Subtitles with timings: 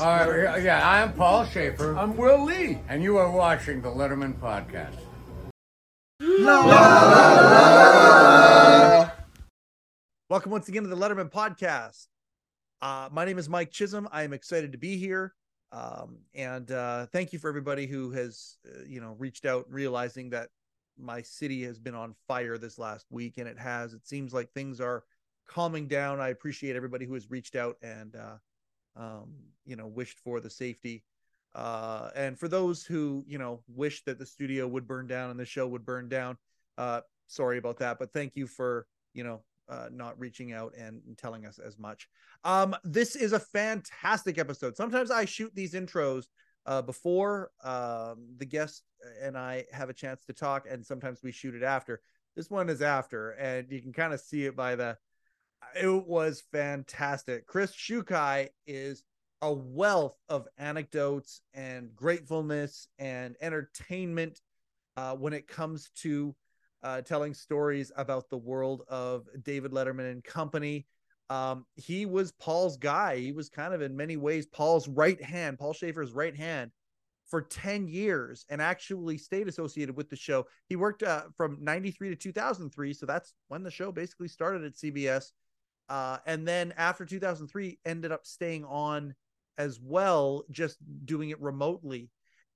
[0.00, 2.78] Uh, yeah, yeah, I'm Paul Shaffer, I'm Will Lee.
[2.88, 4.94] and you are watching the Letterman Podcast.
[10.30, 12.06] Welcome once again to the Letterman podcast.
[12.80, 14.08] Uh, my name is Mike Chisholm.
[14.12, 15.34] I am excited to be here.
[15.72, 20.30] Um, and uh, thank you for everybody who has, uh, you know, reached out realizing
[20.30, 20.50] that
[20.96, 23.94] my city has been on fire this last week, and it has.
[23.94, 25.02] It seems like things are
[25.48, 26.20] calming down.
[26.20, 28.36] I appreciate everybody who has reached out and, uh,
[28.98, 29.32] um,
[29.64, 31.04] you know, wished for the safety.
[31.54, 35.40] Uh, and for those who, you know, wish that the studio would burn down and
[35.40, 36.36] the show would burn down,
[36.76, 37.98] uh, sorry about that.
[37.98, 42.08] But thank you for, you know, uh, not reaching out and, telling us as much.
[42.44, 44.76] Um, this is a fantastic episode.
[44.76, 46.24] Sometimes I shoot these intros
[46.66, 48.82] uh, before um, the guest
[49.22, 52.00] and I have a chance to talk, and sometimes we shoot it after.
[52.36, 54.96] This one is after, and you can kind of see it by the.
[55.74, 57.46] It was fantastic.
[57.46, 59.02] Chris Schukei is
[59.42, 64.40] a wealth of anecdotes and gratefulness and entertainment
[64.96, 66.34] uh, when it comes to
[66.82, 70.86] uh, telling stories about the world of David Letterman and company.
[71.30, 73.18] Um, he was Paul's guy.
[73.18, 76.70] He was kind of in many ways Paul's right hand, Paul Shaffer's right hand
[77.28, 80.46] for 10 years and actually stayed associated with the show.
[80.68, 82.94] He worked uh, from 93 to 2003.
[82.94, 85.32] So that's when the show basically started at CBS.
[85.88, 89.14] Uh, and then after 2003, ended up staying on
[89.56, 92.10] as well, just doing it remotely.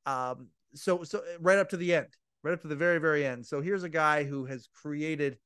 [0.07, 2.09] Um, so, so right up to the end
[2.43, 3.47] right up to the very very end.
[3.47, 5.39] So here's a guy who has created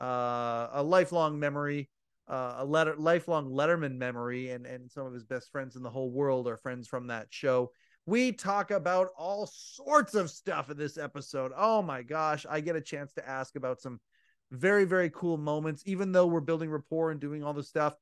[0.00, 1.90] uh, a lifelong memory
[2.26, 5.90] uh, a letter lifelong letterman memory and and some of his best friends in the
[5.90, 7.70] whole world are friends from that show.
[8.06, 11.52] We talk about all sorts of stuff in this episode.
[11.56, 14.00] Oh my gosh i get a chance to ask about some
[14.54, 17.94] very very cool moments even though we're building rapport and doing all this stuff.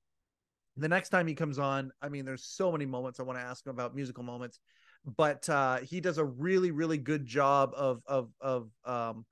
[0.77, 3.45] The next time he comes on i mean there's so many moments i want to
[3.45, 4.59] ask him about musical moments
[5.05, 9.27] but uh, he does a really really good job of of of um,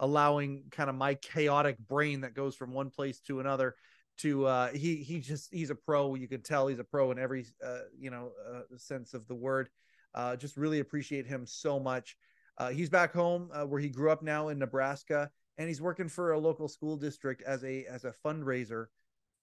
[0.00, 3.74] allowing kind of my chaotic brain that goes from one place to another
[4.18, 6.14] to uh, he he just he's a pro.
[6.14, 9.34] You can tell he's a pro in every uh, you know uh, sense of the
[9.34, 9.68] word.
[10.14, 12.16] Uh, just really appreciate him so much.
[12.58, 16.08] Uh, he's back home uh, where he grew up now in Nebraska and he's working
[16.08, 18.86] for a local school district as a as a fundraiser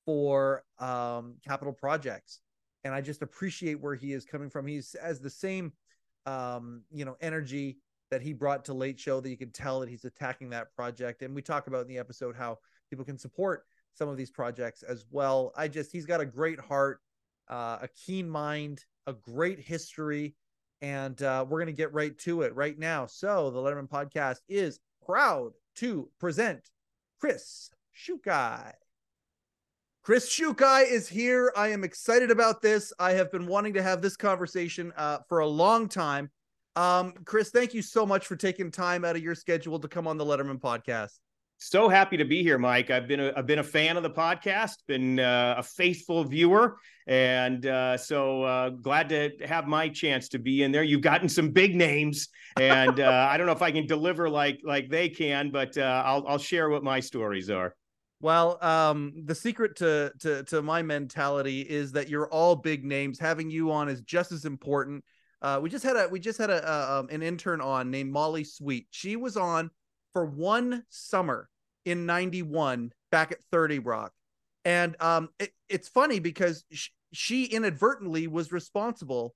[0.05, 2.41] for um, capital projects
[2.83, 4.67] and I just appreciate where he is coming from.
[4.67, 5.71] He's as the same,
[6.25, 7.77] um, you know, energy
[8.11, 11.21] that he brought to Late Show that you can tell that he's attacking that project.
[11.21, 12.59] And we talk about in the episode how
[12.89, 13.63] people can support
[13.93, 15.53] some of these projects as well.
[15.55, 16.99] I just he's got a great heart,
[17.49, 20.35] uh, a keen mind, a great history,
[20.81, 23.05] and uh, we're gonna get right to it right now.
[23.05, 26.61] So the Letterman Podcast is proud to present
[27.19, 28.73] Chris Schukei.
[30.03, 31.53] Chris Schukei is here.
[31.55, 32.91] I am excited about this.
[32.99, 36.29] I have been wanting to have this conversation uh, for a long time.
[36.75, 40.07] Um, Chris, thank you so much for taking time out of your schedule to come
[40.07, 41.19] on the Letterman podcast.
[41.65, 42.91] So happy to be here, Mike.
[42.91, 46.75] I've been a, I've been a fan of the podcast, been uh, a faithful viewer,
[47.07, 50.83] and uh, so uh, glad to have my chance to be in there.
[50.83, 52.27] You've gotten some big names,
[52.59, 56.03] and uh, I don't know if I can deliver like like they can, but uh,
[56.05, 57.73] I'll I'll share what my stories are.
[58.19, 63.19] Well, um, the secret to, to to my mentality is that you're all big names.
[63.19, 65.05] Having you on is just as important.
[65.41, 68.11] Uh, we just had a we just had a, a um, an intern on named
[68.11, 68.87] Molly Sweet.
[68.91, 69.71] She was on
[70.11, 71.49] for one summer
[71.85, 74.11] in '91 back at 30 Rock,
[74.65, 79.35] and um, it, it's funny because sh- she inadvertently was responsible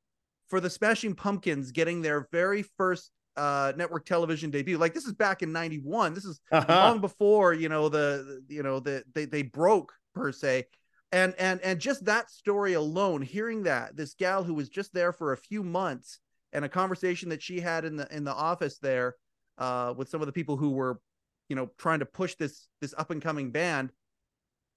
[0.50, 4.78] for the Smashing Pumpkins getting their very first uh network television debut.
[4.78, 6.74] Like this is back in 91 this is uh-huh.
[6.74, 10.66] long before you know the you know the they, they broke per se.
[11.12, 15.14] And and and just that story alone hearing that this gal who was just there
[15.14, 16.20] for a few months
[16.52, 19.16] and a conversation that she had in the in the office there
[19.58, 21.00] uh with some of the people who were
[21.50, 23.92] you know trying to push this this up and coming band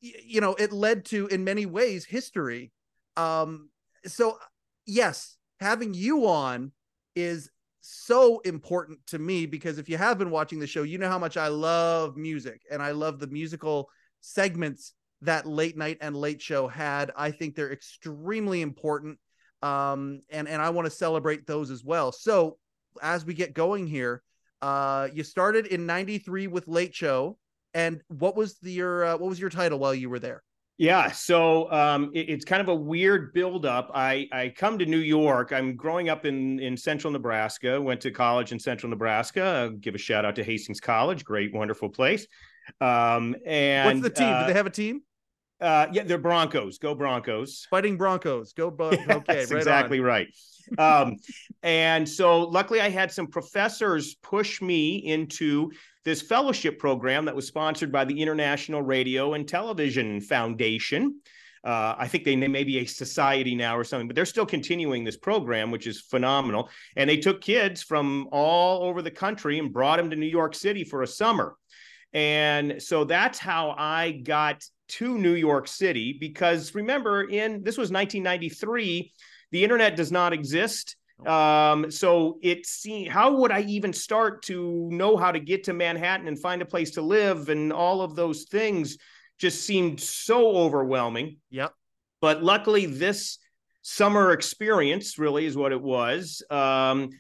[0.01, 2.73] you know it led to in many ways history
[3.17, 3.69] um
[4.07, 4.39] so
[4.87, 6.73] yes having you on
[7.15, 7.51] is
[7.81, 11.19] so important to me because if you have been watching the show, you know how
[11.19, 13.89] much I love music and I love the musical
[14.21, 17.11] segments that late night and late show had.
[17.17, 19.19] I think they're extremely important.
[19.63, 22.13] Um, and, and I want to celebrate those as well.
[22.13, 22.59] So
[23.03, 24.23] as we get going here,
[24.63, 27.39] uh, you started in 93 with late show.
[27.73, 30.43] And what was the, your, uh, what was your title while you were there?
[30.81, 33.91] Yeah, so um, it, it's kind of a weird buildup.
[33.95, 35.53] I I come to New York.
[35.53, 37.79] I'm growing up in in Central Nebraska.
[37.79, 39.43] Went to college in Central Nebraska.
[39.43, 42.27] I'll give a shout out to Hastings College, great, wonderful place.
[42.81, 44.33] Um, and what's the team?
[44.33, 45.03] Uh, Do they have a team?
[45.61, 46.79] Uh, yeah, they're Broncos.
[46.79, 47.67] Go Broncos.
[47.71, 48.53] Fighting Broncos.
[48.53, 48.71] Go.
[48.71, 50.05] Bo- okay, right exactly on.
[50.05, 50.29] right.
[50.79, 51.17] Um,
[51.63, 55.71] and so, luckily, I had some professors push me into
[56.05, 61.21] this fellowship program that was sponsored by the International Radio and Television Foundation.
[61.63, 65.05] Uh, I think they may be a society now or something, but they're still continuing
[65.05, 66.71] this program, which is phenomenal.
[66.97, 70.55] And they took kids from all over the country and brought them to New York
[70.55, 71.57] City for a summer.
[72.15, 77.91] And so that's how I got to New York City because remember, in this was
[77.91, 79.13] 1993,
[79.51, 80.97] the internet does not exist.
[81.27, 85.75] Um, so it seemed how would I even start to know how to get to
[85.75, 88.97] Manhattan and find a place to live and all of those things
[89.39, 91.39] just seemed so overwhelming.
[91.51, 91.73] Yep.
[92.21, 93.39] But luckily, this
[93.83, 96.43] summer experience really is what it was.
[96.51, 97.11] Um,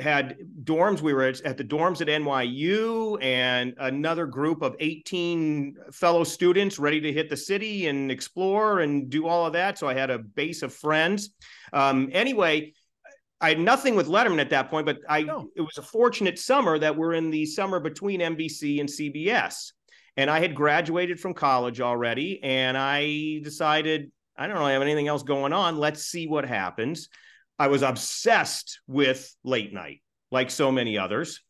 [0.00, 1.00] had dorms.
[1.00, 7.00] We were at, the dorms at NYU and another group of 18 fellow students ready
[7.00, 9.78] to hit the city and explore and do all of that.
[9.78, 11.30] So I had a base of friends.
[11.72, 12.74] Um, anyway,
[13.40, 15.48] I had nothing with Letterman at that point, but I no.
[15.56, 19.72] it was a fortunate summer that we're in the summer between NBC and CBS.
[20.16, 25.08] And I had graduated from college already, and I decided I don't really have anything
[25.08, 25.78] else going on.
[25.78, 27.08] Let's see what happens.
[27.58, 31.40] I was obsessed with late night, like so many others.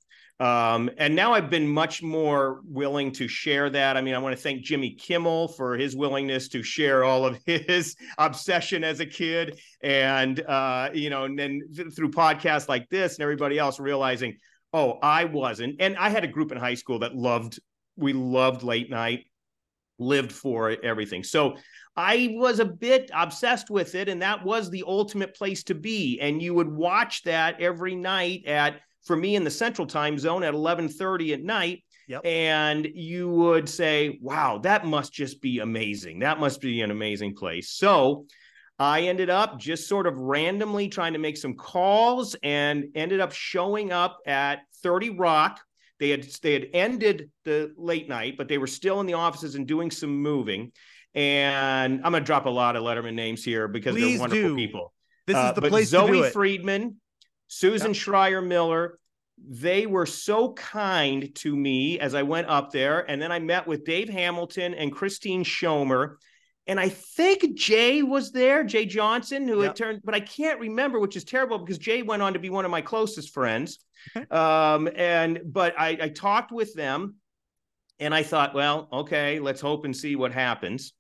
[0.41, 3.97] Um, and now I've been much more willing to share that.
[3.97, 7.39] I mean, I want to thank Jimmy Kimmel for his willingness to share all of
[7.47, 9.61] his obsession as a kid.
[9.83, 11.63] And, uh, you know, and then
[11.95, 14.37] through podcasts like this and everybody else realizing,
[14.73, 15.77] oh, I wasn't.
[15.79, 17.61] And I had a group in high school that loved,
[17.97, 19.27] we loved late night,
[20.01, 21.23] lived for everything.
[21.23, 21.57] So
[21.97, 26.19] I was a bit obsessed with it, and that was the ultimate place to be.
[26.21, 30.43] And you would watch that every night at, for me in the central time zone
[30.43, 31.85] at 11:30 at night.
[32.09, 32.27] Yep.
[32.27, 36.19] And you would say, wow, that must just be amazing.
[36.19, 37.71] That must be an amazing place.
[37.71, 38.27] So
[38.79, 43.33] I ended up just sort of randomly trying to make some calls and ended up
[43.33, 45.61] showing up at 30 Rock.
[46.01, 49.55] They had they had ended the late night, but they were still in the offices
[49.55, 50.73] and doing some moving.
[51.15, 54.49] And I'm going to drop a lot of Letterman names here because Please they're wonderful
[54.51, 54.57] do.
[54.57, 54.93] people.
[55.27, 56.33] This Uh, is the but place Zoe to do it.
[56.33, 56.97] Friedman,
[57.47, 57.97] Susan Yep.
[57.97, 58.99] Schreier Miller,
[59.39, 63.09] they were so kind to me as I went up there.
[63.09, 66.17] And then I met with Dave Hamilton and Christine Schomer.
[66.67, 69.67] And I think Jay was there, Jay Johnson, who Yep.
[69.67, 72.49] had turned, but I can't remember, which is terrible because Jay went on to be
[72.51, 73.79] one of my closest friends.
[74.31, 77.17] Um, and but I, I talked with them
[78.01, 80.93] and I thought, well, okay, let's hope and see what happens.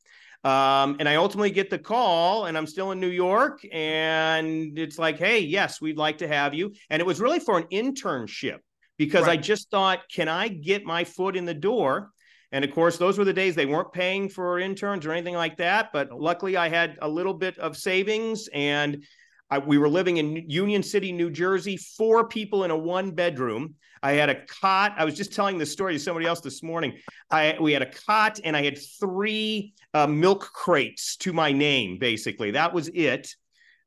[0.44, 4.99] Um, and I ultimately get the call, and I'm still in New York, and it's
[4.99, 6.75] like, hey, yes, we'd like to have you.
[6.91, 8.58] And it was really for an internship
[8.99, 12.11] because I just thought, can I get my foot in the door?
[12.52, 15.56] And of course, those were the days they weren't paying for interns or anything like
[15.56, 15.91] that.
[15.93, 19.02] But luckily, I had a little bit of savings, and
[19.50, 23.75] I, we were living in Union City, New Jersey, four people in a one bedroom.
[24.02, 24.94] I had a cot.
[24.99, 26.99] I was just telling the story to somebody else this morning.
[27.31, 31.99] I we had a cot and I had three uh, milk crates to my name.
[31.99, 33.35] Basically, that was it.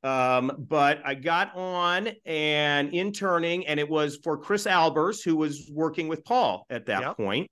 [0.04, 5.70] Um, but I got on and interning, and it was for Chris Albers, who was
[5.74, 7.18] working with Paul at that Yep.
[7.18, 7.52] point.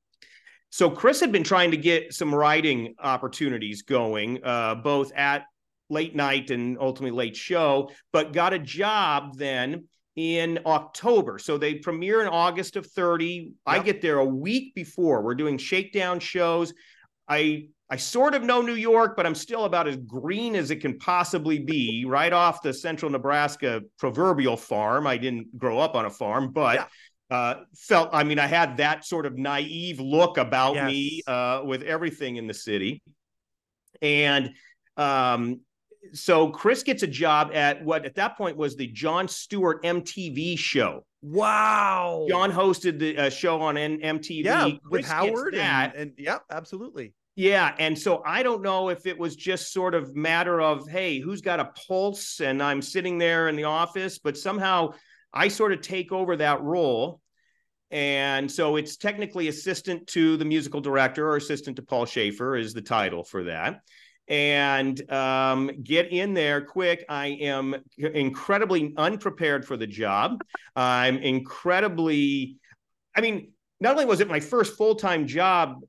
[0.69, 5.46] So Chris had been trying to get some writing opportunities going, uh, both at
[5.90, 9.86] late night and ultimately late show, but got a job then
[10.16, 11.38] in October.
[11.38, 13.51] So they premiere in August of 30.
[13.65, 15.22] I get there a week before.
[15.22, 16.74] We're doing shakedown shows.
[17.27, 20.77] I I sort of know New York, but I'm still about as green as it
[20.77, 25.06] can possibly be, right off the central Nebraska proverbial farm.
[25.06, 26.89] I didn't grow up on a farm, but
[27.30, 31.84] uh, felt, I mean, I had that sort of naive look about me uh, with
[31.84, 33.04] everything in the city.
[34.01, 34.51] And
[34.98, 35.62] um,
[36.14, 40.58] so Chris gets a job at what at that point was the Jon Stewart MTV
[40.58, 41.06] show.
[41.22, 42.28] Wow.
[42.30, 44.44] John hosted the uh, show on N- MTV.
[44.44, 47.14] yeah, with Chris Howard and, and yep, absolutely.
[47.36, 51.20] Yeah, and so I don't know if it was just sort of matter of hey,
[51.20, 54.94] who's got a pulse, and I'm sitting there in the office, but somehow
[55.34, 57.20] I sort of take over that role,
[57.92, 62.74] and so it's technically assistant to the musical director or assistant to Paul Shaffer is
[62.74, 63.82] the title for that.
[64.27, 67.05] And um, get in there quick.
[67.08, 70.41] I am incredibly unprepared for the job.
[70.75, 72.58] I'm incredibly,
[73.15, 75.82] I mean, not only was it my first full time job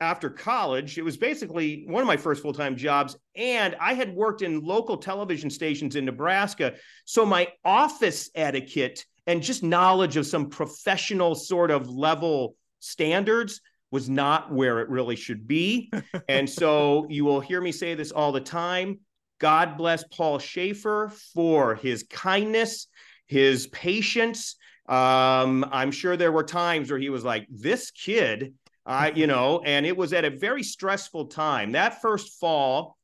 [0.00, 0.98] after college.
[0.98, 3.16] It was basically one of my first full time jobs.
[3.36, 6.74] And I had worked in local television stations in Nebraska.
[7.04, 13.60] So my office etiquette and just knowledge of some professional sort of level standards
[13.94, 15.88] was not where it really should be.
[16.28, 18.98] and so you will hear me say this all the time.
[19.38, 22.88] God bless Paul Shaffer for his kindness,
[23.28, 24.56] his patience.
[24.88, 29.62] Um, I'm sure there were times where he was like, this kid, I, you know,
[29.64, 31.70] and it was at a very stressful time.
[31.72, 32.96] That first fall,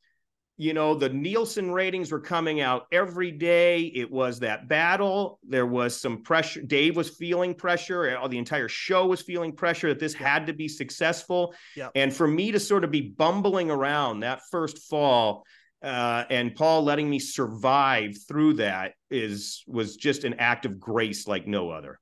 [0.60, 3.80] you know, the Nielsen ratings were coming out every day.
[3.94, 5.38] It was that battle.
[5.42, 6.60] There was some pressure.
[6.60, 8.18] Dave was feeling pressure.
[8.28, 11.54] The entire show was feeling pressure that this had to be successful.
[11.76, 11.92] Yep.
[11.94, 15.46] And for me to sort of be bumbling around that first fall,
[15.82, 21.26] uh, and Paul letting me survive through that is was just an act of grace
[21.26, 21.98] like no other.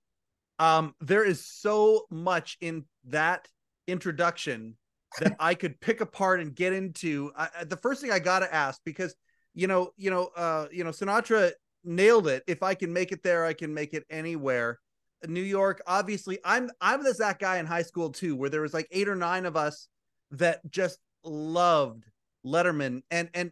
[0.58, 3.46] Um, there is so much in that
[3.86, 4.74] introduction
[5.20, 7.32] that I could pick apart and get into.
[7.36, 9.14] I, the first thing I got to ask because
[9.54, 11.50] you know, you know, uh, you know, Sinatra
[11.82, 12.44] nailed it.
[12.46, 14.78] If I can make it there, I can make it anywhere.
[15.26, 18.72] New York, obviously, I'm I'm this that guy in high school too, where there was
[18.72, 19.88] like eight or nine of us
[20.30, 22.04] that just loved
[22.46, 23.50] Letterman, and and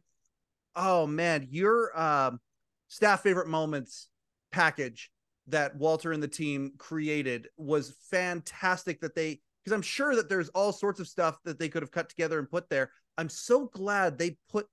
[0.76, 2.38] oh man, your um,
[2.86, 4.08] staff favorite moments
[4.52, 5.10] package
[5.48, 9.00] that Walter and the team created was fantastic.
[9.00, 11.90] That they because I'm sure that there's all sorts of stuff that they could have
[11.90, 12.92] cut together and put there.
[13.18, 14.68] I'm so glad they put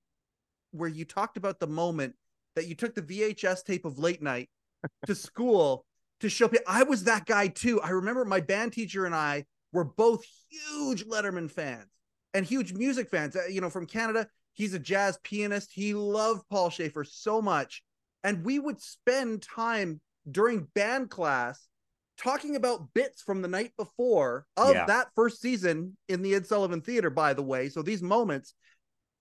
[0.69, 2.13] where you talked about the moment
[2.55, 4.51] that you took the VHS tape of late night
[5.07, 5.83] to school
[6.19, 6.65] to show people.
[6.67, 7.81] I was that guy too.
[7.81, 11.89] I remember my band teacher and I were both huge Letterman fans
[12.35, 13.35] and huge music fans.
[13.35, 15.71] Uh, you know, from Canada, he's a jazz pianist.
[15.73, 17.81] He loved Paul Shaffer so much.
[18.23, 21.67] And we would spend time during band class
[22.17, 24.85] talking about bits from the night before of Yeah.
[24.85, 27.69] that first season in the Ed Sullivan Theater, by the way.
[27.69, 28.53] So these moments,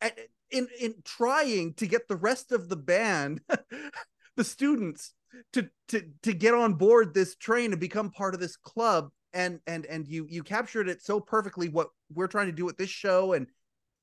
[0.00, 0.12] and
[0.50, 3.40] in in trying to get the rest of the band,
[4.37, 5.14] the students,
[5.54, 9.61] to to to get on board this train and become part of this club, and
[9.66, 12.90] and and you you captured it so perfectly what we're trying to do with this
[12.90, 13.46] show, and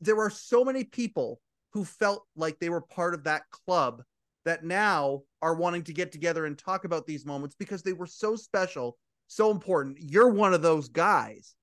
[0.01, 1.39] there are so many people
[1.73, 4.01] who felt like they were part of that club
[4.45, 8.07] that now are wanting to get together and talk about these moments because they were
[8.07, 9.97] so special, so important.
[9.99, 11.55] You're one of those guys.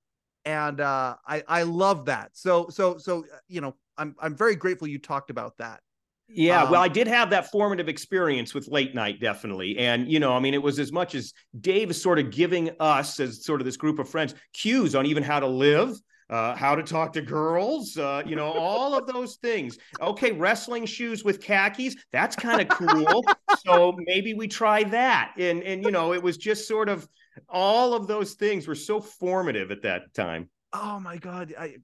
[0.44, 2.30] And uh, I I love that.
[2.34, 5.80] So so so uh, you know I'm I'm very grateful you talked about that.
[6.28, 9.78] Yeah, Um, well, I did have that formative experience with late night, definitely.
[9.78, 12.70] And, you know, I mean, it was as much as Dave is sort of giving
[12.80, 15.96] us, as sort of this group of friends, cues on even how to live,
[16.28, 19.78] uh, how to talk to girls, uh, you know, all of those things.
[20.00, 23.28] Okay, wrestling shoes with khakis, that's kind of cool.
[23.48, 25.34] so maybe we try that.
[25.38, 27.08] And, and, you know, it was just sort of
[27.48, 30.48] all of those things were so formative at that time.
[30.72, 31.76] Oh my god, I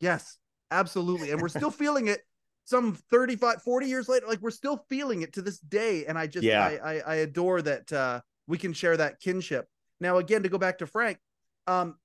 [0.00, 0.38] yes,
[0.70, 1.30] absolutely.
[1.30, 2.20] And we're still feeling it
[2.64, 6.26] some 35 40 years later like we're still feeling it to this day and I
[6.26, 6.64] just Yeah.
[6.64, 9.68] I, I I adore that uh we can share that kinship.
[10.00, 11.18] Now again to go back to Frank,
[11.66, 11.96] um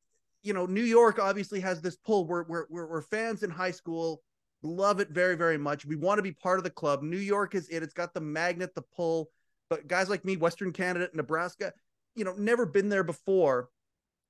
[0.43, 2.25] you know, New York obviously has this pull.
[2.25, 4.21] We're we're we're, fans in high school,
[4.61, 5.85] love it very very much.
[5.85, 7.03] We want to be part of the club.
[7.03, 7.83] New York is it.
[7.83, 9.29] It's got the magnet, the pull.
[9.69, 11.73] But guys like me, Western Canada, Nebraska,
[12.15, 13.69] you know, never been there before.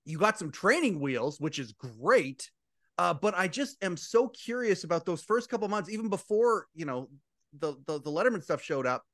[0.06, 2.50] You got some training wheels, which is great.
[2.98, 6.86] Uh, but I just am so curious about those first couple months, even before you
[6.86, 7.10] know
[7.58, 9.06] the, the the Letterman stuff showed up.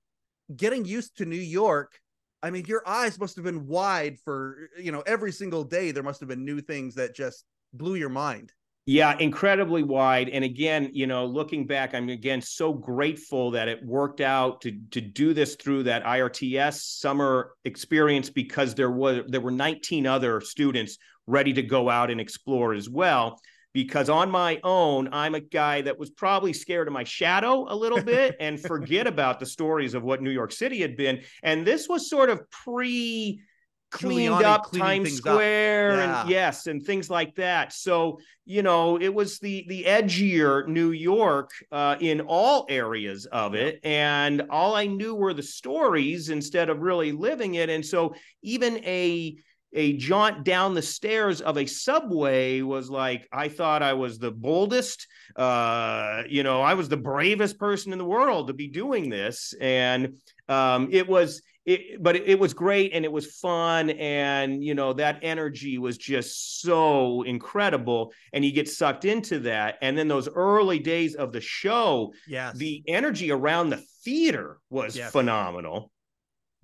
[0.56, 2.00] Getting used to New York,
[2.46, 5.90] I mean, your eyes must have been wide for you know every single day.
[5.90, 8.54] There must have been new things that just blew your mind.
[8.86, 10.30] Yeah, incredibly wide.
[10.30, 14.80] And again, you know, looking back, I'm again so grateful that it worked out to
[14.92, 20.40] to do this through that IRTS summer experience because there was there were 19 other
[20.40, 23.42] students ready to go out and explore as well.
[23.76, 27.76] Because on my own, I'm a guy that was probably scared of my shadow a
[27.76, 31.22] little bit and forget about the stories of what New York City had been.
[31.44, 33.42] And this was sort of pre
[33.92, 35.34] cleaned up Times things up.
[35.34, 36.22] Square Yeah.
[36.22, 37.74] and yes, and things like that.
[37.74, 43.56] So you know, it was the the edgier New York uh, in all areas of
[43.56, 47.70] it, and all I knew were the stories instead of really living it.
[47.70, 49.36] And so even a
[49.76, 54.32] a jaunt down the stairs of a subway was like I thought I was the
[54.32, 59.10] boldest, uh, you know, I was the bravest person in the world to be doing
[59.10, 60.16] this, and
[60.50, 63.90] um, it was it, but it, it was great and it was fun.
[63.90, 68.14] And you know that energy was just so incredible.
[68.34, 69.78] And you get sucked into that.
[69.82, 74.96] And then those early days of the show yeah the energy around the theater was
[74.96, 75.12] Yes.
[75.12, 75.92] phenomenal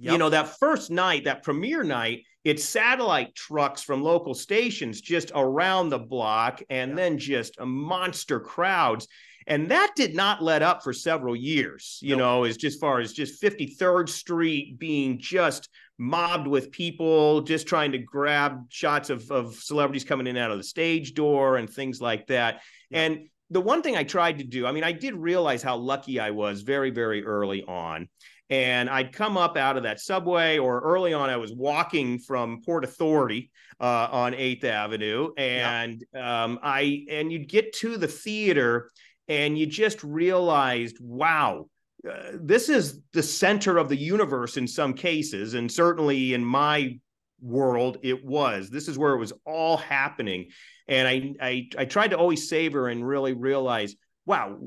[0.01, 0.11] Yep.
[0.11, 5.31] you know that first night that premiere night it's satellite trucks from local stations just
[5.35, 6.95] around the block and Yeah.
[6.95, 9.07] then just a monster crowds
[9.47, 12.19] And that did not let up for several years, you nope.
[12.19, 15.67] know, as just far as just 53rd Street being just
[15.97, 20.57] mobbed with people, just trying to grab shots of, of celebrities coming in out of
[20.57, 22.61] the stage door and things like that.
[22.91, 23.01] Yeah.
[23.03, 26.19] And the one thing I tried to do, I mean, I did realize how lucky
[26.19, 28.09] I was very, very early on.
[28.51, 32.61] And I'd come up out of that subway, or early on, I was walking from
[32.61, 36.43] Port Authority uh, on Eighth Avenue, and yeah.
[36.43, 38.91] um, I and you'd get to the theater,
[39.29, 41.69] and you just realized, wow,
[42.07, 46.99] uh, this is the center of the universe in some cases, and certainly in my
[47.41, 48.69] world, it was.
[48.69, 50.49] This is where it was all happening,
[50.89, 54.59] and I I, I tried to always savor and really realize, wow,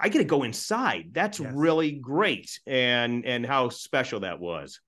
[0.00, 1.10] I get to go inside.
[1.12, 1.52] That's yes.
[1.54, 4.80] really great, and and how special that was.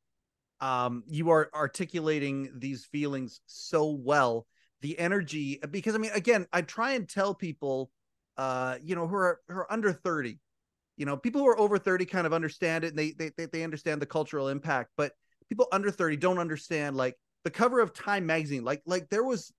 [0.61, 4.47] Um, you are articulating these feelings so well.
[4.81, 7.91] The energy, because I mean, again, I try and tell people,
[8.37, 10.41] uh, you know, who are who are under thirty,
[10.97, 13.63] you know, people who are over thirty kind of understand it, and they they they
[13.65, 15.13] understand the cultural impact, but
[15.49, 18.65] people under thirty don't understand like the cover of Time magazine.
[18.65, 19.53] Like like there was,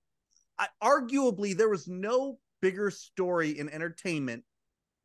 [0.57, 4.43] I, arguably, there was no bigger story in entertainment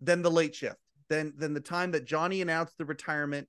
[0.01, 0.79] than the late shift,
[1.09, 3.49] then than the time that Johnny announced the retirement,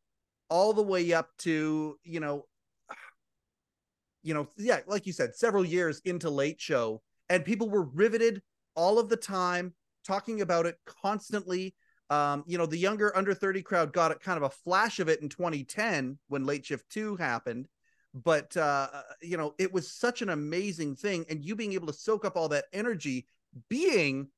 [0.50, 2.46] all the way up to you know,
[4.24, 8.42] you know, yeah, like you said, several years into late show, and people were riveted
[8.76, 9.74] all of the time,
[10.06, 11.76] talking about it constantly.
[12.10, 15.10] Um, you know, the younger under 30 crowd got it kind of a flash of
[15.10, 17.68] it in 2010 when Late Shift 2 happened.
[18.14, 18.88] But uh,
[19.22, 22.36] you know, it was such an amazing thing, and you being able to soak up
[22.36, 23.28] all that energy,
[23.70, 24.30] being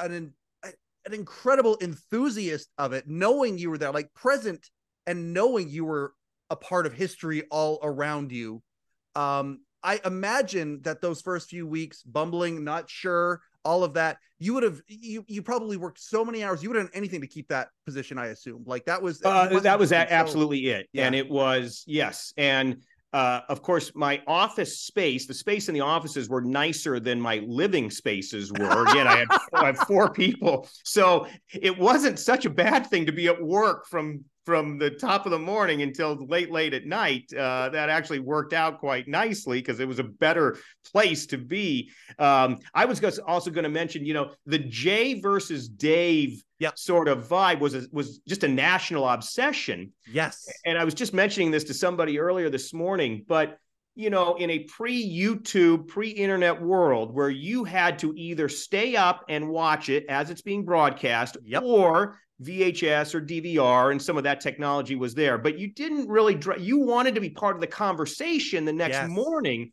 [0.00, 0.32] an
[1.06, 4.70] an incredible enthusiast of it, knowing you were there, like present
[5.06, 6.14] and knowing you were
[6.50, 8.62] a part of history all around you.
[9.14, 14.54] Um, I imagine that those first few weeks, bumbling, not sure, all of that, you
[14.54, 16.62] would have you you probably worked so many hours.
[16.62, 18.18] You would have done anything to keep that position.
[18.18, 21.06] I assume, like that was uh, that was absolutely it, yeah.
[21.06, 22.82] and it was yes, and
[23.14, 27.36] uh, of course, my office space, the space in the offices were nicer than my
[27.46, 28.82] living spaces were.
[28.88, 30.68] Again, I had, I had four people.
[30.82, 35.26] So it wasn't such a bad thing to be at work from from the top
[35.26, 37.32] of the morning until late, late at night.
[37.32, 40.58] Uh, that actually worked out quite nicely because it was a better
[40.92, 41.90] place to be.
[42.18, 46.78] Um, I was also going to mention, you know, the Jay versus Dave yep.
[46.78, 49.92] sort of vibe was a, was just a national obsession.
[50.10, 53.58] Yes, and I was just mentioning this to somebody earlier this morning, but
[53.96, 58.96] you know, in a pre YouTube, pre internet world where you had to either stay
[58.96, 61.62] up and watch it as it's being broadcast yep.
[61.62, 66.38] or VHS or DVR, and some of that technology was there, but you didn't really,
[66.58, 69.08] you wanted to be part of the conversation the next yes.
[69.08, 69.72] morning.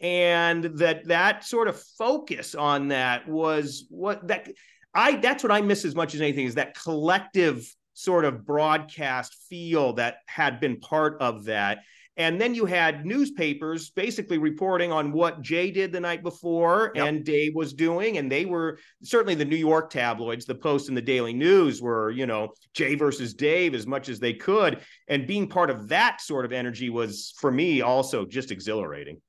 [0.00, 4.48] And that that sort of focus on that was what that
[4.94, 9.36] I that's what I miss as much as anything is that collective sort of broadcast
[9.50, 11.80] feel that had been part of that.
[12.20, 17.06] And then you had newspapers basically reporting on what Jay did the night before yep.
[17.06, 18.18] and Dave was doing.
[18.18, 22.10] And they were certainly the New York tabloids, the Post and the Daily News were,
[22.10, 24.82] you know, Jay versus Dave as much as they could.
[25.08, 29.22] And being part of that sort of energy was, for me, also just exhilarating.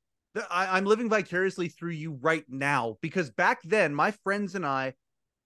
[0.49, 4.95] I, I'm living vicariously through you right now because back then, my friends and I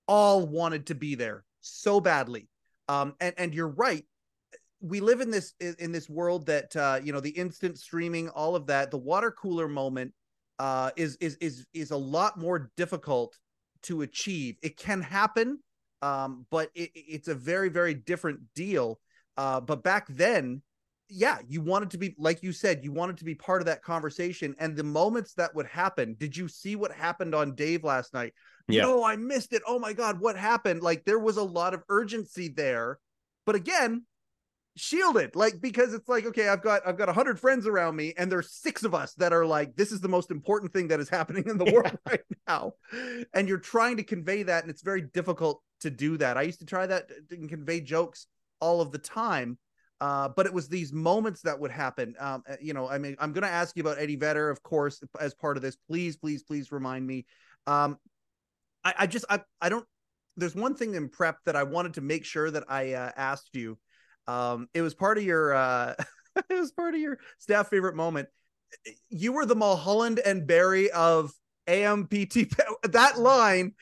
[0.07, 2.49] all wanted to be there so badly.
[2.89, 4.03] Um, and, and you're right
[4.85, 8.55] we live in this in this world that uh, you know the instant streaming, all
[8.55, 8.91] of that.
[8.91, 10.13] The water cooler moment
[10.59, 13.37] uh, is is is is a lot more difficult
[13.83, 14.57] to achieve.
[14.61, 15.59] It can happen,
[16.01, 18.99] um, but it, it's a very very different deal.
[19.37, 20.61] Uh, but back then,
[21.09, 23.81] yeah, you wanted to be like you said, you wanted to be part of that
[23.81, 24.55] conversation.
[24.59, 28.33] And the moments that would happen, did you see what happened on Dave last night?
[28.67, 28.83] Yeah.
[28.83, 29.63] No, I missed it.
[29.67, 30.83] Oh my god, what happened?
[30.83, 32.99] Like there was a lot of urgency there.
[33.45, 34.03] But again,
[34.77, 38.29] shielded like because it's like okay i've got i've got 100 friends around me and
[38.29, 41.07] there's six of us that are like this is the most important thing that is
[41.07, 41.71] happening in the yeah.
[41.71, 42.73] world right now.
[43.33, 46.37] And you're trying to convey that and it's very difficult to do that.
[46.37, 48.27] I used to try that and convey jokes
[48.59, 49.57] all of the time
[50.01, 52.15] uh, but it was these moments that would happen.
[52.19, 54.61] Um, uh, you know i mean i'm going to ask you about eddie vedder of
[54.61, 55.77] course as part of this.
[55.87, 57.25] Please please please remind me.
[57.65, 57.97] Um,
[58.83, 59.85] I, I just I, I don't
[60.37, 63.55] there's one thing in prep that i wanted to make sure that i uh, asked
[63.55, 63.77] you
[64.27, 65.95] um, it was part of your uh,
[66.49, 68.29] it was part of your staff favorite moment.
[69.09, 71.31] You were the Mulholland and Barry of
[71.67, 72.53] AMPT.
[72.91, 73.73] That line,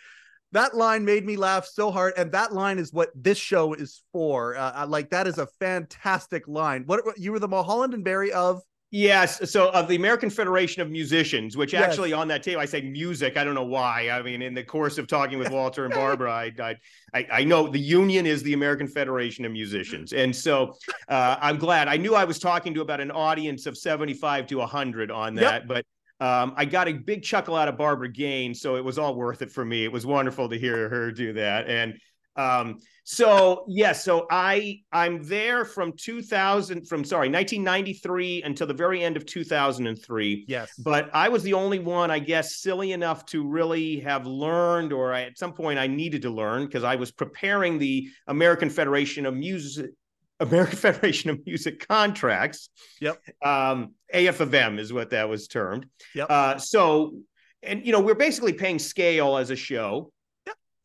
[0.52, 4.02] that line made me laugh so hard, and that line is what this show is
[4.12, 4.56] for.
[4.56, 6.84] Uh, like that is a fantastic line.
[6.86, 8.62] What you were the Mulholland and Barry of
[8.96, 9.50] Yes.
[9.50, 11.82] So of the American Federation of Musicians, which Yes.
[11.82, 13.38] actually on that table, I say music.
[13.38, 14.12] I don't know why.
[14.12, 16.78] I mean, in the course of talking with Walter and Barbara, I
[17.12, 20.76] I I, know the union is the American Federation of Musicians, and so
[21.10, 21.88] uh, I'm glad.
[21.88, 25.42] I knew I was talking to about an audience of 75 to 100 on Yep.
[25.42, 25.86] that, but.
[26.20, 29.42] Um, I got a big chuckle out of Barbara Gaines, so it was all worth
[29.42, 29.84] it for me.
[29.84, 31.98] It was wonderful to hear her do that, and
[32.36, 39.04] um, so yes, so I I'm there from 2000 from sorry 1993 until the very
[39.04, 40.46] end of 2003.
[40.48, 40.72] Yes.
[40.78, 45.14] But I was the only one, I guess, silly enough to really have learned, or
[45.14, 49.26] I, at some point I needed to learn because I was preparing the American Federation
[49.26, 49.92] of Music.
[50.40, 52.70] American Federation of Music contracts.
[53.02, 53.22] Yep.
[53.44, 55.88] Um, AFFM is what that was termed.
[56.16, 56.28] Yep.
[56.30, 57.18] Uh, so,
[57.62, 60.13] and you know, we're basically paying scale as a show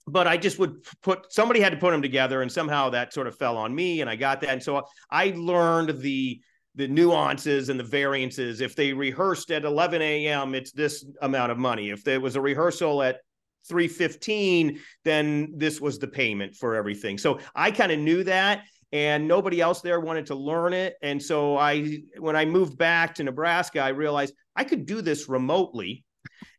[0.09, 3.27] but I just would put somebody had to put them together, and somehow that sort
[3.27, 6.41] of fell on me, and I got that, and so I learned the
[6.75, 8.61] the nuances and the variances.
[8.61, 11.91] If they rehearsed at 11 a.m., it's this amount of money.
[11.91, 13.21] If there was a rehearsal at
[13.69, 17.19] 3:15, then this was the payment for everything.
[17.19, 21.23] So I kind of knew that and nobody else there wanted to learn it and
[21.23, 26.05] so i when i moved back to nebraska i realized i could do this remotely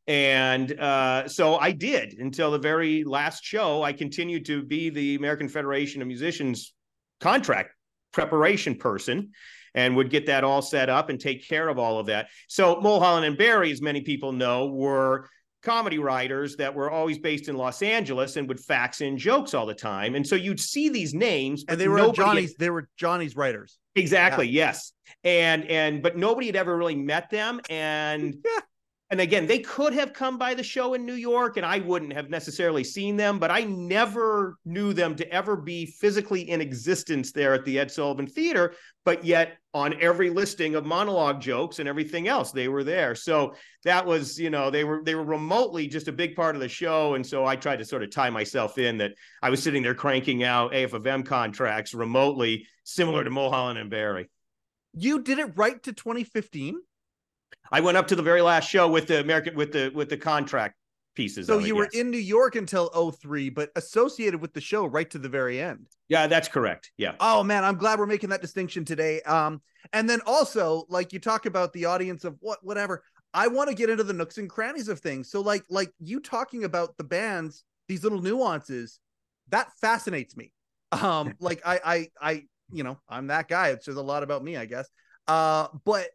[0.10, 3.84] and uh, so I did until the very last show.
[3.84, 6.74] I continued to be the American Federation of Musicians
[7.22, 7.76] contract
[8.12, 9.30] preparation person
[9.76, 12.30] and would get that all set up and take care of all of that.
[12.48, 15.30] So Mulholland and Barry, as many people know, were
[15.62, 19.67] comedy writers that were always based in Los Angeles and would fax in jokes all
[19.67, 20.15] the time.
[20.15, 22.56] And so you'd see these names, and they were Johnny's.
[22.56, 23.78] They were Johnny's writers.
[23.95, 24.48] Exactly.
[24.48, 24.91] Yes.
[25.24, 27.62] And and but nobody had ever really met them.
[27.69, 28.62] And Yeah.
[29.12, 32.13] And again, they could have come by the show in New York, and I wouldn't
[32.13, 37.32] have necessarily seen them, but I never knew them to ever be physically in existence
[37.32, 38.76] there at the Ed Sullivan Theater.
[39.06, 43.15] But yet, on every listing of monologue jokes and everything else, they were there.
[43.15, 46.62] So that was, you know, they were they were remotely just a big part of
[46.62, 47.15] the show.
[47.15, 49.95] And so I tried to sort of tie myself in that I was sitting there
[49.95, 54.30] cranking out AFFM contracts remotely, similar to Mulholland and Barry.
[54.93, 56.80] You did it right to 2015.
[57.72, 60.18] I went up to the very last show with the American with the with the
[60.18, 60.76] contract
[61.16, 61.48] pieces.
[61.48, 62.02] So of it, you were yes.
[62.02, 65.88] in New York until 03, but associated with the show right to the very end.
[66.08, 66.92] Yeah, that's correct.
[66.98, 67.16] Yeah.
[67.20, 69.22] Oh man, I'm glad we're making that distinction today.
[69.22, 69.62] Um,
[69.94, 73.04] and then also, like you talk about the audience of what whatever.
[73.34, 75.30] I want to get into the nooks and crannies of things.
[75.30, 79.00] So, like, like you talking about the bands, these little nuances,
[79.50, 80.52] that fascinates me.
[80.92, 83.70] Um, like I, I, I, you know, I'm that guy.
[83.70, 84.90] It says a lot about me, I guess.
[85.28, 86.08] Uh, but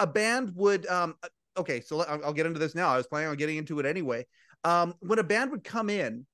[0.00, 1.14] a band would, um,
[1.56, 2.88] okay, so I'll, I'll get into this now.
[2.88, 4.26] I was planning on getting into it anyway.
[4.64, 6.26] Um, when a band would come in,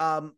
[0.00, 0.34] um,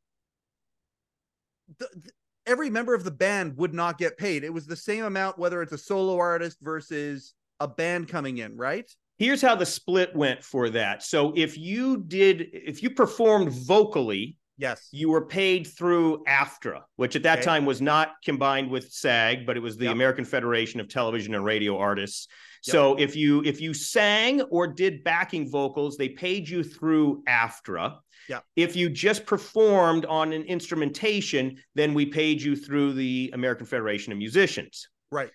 [1.78, 2.10] the, the-
[2.46, 4.42] every member of the band would not get paid.
[4.42, 8.56] It was the same amount whether it's a solo artist versus a band coming in,
[8.56, 8.90] right?
[9.18, 11.02] Here's how the split went for that.
[11.02, 14.88] So if you did if you performed vocally, Yes.
[14.92, 17.46] you were paid through AFTRA, which at that Okay.
[17.46, 19.92] time was not combined with SAG, but it was the Yep.
[19.94, 22.28] American Federation of Television and Radio Artists.
[22.62, 27.98] So if you if you sang or did backing vocals, they paid you through AFTRA.
[28.28, 28.44] Yep.
[28.54, 34.12] If you just performed on an instrumentation, then we paid you through the American Federation
[34.12, 34.88] of Musicians.
[35.10, 35.30] Right.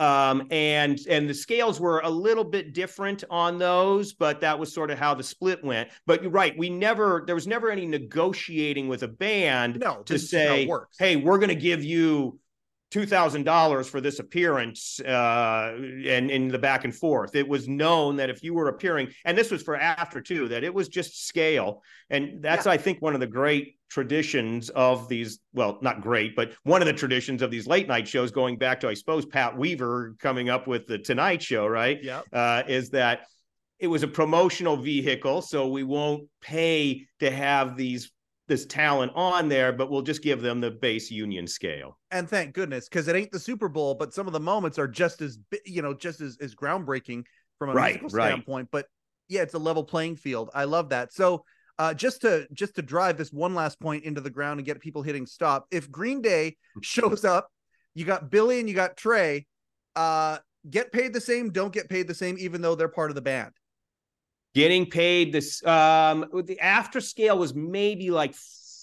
[0.00, 4.72] Um, and and the scales were a little bit different on those, but that was
[4.72, 5.90] sort of how the split went.
[6.06, 10.14] But you're right, we never there was never any negotiating with a band No, to
[10.14, 10.66] this is how it say,
[10.98, 12.38] hey, we're going to give you
[12.90, 17.36] two thousand dollars for this appearance, uh, and in the back and forth.
[17.36, 20.64] It was known that if you were appearing, and this was for AFTRA too, that
[20.64, 25.40] it was just scale, and that's I think one of the great traditions of these.
[25.52, 28.80] Well, not great, but one of the traditions of these late night shows, going back
[28.80, 31.98] to I suppose Pat Weaver coming up with the Tonight Show, right?
[32.02, 32.22] Yeah.
[32.32, 33.26] uh, is that
[33.78, 38.10] it was a promotional vehicle, so we won't pay to have these
[38.46, 41.96] this talent on there, but we'll just give them the base union scale.
[42.10, 44.88] And thank goodness, because it ain't the Super Bowl, but some of the moments are
[44.88, 47.24] just as you know, just as, as groundbreaking
[47.58, 48.28] from a Right, musical right.
[48.30, 48.68] standpoint.
[48.72, 48.86] But
[49.28, 50.50] yeah, it's a level playing field.
[50.52, 51.12] I love that.
[51.12, 51.44] So
[51.80, 54.80] uh, just to just to drive this one last point into the ground and get
[54.80, 55.66] people hitting stop.
[55.70, 57.48] If Green Day shows up,
[57.94, 59.46] you got Billie and you got Trey.
[59.96, 60.36] Uh,
[60.68, 63.22] get paid the same, don't get paid the same, even though they're part of the
[63.22, 63.52] band.
[64.54, 68.34] Getting paid this um the AFTRA scale was maybe like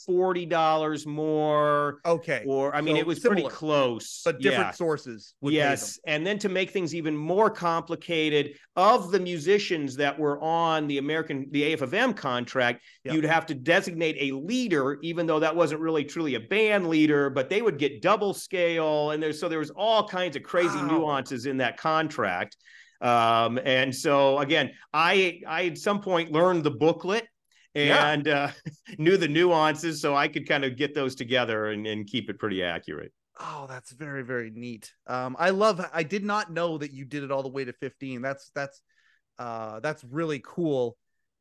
[0.08, 2.43] forty dollars more, Okay.
[2.48, 4.72] or I mean, So it was similar, pretty close, but different Yeah.
[4.72, 5.54] sources would.
[5.54, 10.88] Yes, and then to make things even more complicated, of the musicians that were on
[10.88, 13.13] the American the AFFM contract, Yep.
[13.15, 17.30] you'd have to designate a leader, even though that wasn't really truly a band leader,
[17.30, 20.82] but they would get double scale, and there's so there was all kinds of crazy
[20.82, 20.88] Wow.
[20.88, 22.56] nuances in that contract.
[23.02, 27.28] Um, and so again, I I at some point learned the booklet
[27.86, 28.10] Yeah.
[28.10, 28.52] and uh,
[28.98, 32.40] knew the nuances, so I could kind of get those together and, and keep it
[32.40, 33.12] pretty accurate.
[33.40, 34.92] Oh, that's very very neat.
[35.06, 35.86] Um, I love.
[35.94, 38.22] I did not know that you did it all the way to fifteen.
[38.22, 38.82] That's that's
[39.38, 40.98] uh that's really cool.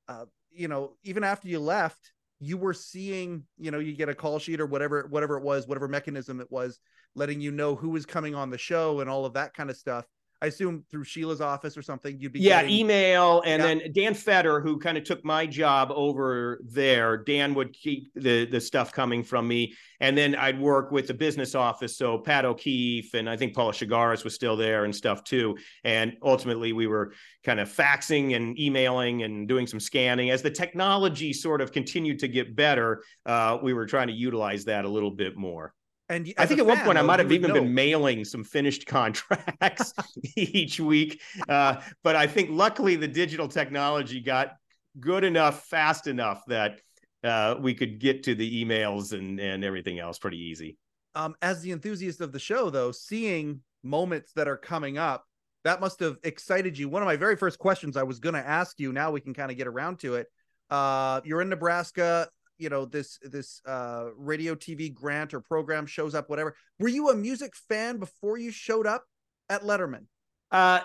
[0.09, 3.44] Uh, you know, even after you left, you were seeing.
[3.59, 6.51] You know, you get a call sheet or whatever whatever it was, whatever mechanism it
[6.51, 6.79] was,
[7.14, 9.77] letting you know who was coming on the show and all of that kind of
[9.77, 10.05] stuff.
[10.42, 12.20] I assume through Sheila's office or something.
[12.20, 13.66] You'd be yeah getting- email and Yeah.
[13.68, 18.44] then dan fetter who kind of took my job over there dan would keep the
[18.46, 22.44] the stuff coming from me and then i'd work with the business office so pat
[22.44, 26.87] o'keefe and i think paula Chagaris was still there and stuff too and ultimately we
[26.87, 27.12] were
[27.44, 32.18] kind of faxing and emailing and doing some scanning as the technology sort of continued
[32.18, 35.72] to get better uh, we were trying to utilize that a little bit more
[36.09, 37.55] And I think at one fan, point I might have even know.
[37.55, 39.92] been mailing some finished contracts
[40.37, 41.21] each week.
[41.49, 44.57] Uh, but I think luckily the digital technology got
[45.01, 46.81] good enough, fast enough that
[47.25, 50.79] uh, we could get to the emails and, and everything else pretty easy.
[51.14, 55.25] um, as the enthusiast of the show, though, seeing moments that are coming up,
[55.64, 56.88] that must have excited you.
[56.88, 58.92] One of my very first questions I was going to ask you.
[58.92, 60.29] Now we can kind of get around to it.
[60.71, 62.29] Uh, you're in Nebraska.
[62.59, 66.29] You know this this uh, radio TV grant or program shows up.
[66.31, 66.55] Whatever.
[66.79, 69.05] Were you a music fan before you showed up
[69.49, 70.05] at Letterman?
[70.51, 70.81] Uh,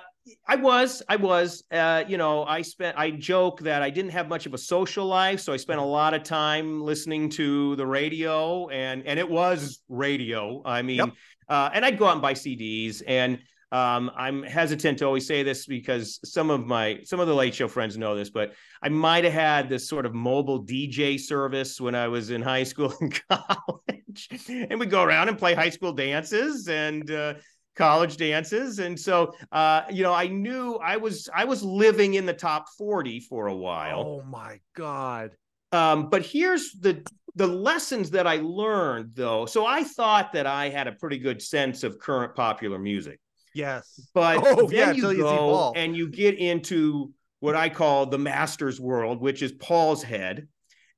[0.48, 4.28] I was, I was, uh, you know, I spent, I joke that I didn't have
[4.28, 5.40] much of a social life.
[5.40, 9.82] So I spent a lot of time listening to the radio and, and it was
[9.90, 10.62] radio.
[10.64, 11.10] I mean, Yep.
[11.50, 13.40] uh, and I'd go out and buy CDs and,
[13.72, 17.56] um, I'm hesitant to always say this because some of my some of the late
[17.56, 18.54] show friends know this, but
[18.84, 22.64] I might have had this sort of mobile DJ service when I was in high
[22.64, 27.36] school and college, and we'd go around and play high school dances and uh,
[27.78, 28.80] college dances.
[28.80, 32.68] And so uh you know i knew i was i was living in the top
[32.78, 34.02] 40 for a while.
[34.02, 35.32] Oh my god!
[35.72, 39.46] um but here's the the lessons that i learned though.
[39.46, 43.22] So i thought that i had a pretty good sense of current popular music
[43.54, 44.10] Yes.
[44.14, 45.74] but Oh, then yeah, you till you see Paul.
[45.76, 50.48] and you get into what I call the master's world, which is Paul's head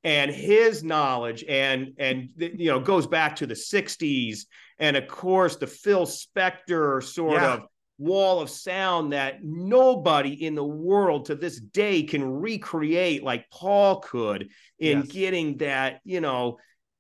[0.04, 4.40] and his knowledge and and you know goes back to the 60s
[4.78, 7.54] and of course the Phil Spector sort Yeah.
[7.54, 7.62] of
[8.00, 14.02] wall of sound that nobody in the world to this day can recreate like Paul
[14.02, 15.08] could in Yes.
[15.08, 16.58] getting that, you know,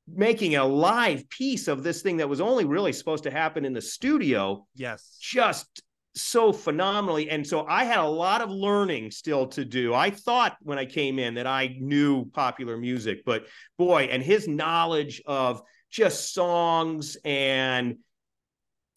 [0.07, 3.73] making a live piece of this thing that was only really supposed to happen in
[3.73, 5.17] the studio Yes.
[5.21, 5.81] just
[6.15, 7.29] so phenomenally.
[7.29, 9.93] And so I had a lot of learning still to do.
[9.93, 13.45] I thought when I came in that I knew popular music, but
[13.77, 17.97] boy, and his knowledge of just songs and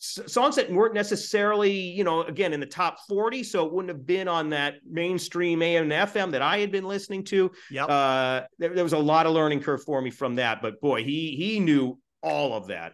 [0.06, 4.06] songs that weren't necessarily, you know, again in the top 40, so it wouldn't have
[4.06, 7.50] been on that mainstream AM and FM that I had been listening to.
[7.70, 7.88] Yep.
[7.88, 11.04] Uh there, there was a lot of learning curve for me from that, but boy,
[11.04, 12.92] he he knew all of that.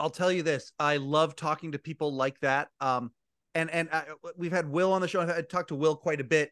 [0.00, 2.68] I'll tell you this: I love talking to people like that.
[2.80, 3.12] Um,
[3.54, 4.04] and and I,
[4.36, 5.20] we've had Will on the show.
[5.20, 6.50] I've talked to Will quite a bit,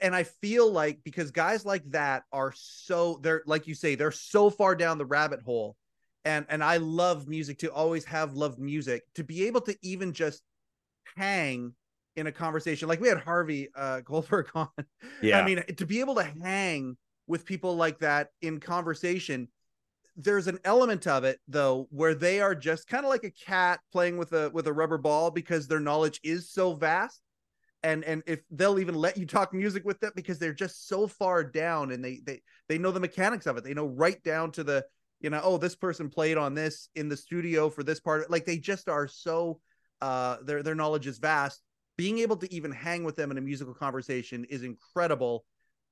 [0.00, 4.12] and I feel like because guys like that are so they're like you say they're
[4.12, 5.76] so far down the rabbit hole,
[6.24, 10.12] and and I love music to always have loved music to be able to even
[10.12, 10.42] just
[11.16, 11.74] hang
[12.16, 14.68] in a conversation like we had Harvey uh, Goldberg on.
[15.22, 19.48] Yeah, I mean, to be able to hang with people like that in conversation,
[20.16, 23.80] there's an element of it though where they are just kind of like a cat
[23.92, 27.20] playing with a with a rubber ball because their knowledge is so vast.
[27.82, 31.06] And and if they'll even let you talk music with them because they're just so
[31.06, 33.64] far down and they they they know the mechanics of it.
[33.64, 34.86] They know right down to the
[35.24, 38.44] you know oh this person played on this in the studio for this part like
[38.44, 39.58] they just are so
[40.00, 41.62] uh their their knowledge is vast
[41.96, 45.44] being able to even hang with them in a musical conversation is incredible.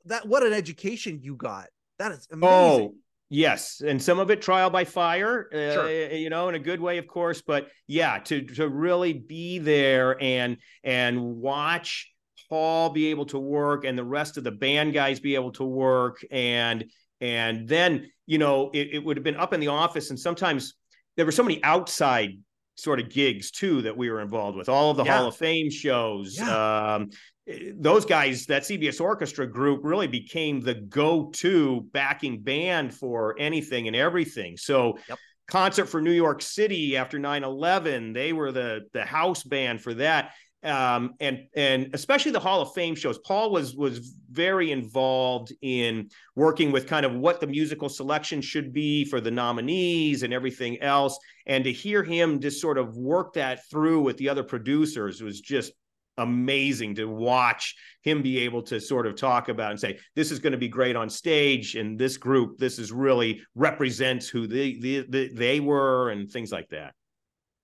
[0.07, 1.69] That what an education you got.
[1.99, 2.89] That is amazing.
[2.89, 2.95] Oh,
[3.31, 5.91] yes, and some of it trial by fire, uh, Sure.
[5.91, 7.43] you know, in a good way, of course.
[7.43, 12.13] But yeah, to to really be there and and watch
[12.49, 15.65] Paul be able to work, and the rest of the band guys be able to
[15.65, 16.85] work, and
[17.23, 20.75] and then you know it, it would have been up in the office, and sometimes
[21.17, 22.33] there were so many outside
[22.75, 24.69] sort of gigs too that we were involved with.
[24.69, 25.19] All of the Yeah.
[25.19, 26.37] Hall of Fame shows.
[26.39, 26.95] Yeah.
[26.95, 27.11] Um,
[27.47, 33.87] eh, those guys, that CBS Orchestra group, really became the go-to backing band for anything
[33.87, 34.57] and everything.
[34.59, 34.99] So.
[35.09, 35.19] Yep.
[35.49, 40.31] Concert for New York City after 9/11, they were the the house band for that
[40.65, 43.19] um, and and especially the Hall of Fame shows.
[43.19, 48.73] Paul was was very involved in working with kind of what the musical selection should
[48.73, 51.19] be for the nominees and everything else.
[51.47, 55.41] And to hear him just sort of work that through with the other producers was
[55.41, 55.73] just
[56.19, 60.39] amazing to watch him be able to sort of talk about and say this is
[60.39, 64.75] going to be great on stage and this group this is really represents who they
[64.75, 66.95] they, they were and things like that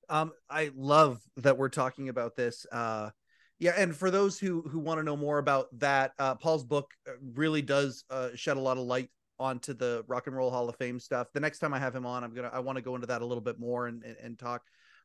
[0.08, 2.66] Um, I love that we're talking about this.
[2.70, 3.10] Uh,
[3.58, 6.92] yeah, and for those who who want to know more about that, uh, Paul's book
[7.08, 10.68] uh, really does uh, shed a lot of light onto the Rock and Roll Hall
[10.68, 11.28] of Fame stuff.
[11.32, 13.22] The next time I have him on, I'm gonna I want to go into that
[13.22, 14.62] a little bit more and and, and talk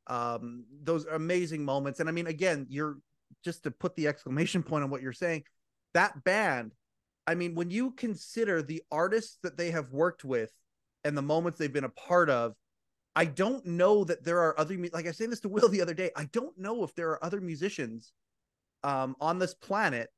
[0.08, 2.00] um, those amazing moments.
[2.00, 2.98] And I mean, again, you're
[3.44, 5.44] just to put the exclamation point on what you're saying.
[5.94, 6.74] That band,
[7.28, 10.52] I mean, when you consider the artists that they have worked with
[11.04, 12.56] and the moments they've been a part of
[13.16, 15.94] I don't know that there are other like I say this to Will the other
[15.94, 16.12] day.
[16.16, 18.12] I don't know if there are other musicians
[18.84, 20.10] um, on this planet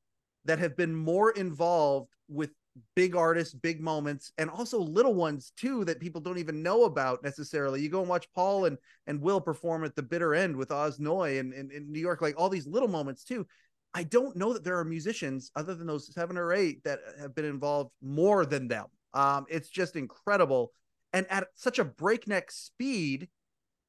[0.44, 2.50] that have been more involved with
[2.94, 7.22] big artists, big moments, and also little ones too that people don't even know about
[7.22, 7.80] necessarily.
[7.80, 10.98] You go and watch Paul and and Will perform at the bitter end with Oz
[10.98, 13.46] Noy in, in New York, like all these little moments too.
[13.94, 17.34] I don't know that there are musicians other than those seven or eight that have
[17.34, 18.86] been involved more than them.
[19.14, 20.72] Um, it's just incredible
[21.16, 23.28] and at such a breakneck speed.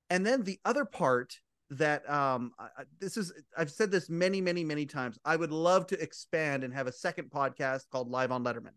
[0.09, 1.35] And then the other part
[1.69, 2.53] that um
[3.01, 5.19] this is I've said this many many many times.
[5.25, 8.75] I would love to expand and have a second podcast called Live on Letterman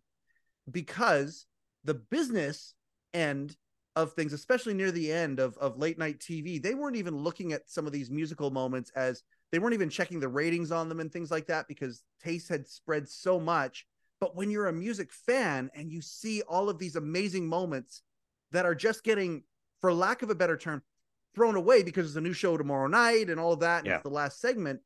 [0.69, 1.47] because
[1.85, 2.75] the business
[3.15, 3.57] end
[3.95, 7.53] of things, especially near the end of of late night TV, they weren't even looking
[7.53, 10.99] at some of these musical moments as they weren't even checking the ratings on them
[10.99, 13.87] and things like that because taste had spread so much.
[14.21, 18.03] But when you're a music fan and you see all of these amazing moments
[18.53, 19.43] that are just getting,
[19.81, 20.83] for lack of a better term,
[21.35, 23.95] thrown away because there's a new show tomorrow night and all of that, and Yeah.
[23.97, 24.81] it's the last segment.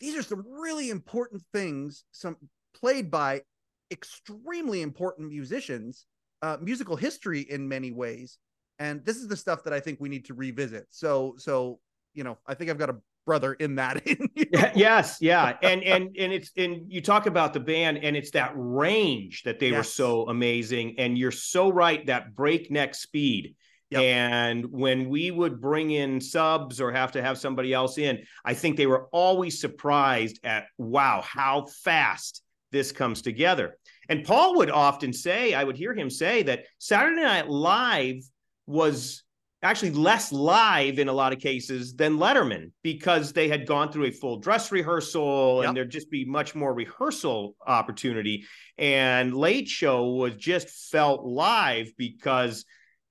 [0.00, 2.36] These are some really important things, some
[2.74, 3.42] played by
[3.90, 6.06] extremely important musicians,
[6.42, 8.38] uh, musical history in many ways.
[8.78, 10.86] And this is the stuff that I think we need to revisit.
[10.90, 11.80] So, so
[12.12, 14.02] you know, I think I've got a brother in that.
[14.36, 18.30] Yeah, yes, yeah, and and and it's and you talk about the band, and it's
[18.30, 23.56] that range that they were so amazing, and you're so right that breakneck speed.
[23.90, 24.02] Yep.
[24.02, 28.54] And when we would bring in subs or have to have somebody else in, I
[28.54, 33.76] think they were always surprised at wow how fast this comes together.
[34.08, 38.22] And Paul would often say, I would hear him say that Saturday Night Live
[38.66, 39.22] was
[39.62, 44.04] actually less live in a lot of cases than Letterman because they had gone through
[44.06, 45.68] a full dress rehearsal Yep.
[45.68, 48.44] and there'd just be much more rehearsal opportunity.
[48.78, 52.64] And Late Show was just felt live because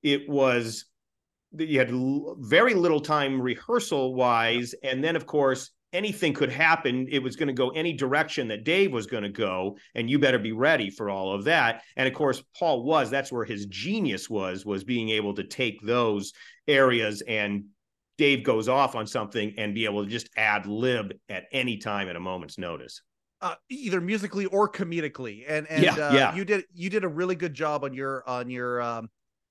[0.04, 0.86] it was
[1.58, 7.08] you had l- very little time rehearsal wise and then of course anything could happen
[7.10, 10.20] it was going to go any direction that dave was going to go and you
[10.20, 13.66] better be ready for all of that and of course paul was that's where his
[13.68, 16.34] genius was was being able to take those
[16.68, 17.64] areas and
[18.18, 22.10] dave goes off on something and be able to just ad lib at any time
[22.10, 23.02] at a moment's notice
[23.42, 25.44] uh, either musically or comedically.
[25.48, 26.36] And and Yeah, uh, yeah.
[26.36, 29.10] you did you did a really good job on your on your um,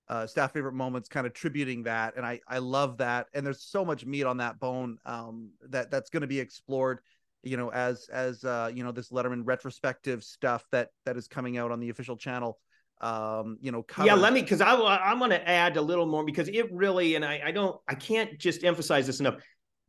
[0.08, 3.26] uh, staff favorite moments, kind of tributing that, and I I love that.
[3.34, 7.00] And there's so much meat on that bone um, that that's going to be explored.
[7.42, 11.58] You know, as as uh, you know, this Letterman retrospective stuff that that is coming
[11.58, 12.58] out on the official channel.
[13.00, 16.24] Um, you know, yeah let me because i i'm going to add a little more
[16.24, 19.34] because it really and I, I don't i can't just emphasize this enough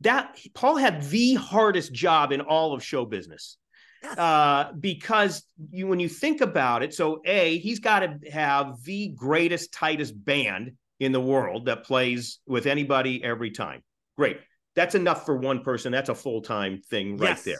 [0.00, 3.58] that paul had the hardest job in all of show business.
[4.18, 9.08] uh, because you when you think about it so a he's got to have the
[9.08, 13.82] greatest tightest band in the world that plays with anybody every time
[14.16, 14.38] great
[14.74, 17.44] that's enough for one person that's a full-time thing right yes.
[17.44, 17.58] there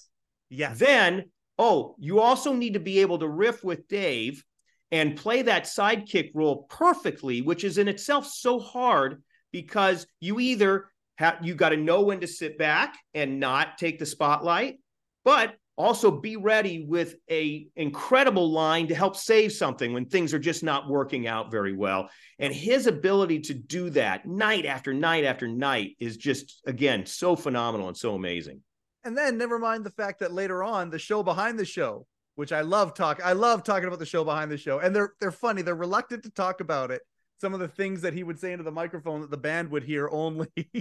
[0.51, 0.75] Yeah.
[0.75, 4.45] then, oh, you also need to be able to riff with Dave
[4.93, 10.89] and play that sidekick role perfectly, which is in itself so hard because you either
[11.17, 14.77] have you got to know when to sit back and not take the spotlight,
[15.25, 20.39] but also be ready with a incredible line to help save something when things are
[20.39, 22.09] just not working out very well.
[22.39, 27.37] And his ability to do that night after night after night is just again so
[27.37, 28.63] phenomenal and so amazing.
[29.05, 32.53] And then never mind the fact that later on the show behind the show, which
[32.53, 35.31] I love talk, I love talking about the show behind the show, and they're they're
[35.31, 35.63] funny.
[35.63, 37.03] They're reluctant to talk about it,
[37.41, 39.85] some of the things that he would say into the microphone that the band would
[39.85, 40.49] hear only.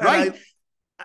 [0.00, 0.32] right.
[0.32, 0.38] I,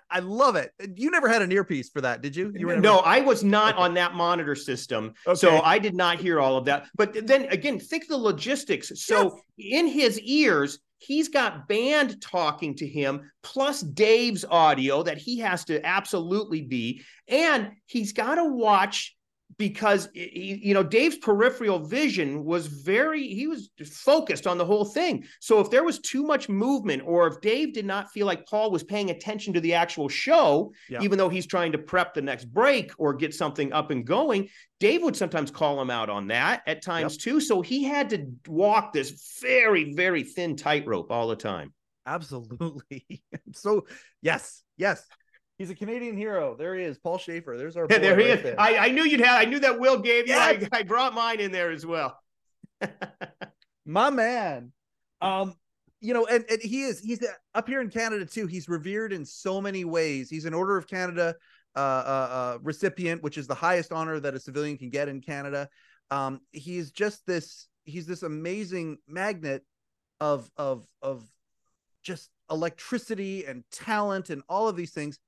[0.10, 0.72] I, love it.
[0.96, 2.52] You never had an earpiece for that, did you?
[2.56, 2.82] You never...
[2.82, 3.84] No, I was not okay.
[3.84, 5.14] on that monitor system.
[5.26, 5.36] Okay.
[5.36, 6.88] So I did not hear all of that.
[6.96, 8.92] But then again, think the logistics.
[9.04, 9.82] So yes.
[9.82, 15.66] in his ears, he's got band talking to him plus Dave's audio that he has
[15.66, 17.02] to absolutely be.
[17.28, 19.16] And he's got to watch
[19.58, 25.26] because you know Dave's peripheral vision was very he was focused on the whole thing.
[25.40, 28.72] So if there was too much movement or if Dave did not feel like Paul
[28.72, 31.02] was paying attention to the actual show yeah.
[31.02, 34.50] even though he's trying to prep the next break or get something up and going,
[34.80, 37.22] Dave would sometimes call him out on that at times yep.
[37.22, 37.42] too.
[37.42, 41.74] So he had to walk this very very thin tightrope all the time.
[42.06, 43.24] Absolutely.
[43.54, 43.86] so
[44.22, 45.06] yes, yes.
[45.64, 46.58] He's a Canadian hero.
[46.58, 47.56] There he is, Paul Shaffer.
[47.58, 47.88] There's our.
[47.90, 48.44] Yeah, there he right is.
[48.44, 48.60] There.
[48.60, 49.40] I, I knew you'd have.
[49.42, 50.34] I knew that Will gave you.
[50.34, 50.68] Yes.
[50.74, 52.20] I, I brought mine in there as well.
[53.86, 54.74] My man.
[55.22, 55.56] Um,
[56.02, 58.46] you know, and, and he is he's up here in Canada too.
[58.46, 60.30] He's revered in so many ways.
[60.30, 61.34] He's an Order of Canada
[61.78, 65.22] uh, uh, uh, recipient, which is the highest honor that a civilian can get in
[65.22, 65.70] Canada.
[66.12, 67.70] Um, he's just this.
[67.86, 69.64] He's this amazing magnet
[70.20, 71.24] of of of
[72.02, 75.20] just electricity and talent and all of these things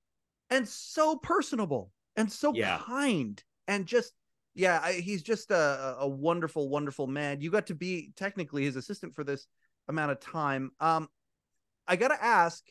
[0.50, 2.80] and so personable and so yeah.
[2.86, 4.14] kind and just
[4.54, 7.42] yeah I, he's just a, a wonderful wonderful man.
[7.42, 9.48] You got to be technically his assistant for this
[9.88, 10.72] amount of time.
[10.80, 11.08] Um
[11.88, 12.64] i gotta ask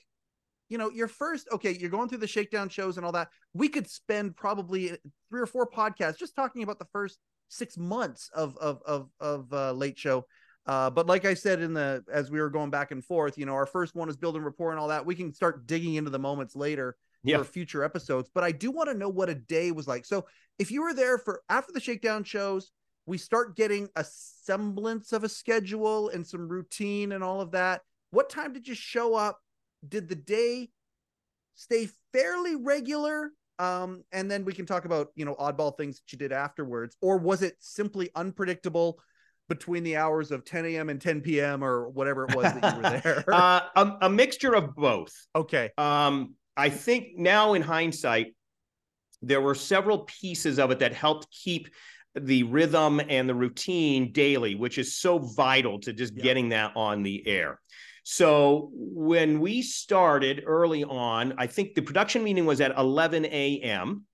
[0.69, 3.29] you know your first okay you're going through the shakedown shows and all that.
[3.53, 4.97] We could spend probably
[5.29, 7.19] three or four podcasts just talking about the first
[7.49, 10.27] six months of of of, of uh, late show.
[10.67, 13.45] Uh, but like I said in the as we were going back and forth, you
[13.45, 15.05] know, our first one is building rapport and all that.
[15.05, 17.39] We can start digging into the moments later yeah.
[17.39, 18.31] for future episodes.
[18.33, 20.05] But I do want to know what a day was like.
[20.05, 20.27] So
[20.59, 22.71] if you were there for after the shakedown shows,
[23.07, 27.83] we start getting a semblance of a schedule and some routine and all of that.
[28.11, 29.41] What time did you show up?
[29.87, 30.71] Did the day
[31.55, 33.31] stay fairly regular?
[33.59, 36.97] Um, and then we can talk about you know oddball things that you did afterwards,
[37.01, 39.01] or was it simply unpredictable?
[39.49, 40.89] between the hours of 10 a.m.
[40.89, 41.63] and 10 p.m.
[41.63, 43.25] or whatever it was that you were there?
[43.29, 45.13] uh, a, a, mixture of both.
[45.37, 45.71] Okay.
[45.77, 48.35] Um, I think now in hindsight,
[49.23, 51.69] there were several pieces of it that helped keep
[52.15, 56.23] the rhythm and the routine daily, which is so vital to just yeah.
[56.23, 57.61] getting that on the air.
[58.05, 64.05] So when we started early on, I think the production meeting was at 11 a.m.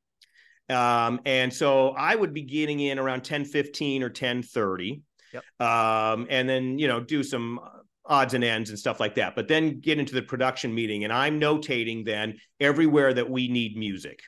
[0.68, 5.02] Um, and so I would be getting in around 10 15 or 10 30.
[5.32, 5.44] Yep.
[5.60, 7.60] Um, and then, you know, do some
[8.04, 9.34] odds and ends and stuff like that.
[9.34, 13.76] But then get into the production meeting, and I'm notating then everywhere that we need
[13.76, 14.20] music.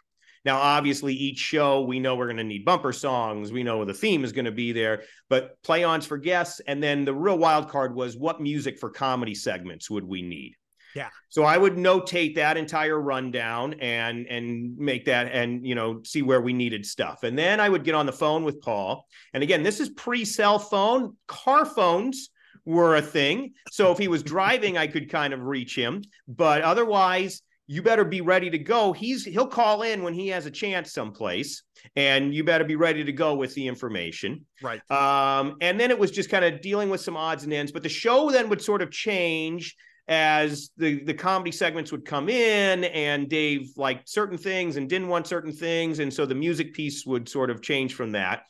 [0.45, 3.53] Now, obviously, each show we know we're going to need bumper songs.
[3.53, 6.61] We know the theme is going to be there, but play ons for guests.
[6.67, 10.57] And then the real wild card was what music for comedy segments would we need?
[10.95, 11.09] Yeah.
[11.29, 16.21] So I would notate that entire rundown and and make that and you know see
[16.21, 17.23] where we needed stuff.
[17.23, 19.07] And then I would get on the phone with Paul.
[19.33, 21.17] And again, this is pre-cell phone.
[21.29, 22.29] Car phones
[22.65, 23.53] were a thing.
[23.71, 26.03] So if he was driving, I could kind of reach him.
[26.29, 28.93] But otherwise, you better be ready to go.
[28.93, 31.63] He's he'll call in when he has a chance someplace,
[31.97, 34.45] and you better be ready to go with the information.
[34.61, 34.81] Right.
[34.91, 37.73] Um, and then it was just kind of dealing with some odds and ends.
[37.73, 39.77] But the show then would sort of change
[40.09, 45.09] as the the comedy segments would come in and Dave liked certain things and didn't
[45.09, 48.43] want certain things and so the music piece would sort of change from that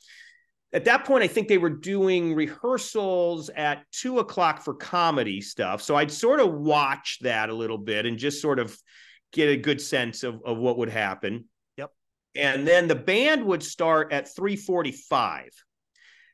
[0.72, 5.82] at that point, I think they were doing rehearsals at two o'clock for comedy stuff.
[5.82, 8.76] So I'd sort of watch that a little bit and just sort of
[9.32, 11.44] get a good sense of, of what would happen.
[11.76, 11.90] Yep.
[12.36, 15.50] And then the band would start at 345.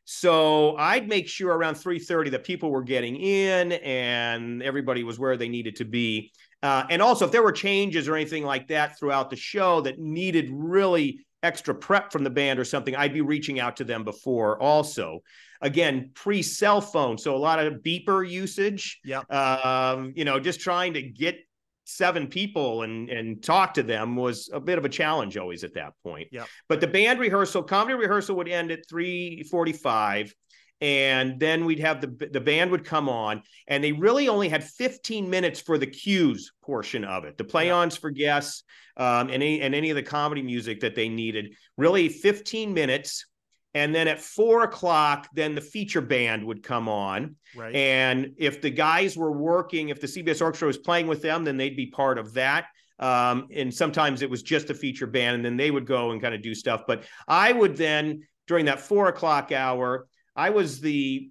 [0.05, 5.37] So I'd make sure around 3:30 that people were getting in and everybody was where
[5.37, 6.33] they needed to be.
[6.63, 9.99] Uh, and also, if there were changes or anything like that throughout the show that
[9.99, 14.05] needed really extra prep from the band or something, I'd be reaching out to them
[14.05, 15.21] before also.
[15.61, 17.19] Again, pre cell phone.
[17.19, 19.01] So a lot of beeper usage.
[19.05, 19.21] Yeah.
[19.31, 21.37] Um, you know, just trying to get
[21.85, 25.75] seven people and and talk to them was a bit of a challenge always at
[25.75, 26.29] that point.
[26.31, 26.45] Yeah.
[26.69, 30.35] But the band rehearsal, comedy rehearsal would end at 345
[30.81, 34.63] and then we'd have the the band would come on and they really only had
[34.63, 37.37] 15 minutes for the cues portion of it.
[37.37, 38.63] The play-ons for guests
[38.97, 41.55] um, and, any, and any of the comedy music that they needed.
[41.77, 43.27] Really 15 minutes
[43.75, 47.37] and then at four o'clock then the feature band would come on.
[47.57, 47.75] Right.
[47.75, 51.57] And if the guys were working if the cbs orchestra was playing with them then
[51.57, 52.67] they'd be part of that.
[53.01, 56.21] Um, and sometimes it was just a feature band and then they would go and
[56.21, 56.83] kind of do stuff.
[56.87, 60.07] But i would then during that four o'clock hour
[60.39, 61.31] I was the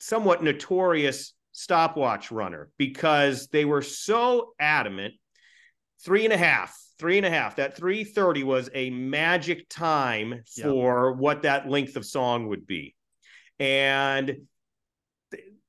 [0.00, 5.14] somewhat notorious stopwatch runner because they were so adamant.
[6.04, 7.56] Three and a half, three and a half.
[7.56, 11.18] That 330 was a magic time for yep.
[11.20, 12.96] what that length of song would be.
[13.60, 14.38] And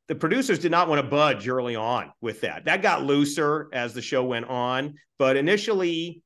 [0.08, 2.66] the producers did not want to budge early on with that.
[2.66, 6.24] That got looser as the show went on, but initially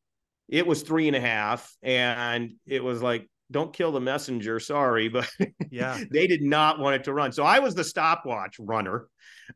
[0.48, 4.60] it was three and a half, and it was like, don't kill the messenger.
[4.60, 5.30] Sorry, but
[5.70, 7.32] yeah, they did not want it to run.
[7.32, 9.08] So I was the stopwatch runner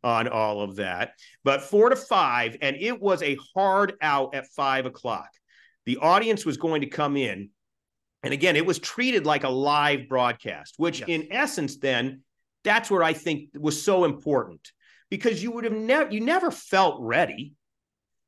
[0.04, 1.14] on all of that.
[1.44, 5.30] But four to five, and it was a hard out at five o'clock.
[5.86, 7.50] The audience was going to come in.
[8.24, 11.10] And again, it was treated like a live broadcast, which yes.
[11.10, 12.22] in essence, then
[12.64, 14.72] that's where I think was so important
[15.10, 17.54] because you would have never, you never felt ready.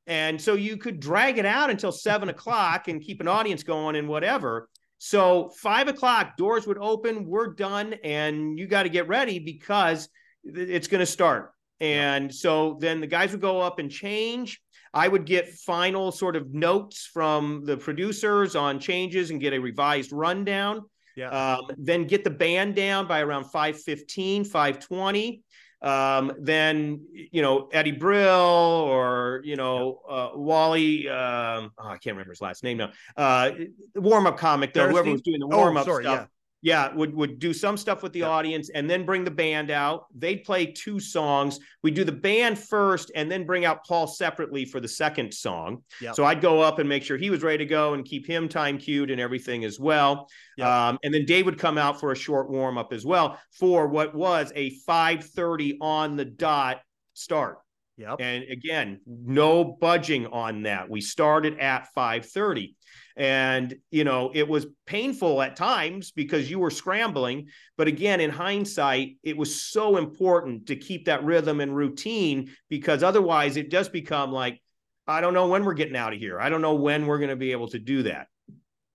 [0.08, 3.96] And so you could drag it out until seven o'clock and keep an audience going
[3.96, 4.68] and whatever.
[5.06, 10.08] So five o'clock, doors would open, we're done, and you got to get ready because
[10.46, 11.52] it's going to start.
[11.82, 14.62] And so then the guys would go up and change.
[14.94, 19.60] I would get final sort of notes from the producers on changes and get a
[19.60, 20.84] revised rundown.
[21.18, 21.32] Yeah.
[21.32, 25.44] Um, then get the band down by around 515, 520.
[25.84, 31.10] Um, then you know Eddie Brill or you know uh, Wally.
[31.10, 32.92] Um, oh, I can't remember his last name now.
[33.18, 33.52] Uh,
[33.96, 34.88] warm up comic though.
[34.88, 36.30] Whoever was doing the warm up oh, stuff.
[36.64, 38.30] Yeah yeah, would would do some stuff with the yep.
[38.30, 40.06] audience and then bring the band out.
[40.16, 41.60] They'd play two songs.
[41.84, 45.84] We'd do the band first and then bring out Paul separately for the second song.
[46.02, 46.16] Yep.
[46.16, 48.50] So I'd go up and make sure he was ready to go and keep him
[48.50, 50.28] time cued and everything as well.
[50.58, 50.68] Yep.
[50.68, 53.88] Um, and then Dave would come out for a short warm up as well for
[53.88, 56.82] what was a 5:30 on the dot
[57.14, 57.58] start.
[57.98, 58.22] Yep.
[58.22, 60.90] And again, no budging on that.
[60.90, 62.74] We started at 5:30.
[63.16, 67.48] And, you know, it was painful at times because you were scrambling.
[67.78, 73.04] But again, in hindsight, it was so important to keep that rhythm and routine because
[73.04, 74.60] otherwise it does become like,
[75.08, 76.40] I don't know when we're getting out of here.
[76.40, 78.28] I don't know when we're going to be able to do that.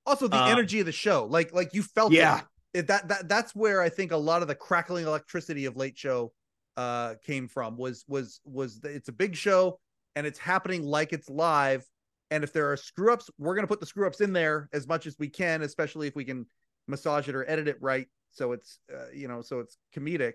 [0.06, 2.40] Also, the uh, energy of the show, like, like you felt, yeah,
[2.72, 5.98] it, that, that, that's where I think a lot of the crackling electricity of late
[5.98, 6.32] show
[6.76, 9.80] uh came from was was was the, it's a big show
[10.14, 11.84] and it's happening like it's live
[12.30, 14.68] and if there are screw ups, we're going to put the screw ups in there
[14.72, 16.46] as much as we can, especially if we can
[16.86, 18.06] massage it or edit it right.
[18.32, 20.34] So it's, uh, you know, so it's comedic.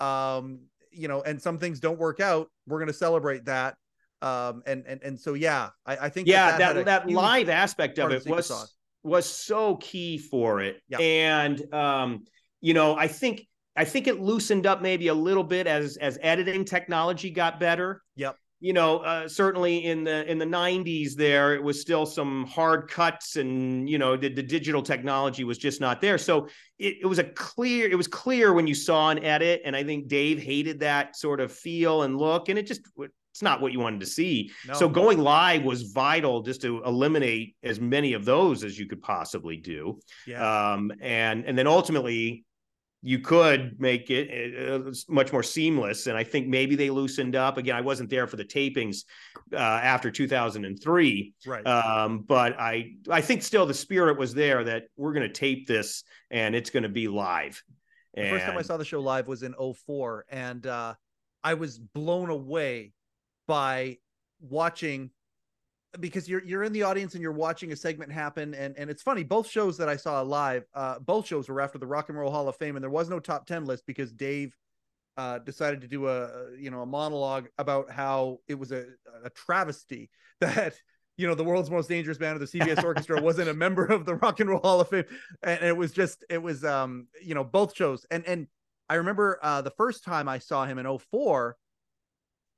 [0.00, 0.60] Um,
[0.90, 2.48] you know, and some things don't work out.
[2.66, 3.76] We're going to celebrate that.
[4.22, 7.98] Um, and, and, and so, yeah, I, I think, yeah, that, that, that live aspect
[7.98, 8.74] of it was, sauce.
[9.02, 10.80] was so key for it.
[10.88, 11.00] Yep.
[11.00, 12.24] And, um,
[12.62, 16.18] you know, I think, I think it loosened up maybe a little bit as, as
[16.22, 18.02] editing technology got better.
[18.16, 22.46] Yep you know, uh, certainly in the in the '90s, there it was still some
[22.46, 26.16] hard cuts, and you know, the, the digital technology was just not there.
[26.16, 26.48] So
[26.78, 29.84] it, it was a clear, it was clear when you saw an edit, and I
[29.84, 32.80] think Dave hated that sort of feel and look, and it just
[33.36, 34.50] it's not what you wanted to see.
[34.66, 34.72] No.
[34.72, 39.02] So going live was vital just to eliminate as many of those as you could
[39.02, 40.00] possibly do.
[40.26, 40.72] Yeah.
[40.72, 42.46] Um, and and then ultimately
[43.02, 46.06] you could make it uh, much more seamless.
[46.06, 47.56] And I think maybe they loosened up.
[47.56, 49.04] Again, I wasn't there for the tapings
[49.52, 51.66] uh, after 2003, right?
[51.66, 55.66] Um, but I I think still the spirit was there that we're going to tape
[55.66, 57.62] this and it's going to be live.
[58.14, 60.94] The first time I saw the show live was in 04 and uh,
[61.44, 62.92] I was blown away
[63.46, 63.98] by
[64.40, 65.10] watching
[66.00, 69.02] because you're you're in the audience and you're watching a segment happen and and it's
[69.02, 72.18] funny both shows that I saw live uh both shows were after the Rock and
[72.18, 74.54] Roll Hall of Fame and there was no top 10 list because Dave
[75.16, 78.86] uh decided to do a you know a monologue about how it was a
[79.24, 80.74] a travesty that
[81.16, 84.04] you know the world's most dangerous band of the CBS orchestra wasn't a member of
[84.04, 85.04] the Rock and Roll Hall of Fame.
[85.42, 88.06] And it was just it was um you know both shows.
[88.10, 88.46] And and
[88.88, 91.56] I remember uh the first time I saw him in 04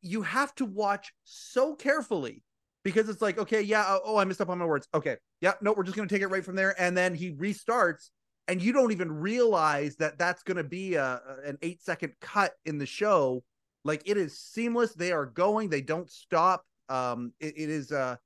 [0.00, 2.44] you have to watch so carefully
[2.88, 4.88] because it's like, okay, yeah, oh, oh, I messed up on my words.
[4.94, 8.10] Okay, yeah, no, we're just gonna take it right from there, and then he restarts,
[8.46, 12.78] and you don't even realize that that's gonna be a an eight second cut in
[12.78, 13.42] the show.
[13.84, 14.94] Like it is seamless.
[14.94, 15.68] They are going.
[15.68, 16.64] They don't stop.
[16.88, 18.18] Um, it, it is a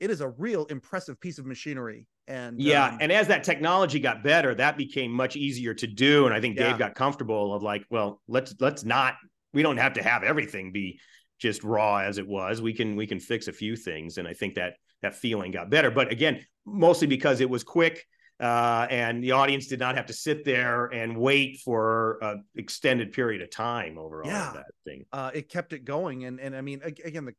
[0.00, 2.06] it is a real impressive piece of machinery.
[2.26, 6.26] And yeah, um, and as that technology got better, that became much easier to do.
[6.26, 9.14] And I think Dave got comfortable of like, well, let's let's not.
[9.52, 11.00] We don't have to have everything be
[11.40, 12.62] just raw as it was.
[12.62, 15.70] We can we can fix a few things, and I think that that feeling got
[15.70, 15.90] better.
[15.90, 18.06] But again, mostly because it was quick.
[18.38, 23.12] Uh, and the audience did not have to sit there and wait for an extended
[23.12, 24.50] period of time over all yeah.
[24.54, 25.04] that thing.
[25.12, 27.34] Uh, it kept it going, and and I mean, again, the,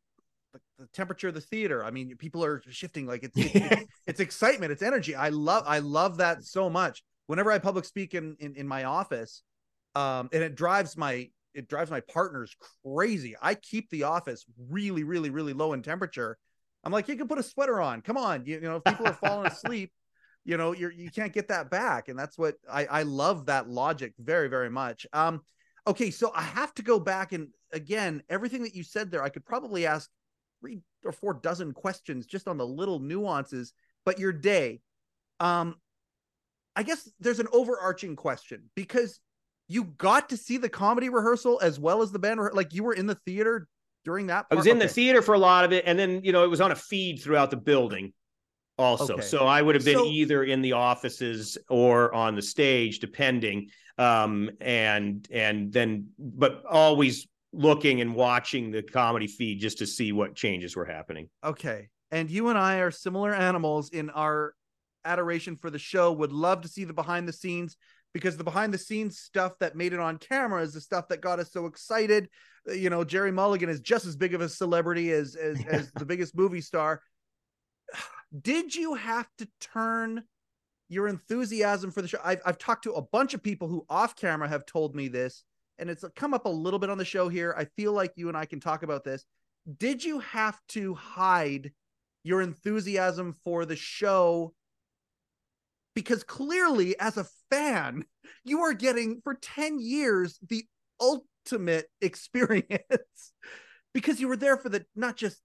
[0.52, 1.84] the, the temperature of the theater.
[1.84, 3.06] I mean, people are shifting.
[3.06, 5.16] Like it's it's, it's excitement, it's energy.
[5.16, 7.02] I love I love that so much.
[7.26, 9.42] Whenever I public speak in in, in my office,
[9.96, 13.34] um, and it drives my it drives my partners crazy.
[13.40, 16.38] I keep the office really, really, really low in temperature.
[16.84, 18.02] I'm like, you can put a sweater on.
[18.02, 19.92] Come on, you, you know, if people are falling asleep,
[20.44, 23.68] you know, you're you can't get that back, and that's what I I love that
[23.68, 25.06] logic very, very much.
[25.12, 25.42] Um,
[25.86, 29.28] okay, so I have to go back and again, everything that you said there, I
[29.28, 30.10] could probably ask
[30.60, 33.72] three or four dozen questions just on the little nuances.
[34.04, 34.80] But your day,
[35.40, 35.76] um,
[36.74, 39.20] I guess there's an overarching question because
[39.72, 42.40] you got to see the comedy rehearsal as well as the band.
[42.52, 43.66] Like you were in the theater
[44.04, 44.48] during that.
[44.48, 44.52] Part?
[44.52, 44.86] I was in okay.
[44.86, 46.76] the theater for a lot of it, and then you know it was on a
[46.76, 48.12] feed throughout the building.
[48.78, 49.22] Also, okay.
[49.22, 53.68] so I would have been so, either in the offices or on the stage, depending.
[53.98, 60.12] Um, and and then, but always looking and watching the comedy feed just to see
[60.12, 61.28] what changes were happening.
[61.44, 64.54] Okay, and you and I are similar animals in our
[65.04, 66.12] adoration for the show.
[66.12, 67.76] Would love to see the behind the scenes
[68.12, 71.20] because the behind the scenes stuff that made it on camera is the stuff that
[71.20, 72.28] got us so excited.
[72.68, 75.92] Uh, you know, Jerry Mulligan is just as big of a celebrity as as, as
[75.92, 77.02] the biggest movie star.
[78.40, 80.24] Did you have to turn
[80.88, 82.20] your enthusiasm for the show?
[82.24, 85.44] I've I've talked to a bunch of people who off camera have told me this,
[85.78, 87.54] and it's come up a little bit on the show here.
[87.56, 89.24] I feel like you and I can talk about this.
[89.78, 91.72] Did you have to hide
[92.24, 94.54] your enthusiasm for the show
[95.94, 98.04] because clearly as a fan
[98.44, 100.64] you are getting for 10 years the
[101.00, 103.32] ultimate experience.
[103.94, 105.40] Because you were there for the not just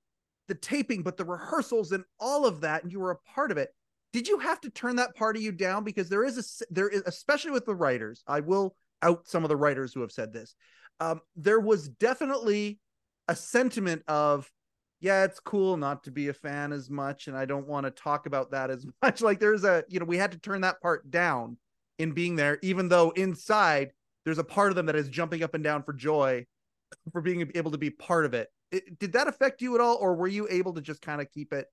[0.47, 3.57] the taping but the rehearsals and all of that and you were a part of
[3.57, 3.69] it.
[4.13, 5.83] Did you have to turn that part of you down?
[5.83, 9.49] Because there is a there is especially with the writers i will out some of
[9.49, 10.55] the writers who have said this
[10.99, 12.79] um, there was definitely
[13.27, 14.49] a sentiment of
[14.99, 17.91] yeah, it's cool not to be a fan as much, and I don't want to
[17.91, 19.21] talk about that as much.
[19.21, 21.57] Like there's a, you know, we had to turn that part down
[21.99, 23.91] in being there, even though inside
[24.25, 26.45] there's a part of them that is jumping up and down for joy
[27.11, 28.49] for being able to be part of it.
[28.71, 31.31] it did that affect you at all, or were you able to just kind of
[31.31, 31.67] keep it?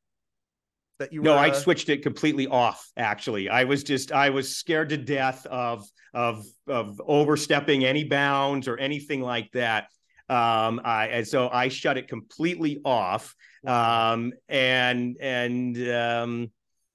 [1.01, 1.55] That you no, were, I uh...
[1.55, 2.89] switched it completely off.
[2.97, 8.69] Actually, I was just I was scared to death of of of overstepping any bounds
[8.69, 9.89] or anything like that.
[10.29, 13.35] Um, I, and so I shut it completely off.
[13.67, 16.51] Um, and, and, um,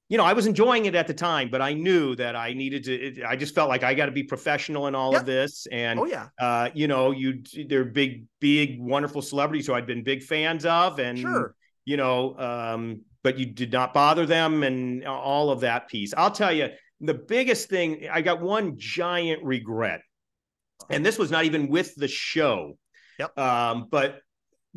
[0.09, 2.83] you know, I was enjoying it at the time, but I knew that I needed
[2.85, 3.23] to.
[3.23, 5.67] I just felt like I got to be professional in all of this.
[5.71, 10.03] And oh yeah, uh, you know, you they're big, big, wonderful celebrities who I'd been
[10.03, 11.53] big fans of, and sure.
[11.85, 16.11] you know, um, but you did not bother them, and all of that piece.
[16.17, 16.69] I'll tell you,
[16.99, 20.01] the biggest thing I got one giant regret,
[20.89, 22.79] and this was not even with the show.
[23.19, 23.37] Yep.
[23.37, 24.21] Um, but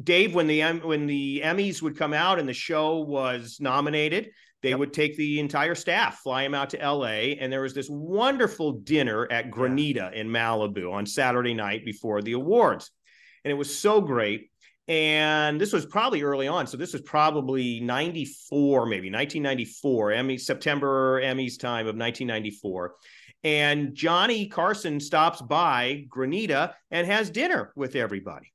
[0.03, 4.31] Dave, when the when the Emmys would come out and the show was nominated,
[4.63, 4.79] they yep.
[4.79, 8.73] would take the entire staff, fly them out to LA, and there was this wonderful
[8.73, 12.91] dinner at Granita in Malibu on Saturday night before the awards,
[13.45, 14.49] and it was so great.
[14.89, 21.23] And this was probably early on, so this was probably '94, maybe 1994, Emmy September
[21.23, 22.95] Emmys time of 1994
[23.45, 28.53] and Johnny Carson stops by Granita and has dinner with everybody.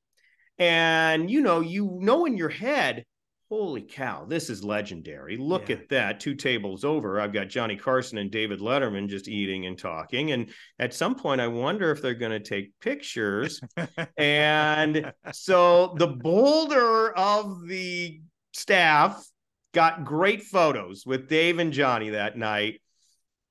[0.57, 3.05] And you know, you know in your head,
[3.49, 5.38] holy cow, this is legendary.
[5.38, 5.75] Look yeah.
[5.75, 6.19] at that.
[6.19, 10.31] Two tables over, I've got Johnny Carson and David Letterman just eating and talking.
[10.31, 13.61] And at some point, I wonder if they're going to take pictures.
[14.17, 18.21] and so the bolder of the
[18.53, 19.23] staff
[19.73, 22.81] got great photos with Dave and Johnny that night.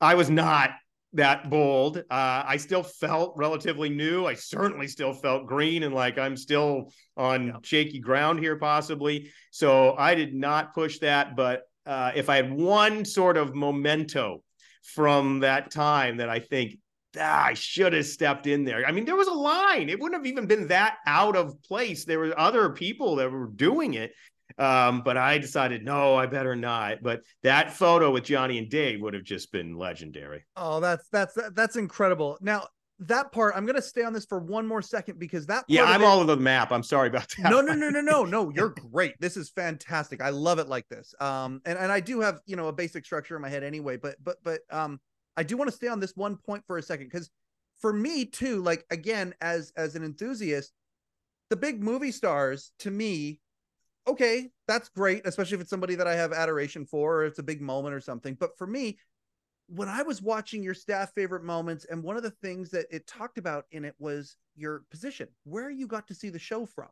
[0.01, 0.70] I was not
[1.17, 1.99] that bold.
[1.99, 2.03] Uh,
[2.47, 4.27] I still felt relatively new.
[4.27, 7.57] I certainly still felt green and like I'm still on yeah.
[7.62, 9.31] shaky ground here, possibly.
[9.51, 11.37] So I did not push that.
[11.37, 14.43] But uh, if I had one sort of memento
[14.83, 16.79] from that time that I think
[17.19, 18.87] ah, I should have stepped in there.
[18.87, 19.89] I mean, there was a line.
[19.89, 22.05] It wouldn't have even been that out of place.
[22.05, 24.12] There were other people that were doing it.
[24.59, 27.03] Um, but I decided, no, I better not.
[27.03, 30.45] But that photo with Johnny and Dave would have just been legendary.
[30.57, 32.39] Oh, that's that's that's incredible.
[32.41, 35.65] Now that part, I'm gonna stay on this for one more second because that.
[35.69, 36.73] yeah, I'm it, all over the map.
[36.73, 37.51] I'm sorry about that.
[37.51, 38.51] No, no, no, no, no, no.
[38.55, 39.15] You're great.
[39.21, 40.23] This is fantastic.
[40.23, 41.15] I love it like this.
[41.21, 43.99] Um, and and I do have you know a basic structure in my head anyway,
[43.99, 45.01] but but but um,
[45.37, 47.31] I do want to stay on this one point for a second because
[47.81, 50.73] for me too, like again, as as an enthusiast,
[51.51, 53.41] the big movie stars to me
[54.07, 57.45] okay, that's great, especially if it's somebody that I have adoration for or it's a
[57.45, 58.37] big moment or something.
[58.39, 58.99] But for me,
[59.69, 63.07] when I was watching your staff favorite moments, and one of the things that it
[63.07, 66.89] talked about in it was your position, where you got to see the show from.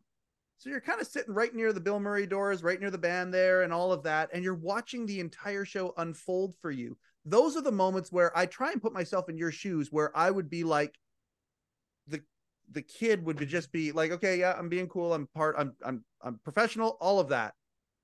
[0.58, 3.32] So you're kind of sitting right near the Bill Murray doors, right near the band
[3.32, 6.96] there, and all of that, and you're watching the entire show unfold for you.
[7.24, 10.30] Those are the moments where I try and put myself in your shoes, where I
[10.30, 10.98] would be like
[12.06, 12.22] the
[12.70, 15.14] the kid would just be like, okay, yeah, I'm being cool.
[15.14, 15.56] I'm part.
[15.58, 16.96] I'm I'm I'm professional.
[17.00, 17.54] All of that.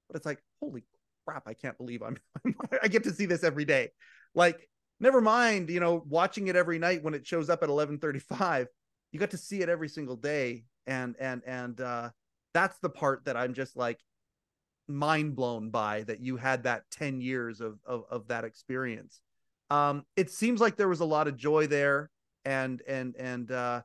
[0.09, 0.85] But it's like, holy
[1.27, 1.45] crap!
[1.47, 2.17] I can't believe I'm.
[2.83, 3.91] I get to see this every day.
[4.35, 5.71] Like, never mind.
[5.71, 8.67] You know, watching it every night when it shows up at 11:35.
[9.13, 12.11] You got to see it every single day, and and and uh,
[12.55, 13.99] that's the part that I'm just like
[14.89, 19.21] mind blown by that you had that 10 years of of, of that experience.
[19.71, 22.11] Um, it seems like there was a lot of joy there,
[22.45, 23.83] and and and uh,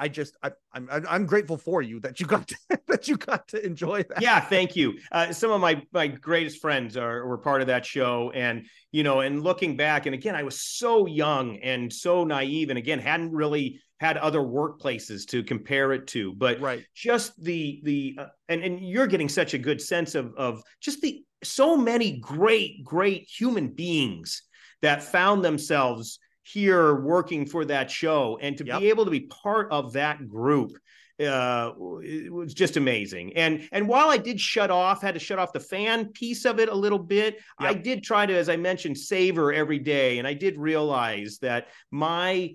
[0.00, 2.56] I just I, I'm I'm grateful for you that you got to,
[2.88, 4.22] that you got to enjoy that.
[4.22, 4.98] Yeah, thank you.
[5.12, 9.02] Uh, some of my my greatest friends are were part of that show, and you
[9.02, 12.98] know, and looking back, and again, I was so young and so naive, and again,
[12.98, 16.82] hadn't really had other workplaces to compare it to, but right.
[16.94, 21.02] just the the uh, and and you're getting such a good sense of of just
[21.02, 24.44] the so many great great human beings
[24.80, 26.18] that found themselves
[26.52, 28.80] here working for that show and to yep.
[28.80, 30.72] be able to be part of that group
[31.20, 31.72] uh,
[32.02, 33.36] it was just amazing.
[33.36, 36.58] And and while I did shut off, had to shut off the fan piece of
[36.58, 37.70] it a little bit, yep.
[37.70, 40.18] I did try to, as I mentioned, savor every day.
[40.18, 42.54] And I did realize that my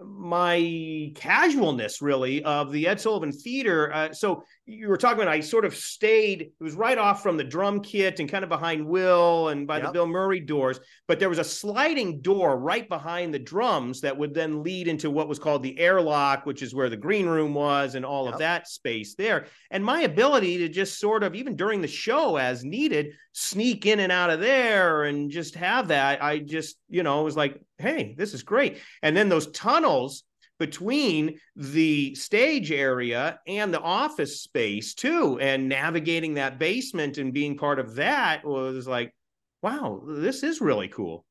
[0.00, 3.92] my casualness really of the Ed Sullivan Theater.
[3.92, 7.38] Uh, so you were talking about I sort of stayed, it was right off from
[7.38, 9.86] the drum kit and kind of behind Will and by yep.
[9.86, 14.16] the Bill Murray doors, but there was a sliding door right behind the drums that
[14.16, 17.54] would then lead into what was called the airlock, which is where the green room
[17.54, 18.34] was and all yep.
[18.34, 19.46] of that space there.
[19.70, 24.00] And my ability to just sort of, even during the show as needed, sneak in
[24.00, 28.14] and out of there and just have that, I just, you know, was like, hey,
[28.18, 28.80] this is great.
[29.02, 30.24] And then those tunnels
[30.58, 37.56] between the stage area and the office space too and navigating that basement and being
[37.56, 39.14] part of that was like
[39.62, 41.24] wow this is really cool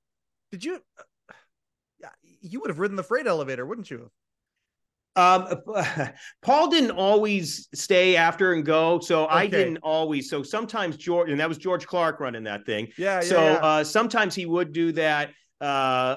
[0.51, 0.79] did you
[2.03, 2.07] uh,
[2.41, 4.09] you would have ridden the freight elevator wouldn't you
[5.17, 5.47] um,
[6.43, 9.33] Paul didn't always stay after and go, so okay.
[9.33, 10.29] I didn't always.
[10.29, 12.89] So sometimes George, and that was George Clark running that thing.
[12.97, 13.15] Yeah.
[13.15, 13.53] yeah so yeah.
[13.53, 15.31] Uh, sometimes he would do that
[15.61, 15.63] uh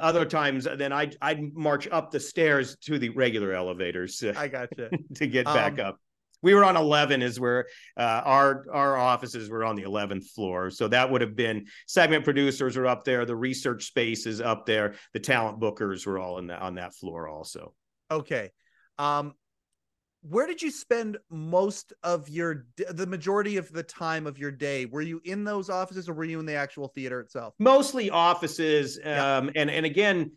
[0.03, 4.91] other times then i'd i'd march up the stairs to the regular elevators i gotcha.
[5.15, 6.01] to get back um, up.
[6.43, 7.67] We were on 11 is where
[7.99, 10.71] uh, our our offices were on the 11th floor.
[10.71, 14.65] So that would have been segment producers are up there the research space is up
[14.67, 17.75] there the talent bookers were all in that on that floor also.
[18.11, 18.51] Okay.
[18.99, 19.35] Um
[20.23, 24.87] where did you spend most of your the majority of the time of your day?
[24.87, 27.55] Were you in those offices or were you in the actual theater itself?
[27.59, 29.39] Mostly offices yeah.
[29.39, 30.33] um, and and again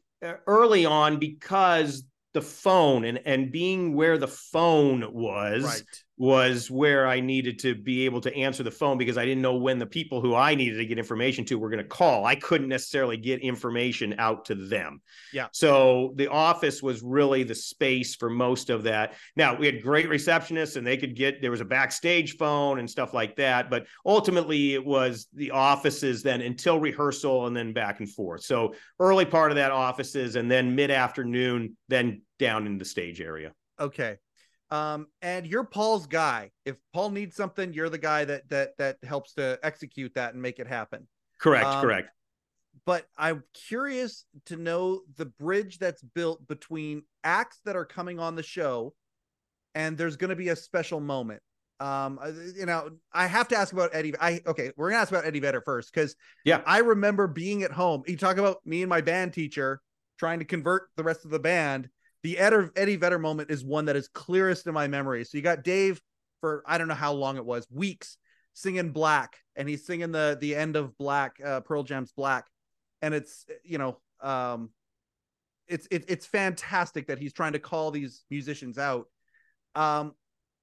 [0.47, 2.03] early on because
[2.33, 7.75] the phone and and being where the phone was right was where I needed to
[7.75, 10.55] be able to answer the phone because I didn't know when the people who I
[10.55, 12.23] needed to get information to were going to call.
[12.23, 15.01] I couldn't necessarily get information out to them.
[15.33, 15.47] Yeah.
[15.51, 19.15] So the office was really the space for most of that.
[19.35, 22.89] Now, we had great receptionists and they could get there was a backstage phone and
[22.89, 27.99] stuff like that, but ultimately it was the offices then until rehearsal and then back
[27.99, 28.45] and forth.
[28.45, 33.51] So early part of that offices and then mid-afternoon then down in the stage area.
[33.77, 34.19] Okay.
[34.73, 36.49] Um, and you're Paul's guy.
[36.65, 40.41] If Paul needs something, you're the guy that that that helps to execute that and
[40.41, 41.07] make it happen.
[41.39, 42.09] Correct, um, correct.
[42.83, 48.35] But I'm curious to know the bridge that's built between acts that are coming on
[48.35, 48.95] the show,
[49.75, 51.43] and there's going to be a special moment.
[51.79, 54.15] Um, uh, you know, I have to ask about Eddie.
[54.19, 56.15] I okay, we're gonna ask about Eddie Vedder first because
[56.45, 58.01] yeah, I remember being at home.
[58.07, 59.81] You talk about me and my band teacher
[60.17, 61.89] trying to convert the rest of the band
[62.23, 65.25] the Eddie Vedder moment is one that is clearest in my memory.
[65.25, 66.01] So you got Dave
[66.39, 68.17] for I don't know how long it was, weeks
[68.53, 72.45] singing Black, and he's singing the the end of Black, uh, Pearl Jam's Black,
[73.01, 74.69] and it's you know, um,
[75.67, 79.07] it's it, it's fantastic that he's trying to call these musicians out.
[79.75, 80.13] Um,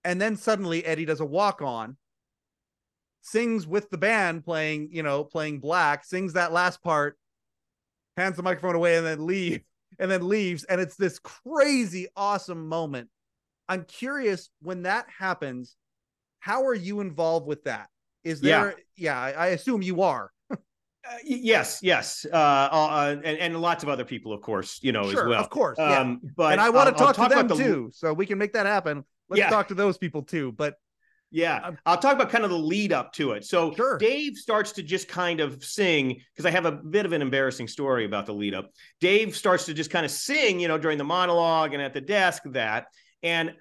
[0.04, 1.96] and then suddenly Eddie does a walk on,
[3.20, 7.18] sings with the band playing, you know, playing Black, sings that last part,
[8.16, 9.61] hands the microphone away, and then leave
[9.99, 10.64] and then leaves.
[10.64, 13.09] And it's this crazy, awesome moment.
[13.68, 15.76] I'm curious when that happens,
[16.41, 17.88] how are you involved with that?
[18.24, 20.30] Is there, yeah, yeah I, assume you are.
[20.51, 20.57] uh,
[21.24, 25.22] yes, yes, uh, uh, and, and lots of other people, of course, you know, sure,
[25.22, 25.41] as well.
[25.41, 26.01] Of course, yeah.
[26.01, 27.55] Um, but and I want to talk, talk, to them the...
[27.55, 29.05] too, so we can make that happen.
[29.30, 29.51] Let's yeah.
[29.51, 30.53] talk to those people too.
[30.53, 30.74] But
[31.31, 33.45] yeah, um, I'll talk about kind of the lead up to it.
[33.45, 33.99] So sure.
[33.99, 37.68] Dave starts to just kind of sing because I have a bit of an embarrassing
[37.68, 38.70] story about the lead up.
[39.01, 42.01] Dave starts to just kind of sing, you know, during the monologue and at the
[42.01, 42.87] desk that.
[43.22, 43.55] And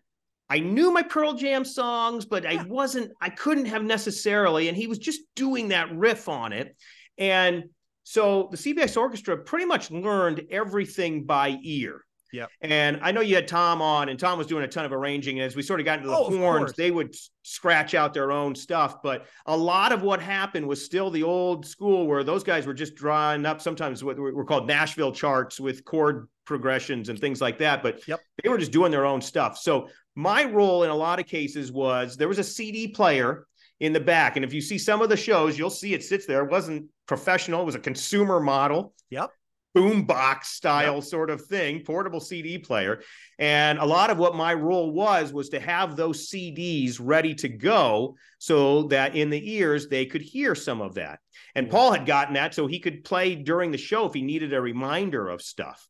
[0.49, 2.61] I knew my Pearl Jam songs, but yeah.
[2.61, 4.67] I wasn't, I couldn't have necessarily.
[4.67, 6.75] And he was just doing that riff on it.
[7.19, 7.65] And
[8.03, 12.03] so the CBS Orchestra pretty much learned everything by ear.
[12.31, 12.45] Yeah.
[12.61, 15.39] And I know you had Tom on, and Tom was doing a ton of arranging.
[15.39, 18.31] And as we sort of got into the Oh, horns, they would scratch out their
[18.31, 19.01] own stuff.
[19.01, 22.73] But a lot of what happened was still the old school where those guys were
[22.73, 27.41] just drawing up sometimes what were were called Nashville charts with chord progressions and things
[27.41, 27.81] like that.
[27.83, 28.19] But Yep.
[28.43, 29.57] they were just doing their own stuff.
[29.57, 33.45] So my role in a lot of cases was there was a CD player
[33.79, 34.35] in the back.
[34.35, 36.43] And if you see some of the shows, you'll see it sits there.
[36.43, 38.93] It wasn't professional, it was a consumer model.
[39.09, 39.31] Yep.
[39.75, 43.01] Boombox style sort of thing, portable CD player.
[43.37, 47.49] And a lot of what my role was was to have those CDs ready to
[47.49, 51.19] go so that in the ears they could hear some of that.
[51.55, 51.71] And Yeah.
[51.71, 54.61] Paul had gotten that so he could play during the show if he needed a
[54.61, 55.87] reminder of stuff.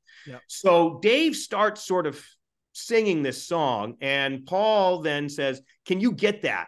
[0.47, 2.23] So Dave starts sort of
[2.73, 6.67] singing this song, and Paul then says, Can you get that?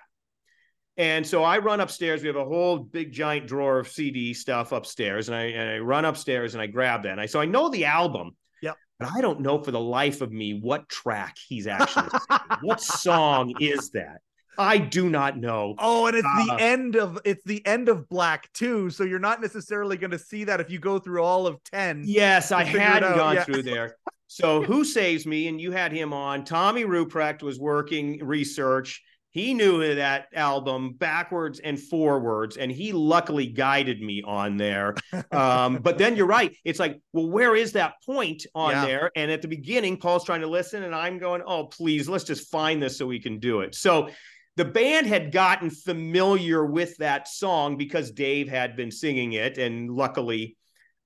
[1.02, 2.22] And so I run upstairs.
[2.22, 5.80] We have a whole big giant drawer of CD stuff upstairs, and I and I
[5.80, 7.14] run upstairs and I grab that.
[7.14, 8.76] And I so I know the album, Yep.
[9.00, 12.10] but I don't know for the life of me what track he's actually
[12.62, 14.20] what song is that?
[14.60, 15.74] I do not know.
[15.80, 19.18] Oh, and it's Uh, the end of it's the end of Black too, so you're
[19.18, 22.04] not necessarily going to see that if you go through all of ten.
[22.06, 23.44] Yes, I hadn't gone yeah.
[23.44, 23.98] through there.
[24.28, 25.48] So who saves me?
[25.48, 26.46] And you had him on.
[26.46, 29.02] Tommy Ruprecht was working research.
[29.32, 34.96] He knew that album backwards and forwards, and he luckily guided me on there.
[35.32, 36.56] Um, but then you're right.
[36.66, 38.86] It's like, well, where is that point on Yeah.
[38.86, 39.12] there?
[39.16, 42.52] And at the beginning, Paul's trying to listen, and I'm going, oh, please, let's just
[42.52, 43.74] find this so we can do it.
[43.76, 44.10] So
[44.58, 49.90] the band had gotten familiar with that song because Dave had been singing it, and
[49.90, 50.58] luckily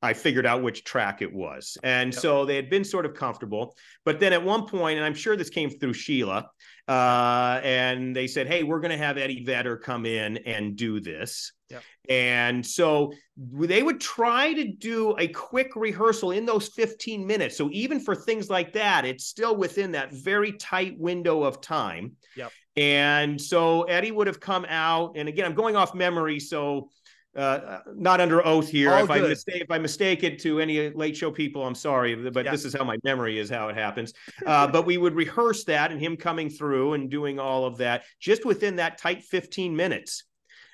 [0.06, 1.78] I figured out which track it was.
[1.84, 2.22] And Yep.
[2.22, 3.76] so they had been sort of comfortable.
[4.06, 6.50] But then at one point, and I'm sure this came through Sheila,
[6.88, 11.00] uh, and they said, Hey, we're going to have Eddie Vedder come in and do
[11.00, 11.52] this.
[11.70, 11.84] Yep.
[12.10, 17.58] And so they would try to do a quick rehearsal in those 15 minutes.
[17.58, 22.14] So even for things like that, it's still within that very tight window of time.
[22.38, 22.52] Yep.
[22.78, 26.90] And so Eddie would have come out, and again, I'm going off memory, so
[27.36, 28.94] uh, not under oath here.
[28.94, 32.16] All if I mistake, if I mistake it to any late show people, I'm sorry,
[32.16, 32.52] but Yeah.
[32.52, 34.14] this is how my memory is how it happens.
[34.46, 38.04] Uh, but we would rehearse that and him coming through and doing all of that
[38.20, 40.24] just within that tight 15 minutes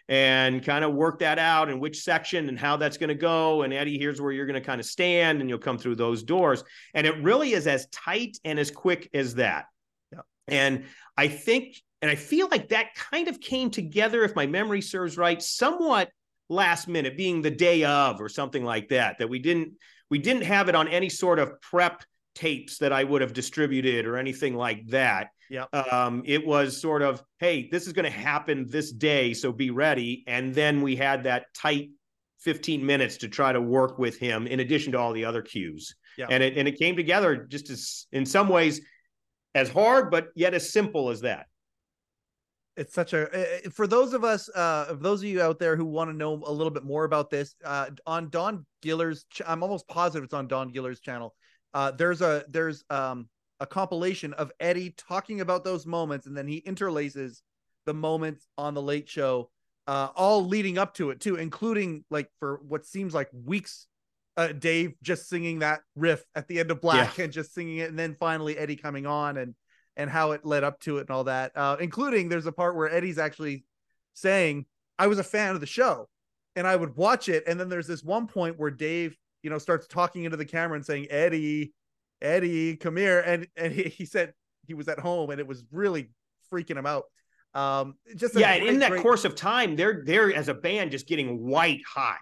[0.09, 3.61] and kind of work that out and which section and how that's going to go.
[3.61, 6.21] And Eddie, here's where you're going to kind of stand and you'll come through those
[6.23, 6.65] doors.
[6.93, 9.67] And it really is as tight and as quick as that.
[10.11, 10.19] Yeah.
[10.49, 10.85] And
[11.15, 15.17] I think, and I feel like that kind of came together, if my memory serves
[15.17, 16.09] right, somewhat
[16.51, 19.73] last minute, being the day of or something like that, that we didn't
[20.09, 22.03] we didn't have it on any sort of prep
[22.35, 25.29] tapes that I would have distributed or anything like that.
[25.49, 25.73] Yep.
[25.73, 29.69] Um, it was sort of, hey, this is going to happen this day, so be
[29.69, 30.23] ready.
[30.27, 31.89] And then we had that tight
[32.39, 35.95] 15 minutes to try to work with him in addition to all the other cues.
[36.17, 36.27] Yeah.
[36.29, 38.81] And it and it came together just as in some ways
[39.55, 41.47] as hard, but yet as simple as that.
[42.77, 43.29] It's such a
[43.65, 46.15] uh, for those of us uh of those of you out there who want to
[46.15, 50.23] know a little bit more about this uh on don giller's ch- i'm almost positive
[50.23, 51.35] it's on don giller's channel.
[51.73, 53.27] Uh there's a there's um
[53.59, 57.41] a compilation of eddie talking about those moments and then he interlaces
[57.85, 59.49] the moments on the late show
[59.87, 63.87] uh all leading up to it too including like for what seems like weeks
[64.37, 67.89] uh dave just singing that riff at the end of black and just singing it
[67.89, 69.55] and then finally eddie coming on and
[69.97, 71.51] and how it led up to it and all that.
[71.55, 73.65] Uh, including there's a part where Eddie's actually
[74.13, 74.65] saying,
[74.97, 76.07] I was a fan of the show
[76.55, 77.43] and I would watch it.
[77.47, 80.75] And then there's this one point where Dave, you know, starts talking into the camera
[80.75, 81.73] and saying, Eddie,
[82.21, 83.19] Eddie, come here.
[83.19, 84.33] And and he, he said
[84.67, 86.11] he was at home and it was really
[86.51, 87.05] freaking him out.
[87.53, 90.91] Um just yeah, and in that great- course of time, they're they're as a band
[90.91, 92.21] just getting white hot.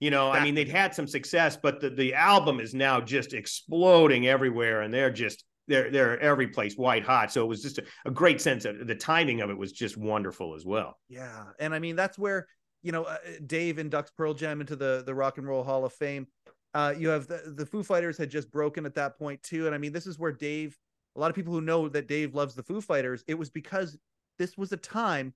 [0.00, 3.32] You know, I mean, they'd had some success, but the, the album is now just
[3.34, 7.32] exploding everywhere, and they're just they're they're every place white hot.
[7.32, 9.96] So it was just a, a great sense of the timing of it was just
[9.96, 10.98] wonderful as well.
[11.08, 12.48] Yeah, and I mean that's where
[12.82, 15.92] you know uh, Dave inducts Pearl Jam into the the Rock and Roll Hall of
[15.92, 16.26] Fame.
[16.74, 19.74] Uh, you have the the Foo Fighters had just broken at that point too, and
[19.74, 20.76] I mean this is where Dave.
[21.16, 23.24] A lot of people who know that Dave loves the Foo Fighters.
[23.26, 23.98] It was because
[24.38, 25.34] this was a time,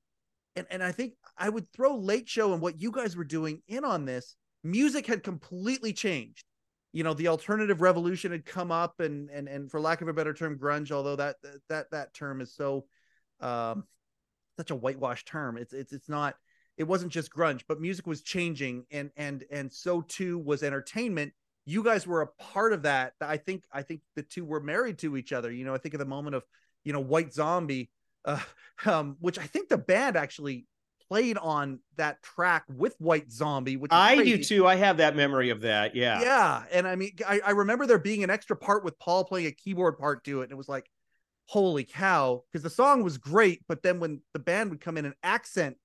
[0.56, 3.62] and and I think I would throw Late Show and what you guys were doing
[3.68, 4.36] in on this.
[4.64, 6.44] Music had completely changed.
[6.92, 10.12] You know, the alternative revolution had come up, and and and for lack of a
[10.12, 10.90] better term, grunge.
[10.90, 11.36] Although that
[11.68, 12.86] that that term is so
[13.40, 13.84] um
[14.56, 15.56] such a whitewashed term.
[15.56, 16.36] It's it's it's not
[16.76, 21.32] it wasn't just grunge, but music was changing and and and so too was entertainment.
[21.64, 23.14] You guys were a part of that.
[23.20, 25.50] I think I think the two were married to each other.
[25.50, 26.44] You know, I think of the moment of,
[26.84, 27.90] you know, White Zombie,
[28.24, 28.40] uh,
[28.86, 30.66] um, which I think the band actually
[31.12, 33.76] played on that track with White Zombie.
[33.76, 34.38] Which I crazy.
[34.38, 34.66] do too.
[34.66, 35.94] I have that memory of that.
[35.94, 36.22] Yeah.
[36.22, 39.46] Yeah, and I mean, I, I remember there being an extra part with Paul playing
[39.46, 40.88] a keyboard part to it, and it was like,
[41.44, 42.44] holy cow!
[42.50, 45.76] Because the song was great, but then when the band would come in and accent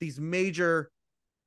[0.00, 0.90] these major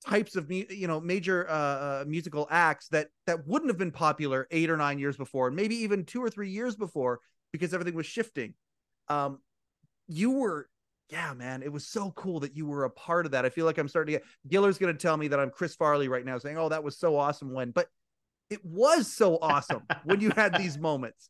[0.06, 4.48] types of you know major uh, uh, musical acts that that wouldn't have been popular
[4.52, 7.20] eight or nine years before, and maybe even two or three years before,
[7.52, 8.54] because everything was shifting.
[9.10, 9.40] Um,
[10.08, 10.70] you were
[11.10, 13.45] yeah, man, it was so cool that you were a part of that.
[13.45, 15.76] I feel like I'm starting to get Giller's going to tell me that I'm Chris
[15.76, 17.88] Farley right now saying, "Oh, that was so awesome when." But
[18.49, 21.30] it was so awesome when you had these moments.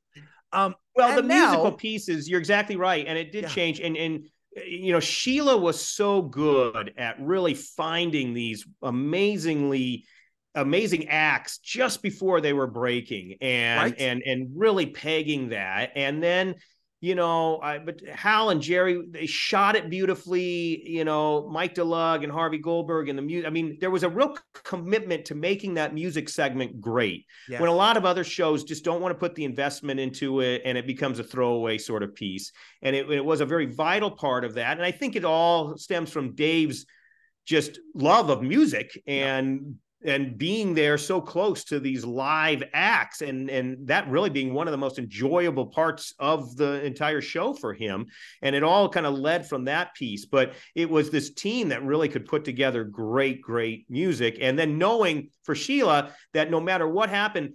[0.51, 3.49] Um well, the now, musical pieces, you're exactly right, and it did Yeah.
[3.49, 4.25] change and and
[4.65, 10.05] you know, Sheila was so good at really finding these amazingly
[10.55, 13.95] amazing acts just before they were breaking and Right.
[13.99, 16.55] and and really pegging that and then
[17.05, 22.23] you know I, but hal and jerry they shot it beautifully you know mike delug
[22.23, 25.75] and harvey goldberg and the music i mean there was a real commitment to making
[25.75, 27.25] that music segment great.
[27.47, 27.61] Yes.
[27.61, 30.61] when a lot of other shows just don't want to put the investment into it
[30.65, 32.51] and it becomes a throwaway sort of piece.
[32.81, 34.77] And it, it was a very vital part of that.
[34.77, 36.85] And i think it all stems from dave's
[37.45, 39.75] just love of music and
[40.05, 44.67] and being there so close to these live acts and and that really being one
[44.67, 48.05] of the most enjoyable parts of the entire show for him
[48.41, 51.83] and it all kind of led from that piece but it was this team that
[51.83, 56.87] really could put together great great music and then knowing for Sheila that no matter
[56.87, 57.53] what happened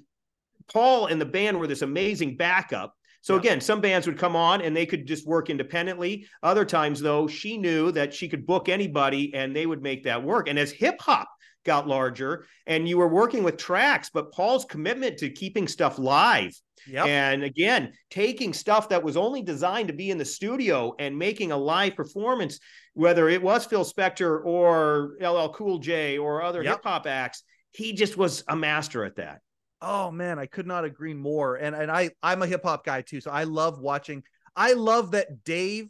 [0.73, 3.41] Paul and the band were this amazing backup so Yeah.
[3.41, 6.27] again, some bands would come on and they could just work independently.
[6.43, 10.23] Other times, though, she knew that she could book anybody and they would make that
[10.23, 10.49] work.
[10.49, 11.29] And as hip hop
[11.65, 16.53] got larger and you were working with tracks, but Paul's commitment to keeping stuff live
[16.87, 17.07] Yep.
[17.07, 21.53] and again, taking stuff that was only designed to be in the studio and making
[21.53, 22.59] a live performance,
[22.95, 26.77] whether it was Phil Spector or LL Cool J or other Yep.
[26.77, 27.43] hip hop acts,
[27.73, 29.41] he just was a master at that.
[29.83, 31.57] Oh man, I could not agree more.
[31.57, 34.23] And and I I'm a hip hop guy too, so I love watching.
[34.57, 35.89] I love that Dave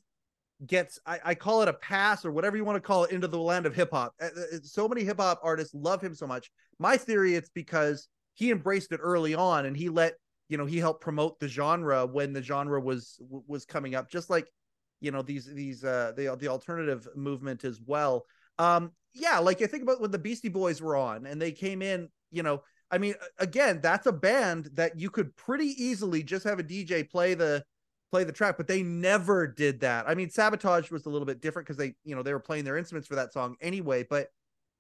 [0.66, 3.28] gets I, I call it a pass or whatever you want to call it into
[3.28, 4.14] the land of hip hop.
[4.20, 6.50] Uh, uh, So many hip hop artists love him so much.
[6.78, 10.14] My theory it's because he embraced it early on and he let
[10.48, 14.30] you know he helped promote the genre when the genre was was coming up, just
[14.30, 14.48] like
[15.00, 18.26] you know these these uh the the alternative movement as well.
[18.58, 21.82] Um yeah, like I think about when the Beastie Boys were on and they came
[21.82, 22.62] in, you know.
[22.92, 27.04] I mean, again, that's a band that you could pretty easily just have a DJ
[27.04, 27.64] play the
[28.10, 30.08] play the track, but they never did that.
[30.08, 32.64] I mean, Sabotage was a little bit different because they, you know, they were playing
[32.64, 34.04] their instruments for that song anyway.
[34.08, 34.28] But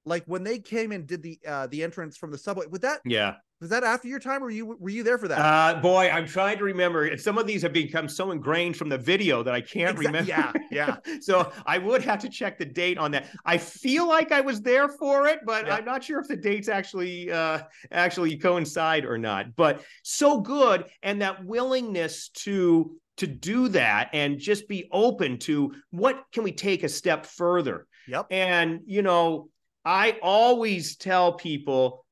[0.04, 3.00] like when they came and did the uh the entrance from the subway, was that
[3.04, 3.34] Yeah.
[3.60, 5.38] was that after your time or were you were you there for that?
[5.38, 7.04] Uh, boy, I'm trying to remember.
[7.04, 10.28] And Some of these have become so ingrained from the video that I can't remember.
[10.28, 10.96] yeah, yeah.
[11.20, 13.26] so I would have to check the date on that.
[13.44, 15.76] I feel like I was there for it, but Yeah.
[15.76, 17.60] I'm not sure if the dates actually uh,
[17.92, 19.54] actually coincide or not.
[19.54, 25.74] But so good, and that willingness to to do that and just be open to
[25.90, 27.86] what can we take a step further.
[28.08, 28.26] Yep.
[28.30, 29.48] And you know,
[29.84, 32.04] I always tell people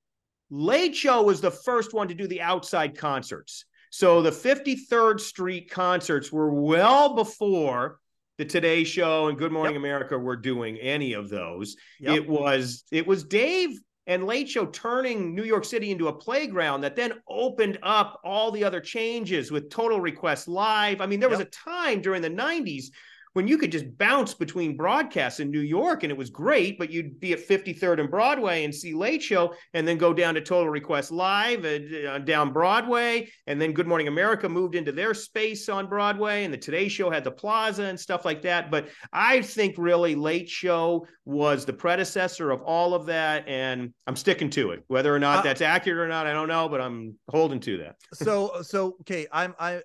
[0.51, 3.65] Late Show was the first one to do the outside concerts.
[3.91, 8.01] So the 53rd Street concerts were well before
[8.37, 9.81] the Today Show and Good Morning Yep.
[9.81, 11.77] America were doing any of those.
[12.01, 12.17] Yep.
[12.17, 16.81] It was it was Dave and Late Show turning New York City into a playground
[16.81, 21.03] that then opened up all the other changes with Total Request Live.
[21.03, 22.87] I mean, there was a time during the 90s
[23.35, 26.91] when you could just bounce between broadcasts in New York and it was great, but
[26.91, 30.41] you'd be at 53rd and Broadway and see Late Show and then go down to
[30.41, 33.29] Total Request Live uh, down Broadway.
[33.47, 37.11] And then Good Morning America moved into their space on Broadway and the Today Show
[37.11, 38.71] had the plaza and stuff like that.
[38.71, 43.47] But I think really Late Show was the predecessor of all of that.
[43.47, 44.83] And I'm sticking to it.
[44.89, 47.79] Whether or not Uh, that's accurate or not, I don't know, but I'm holding to
[47.79, 47.97] that.
[48.15, 49.81] so so okay i'm i uh,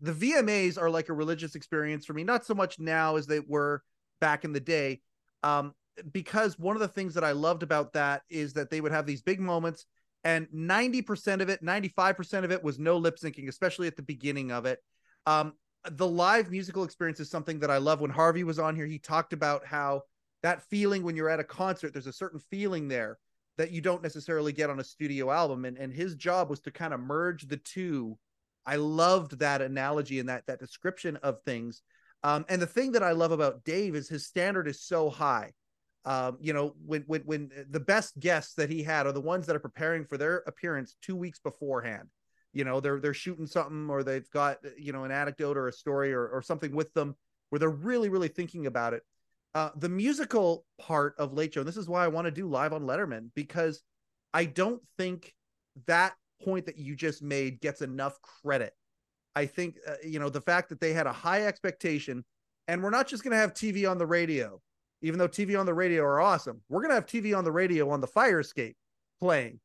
[0.00, 3.40] the vmas are like a religious experience for me not so much now as they
[3.40, 3.82] were
[4.20, 5.00] back in the day.
[5.42, 5.74] Um
[6.12, 9.06] because one of the things that i loved about that is that they would have
[9.06, 9.86] these big moments
[10.24, 14.50] and 90% of it 95% of it was no lip syncing especially at the beginning
[14.50, 14.80] of it.
[15.26, 15.54] Um
[15.90, 18.00] the live musical experience is something that i love.
[18.00, 20.02] When harvey was on here he talked about how
[20.42, 23.18] that feeling when you're at a concert there's a certain feeling there
[23.56, 26.70] that you don't necessarily get on a studio album and, and his job was to
[26.70, 28.18] kind of merge the two
[28.66, 31.82] i loved that analogy and that that description of things.
[32.22, 35.52] Um, and the thing that i love about dave is his standard is so high.
[36.06, 39.46] Um, you know when when when the best guests that he had are the ones
[39.46, 42.08] that are preparing for their appearance two weeks beforehand.
[42.52, 45.72] You know they're they're shooting something or they've got you know an anecdote or a
[45.72, 47.16] story or, or something with them
[47.50, 49.02] where they're really really thinking about it.
[49.54, 52.48] Uh, the musical part of Late Show, and this is why I want to do
[52.48, 53.82] live on Letterman because
[54.32, 55.32] I don't think
[55.86, 56.14] that
[56.44, 58.74] point that you just made gets enough credit.
[59.36, 62.24] I think uh, you know the fact that they had a high expectation,
[62.68, 64.60] and we're not just going to have TV on the radio,
[65.02, 66.60] even though TV on the radio are awesome.
[66.68, 68.76] We're going to have TV on the radio on the fire escape
[69.20, 69.60] playing,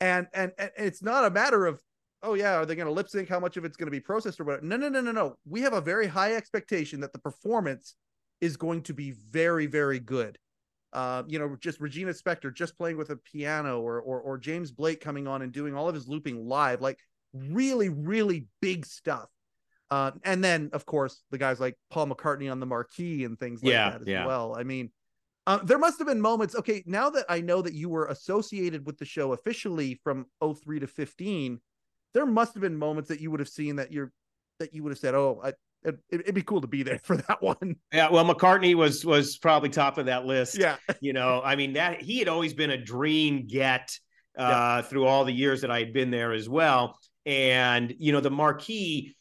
[0.00, 1.80] and and, and it's not a matter of
[2.22, 3.28] oh yeah, are they going to lip sync?
[3.28, 4.62] How much of it's going to be processed or what?
[4.62, 5.36] No, no, no, no, no.
[5.46, 7.96] We have a very high expectation that the performance
[8.40, 10.38] is going to be very, very good.
[10.92, 14.70] Uh, you know, just Regina Spektor just playing with a piano, or or or James
[14.70, 16.98] Blake coming on and doing all of his looping live, like
[17.32, 19.28] really, really big stuff.
[19.90, 23.62] Uh, and then, of course, the guys like Paul McCartney on the marquee and things
[23.62, 24.26] like Yeah, that as yeah.
[24.26, 24.54] well.
[24.56, 24.90] I mean,
[25.46, 26.54] uh, there must have been moments.
[26.54, 30.80] Okay, now that I know that you were associated with the show officially from 03
[30.80, 31.60] to 15,
[32.14, 34.12] there must have been moments that you would have seen that you're
[34.60, 35.52] that you would have said, "Oh, I,
[35.84, 39.36] it, it'd be cool to be there for that one." Yeah, well, McCartney was was
[39.38, 40.58] probably top of that list.
[40.58, 43.98] Yeah, you know, I mean that he had always been a dream get
[44.36, 46.98] uh, through all the years that I had been there as well.
[47.26, 49.14] And you know, the marquee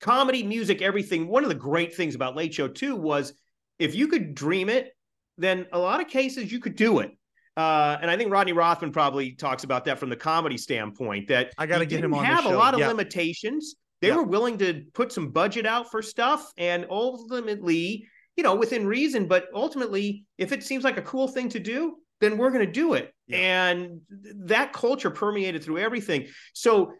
[0.00, 1.26] comedy, music, everything.
[1.28, 3.32] One of the great things about Late Show too was
[3.78, 4.92] if you could dream it,
[5.38, 7.10] then a lot of cases you could do it.
[7.56, 11.28] Uh, and I think Rodney Rothman probably talks about that from the comedy standpoint.
[11.28, 12.88] That I gotta get him on Have a lot of Yeah.
[12.88, 13.76] limitations.
[14.00, 18.86] They were willing to put some budget out for stuff, and ultimately, you know, within
[18.86, 19.26] reason.
[19.26, 22.72] But ultimately, if it seems like a cool thing to do, then we're going to
[22.72, 23.12] do it.
[23.30, 24.00] And
[24.46, 26.26] that culture permeated through everything.
[26.54, 26.92] So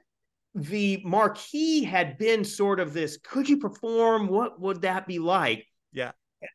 [0.54, 5.66] the marquee had been sort of this could you perform what would that be like
[5.92, 6.12] Yeah.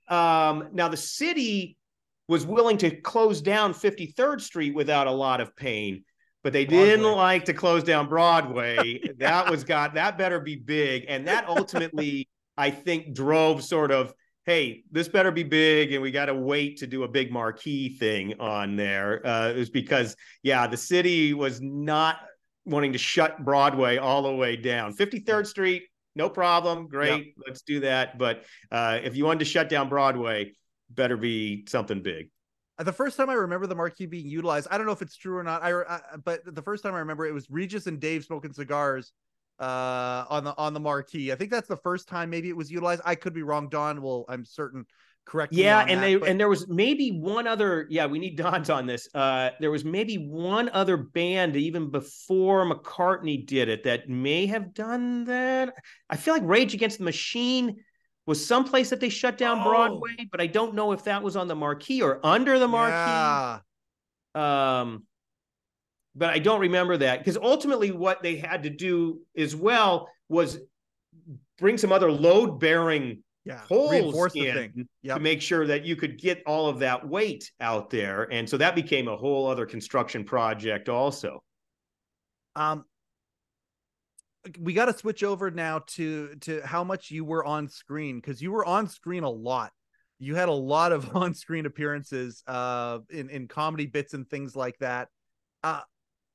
[0.10, 1.78] um now the city
[2.28, 6.04] was willing to close down 53rd street without a lot of pain
[6.44, 11.06] but they didn't like to close down broadway that was got that better be big
[11.08, 12.28] and that ultimately
[12.58, 14.14] i think drove sort of
[14.46, 17.90] hey this better be big and we got to wait to do a big marquee
[17.98, 22.18] thing on there uh, it was because yeah the city was not
[22.66, 24.94] wanting to shut Broadway all the way down.
[24.94, 25.84] 53rd Street,
[26.16, 26.88] no problem.
[26.88, 27.34] Great.
[27.46, 28.18] Let's do that.
[28.18, 30.54] But uh, if you wanted to shut down Broadway,
[30.90, 32.30] better be something big.
[32.82, 35.16] Uh, the first time I remember the marquee being utilized, I don't know if it's
[35.16, 35.62] true or not.
[35.62, 39.14] I, I but the first time I remember it was Regis and Dave smoking cigars
[39.60, 41.32] uh on the on the marquee.
[41.32, 43.04] I think that's the first time maybe it was utilized.
[43.06, 43.70] I could be wrong.
[43.70, 44.88] Don will I'm certain
[45.28, 45.54] correct.
[45.54, 47.86] me Yeah, and that, they but- and there was maybe one other.
[47.92, 49.08] Yeah, we need Don's on this.
[49.14, 54.74] Uh, there was maybe one other band even before McCartney did it that may have
[54.74, 55.76] done that.
[56.10, 57.76] I feel like Rage Against the Machine
[58.28, 59.64] was someplace that they shut down Oh.
[59.64, 62.94] Broadway, but I don't know if that was on the marquee or under the marquee.
[64.36, 64.80] Yeah.
[64.82, 65.04] Um,
[66.16, 70.60] but I don't remember that because ultimately what they had to do as well was
[71.58, 73.58] bring some other load bearing Yeah.
[73.60, 74.88] holes in.
[75.04, 75.18] Yep.
[75.18, 78.24] to make sure that you could get all of that weight out there.
[78.32, 81.42] And so that became a whole other construction project also.
[82.56, 82.86] Um,
[84.60, 88.42] we got to switch over now to to how much you were on screen because
[88.42, 89.72] you were on screen a lot.
[90.20, 94.56] You had a lot of on screen appearances uh, in in comedy bits and things
[94.56, 95.10] like that.
[95.64, 95.82] Uh,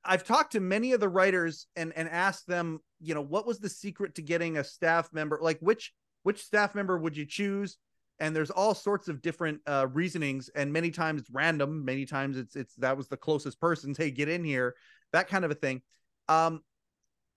[0.04, 3.59] I've talked to many of the writers and and asked them, you know, what was
[3.59, 5.38] the secret to getting a staff member?
[5.42, 5.92] Like which
[6.22, 7.76] which staff member would you choose?
[8.18, 11.84] And there's all sorts of different uh, reasonings, and many times it's random.
[11.84, 13.94] Many times it's it's that was the closest person.
[13.98, 14.74] Hey, get in here,
[15.12, 15.82] that kind of a thing.
[16.28, 16.62] Um,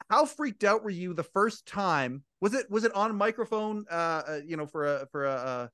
[0.10, 2.24] how freaked out were you the first time?
[2.41, 3.86] Was it was it on microphone?
[3.89, 5.72] Uh, uh you know, for a for a, a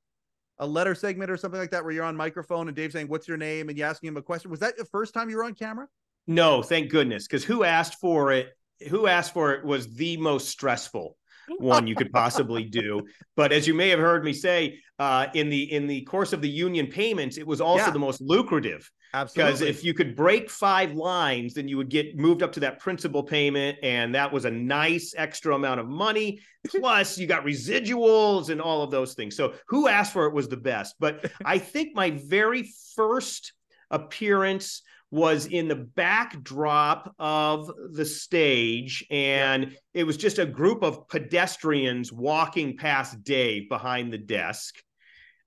[0.58, 3.28] a letter segment or something like that, where you're on microphone and Dave saying, "What's
[3.28, 4.50] your name?" and you asking him a question.
[4.50, 5.86] Was that the first time you were on camera?
[6.26, 8.48] No, thank goodness, because who asked for it?
[8.88, 11.16] Who asked for it was the most stressful
[11.58, 13.02] one you could possibly do.
[13.36, 16.40] But as you may have heard me say, uh, in the in the course of
[16.40, 17.90] the union payments, it was also Yeah.
[17.90, 19.52] the most lucrative Absolutely.
[19.52, 22.78] because if you could break five lines, then you would get moved up to that
[22.80, 26.40] principal payment, and that was a nice extra amount of money.
[26.66, 29.34] Plus, you got residuals and all of those things.
[29.34, 30.96] So, who asked for it was the best.
[31.00, 33.54] But I think my very first
[33.90, 41.08] appearance was in the backdrop of the stage and it was just a group of
[41.08, 44.74] pedestrians walking past Dave behind the desk.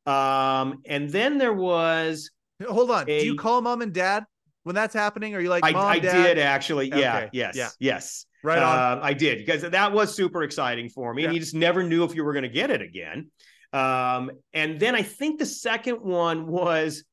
[0.05, 2.32] Um, and then there was
[2.68, 3.05] Hold on.
[3.05, 4.26] Do you call mom and dad
[4.64, 5.36] when that's happening?
[5.36, 6.89] Are you like, I, mom, I did actually.
[6.89, 7.18] Yeah.
[7.18, 7.55] Okay, Yes.
[7.55, 7.70] yeah.
[7.80, 8.26] Yes.
[8.43, 8.97] Right on.
[8.97, 11.36] Um, I did because that was super exciting for me, and Yeah.
[11.36, 13.32] you just never knew if you were going to get it again.
[13.71, 17.04] Um, and then I think the second one was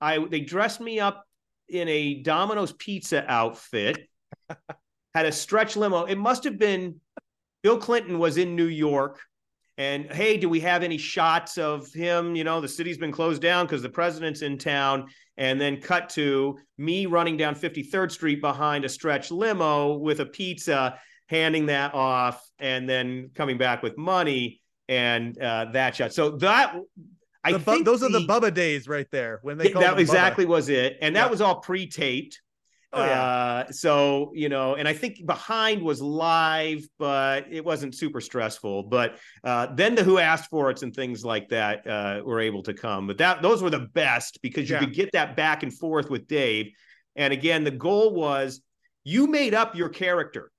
[0.00, 1.24] I they dressed me up
[1.68, 4.08] in a Domino's pizza outfit,
[5.14, 6.04] had a stretch limo.
[6.04, 7.00] It must have been
[7.62, 9.20] Bill Clinton was in New York,
[9.78, 12.34] and hey, do we have any shots of him?
[12.36, 15.06] You know, the city's been closed down because the president's in town.
[15.38, 20.26] And then cut to me running down 53rd Street behind a stretch limo with a
[20.26, 20.98] pizza,
[21.28, 26.12] handing that off, and then coming back with money and uh, that shot.
[26.12, 26.74] So that
[27.44, 29.84] I The bu- think those are the the- Bubba days right there when they called
[29.84, 30.00] that them Bubba.
[30.00, 31.30] exactly was it, and that Yeah.
[31.30, 32.40] was all pre-taped.
[32.92, 33.22] Oh, yeah.
[33.22, 38.84] Uh, so you know, and I think behind was live, but it wasn't super stressful.
[38.84, 42.62] But uh, then the Who asked for it and things like that uh, were able
[42.62, 43.06] to come.
[43.06, 44.80] But that those were the best because you Yeah.
[44.80, 46.72] could get that back and forth with Dave.
[47.14, 48.62] And again, the goal was
[49.04, 50.50] you made up your character.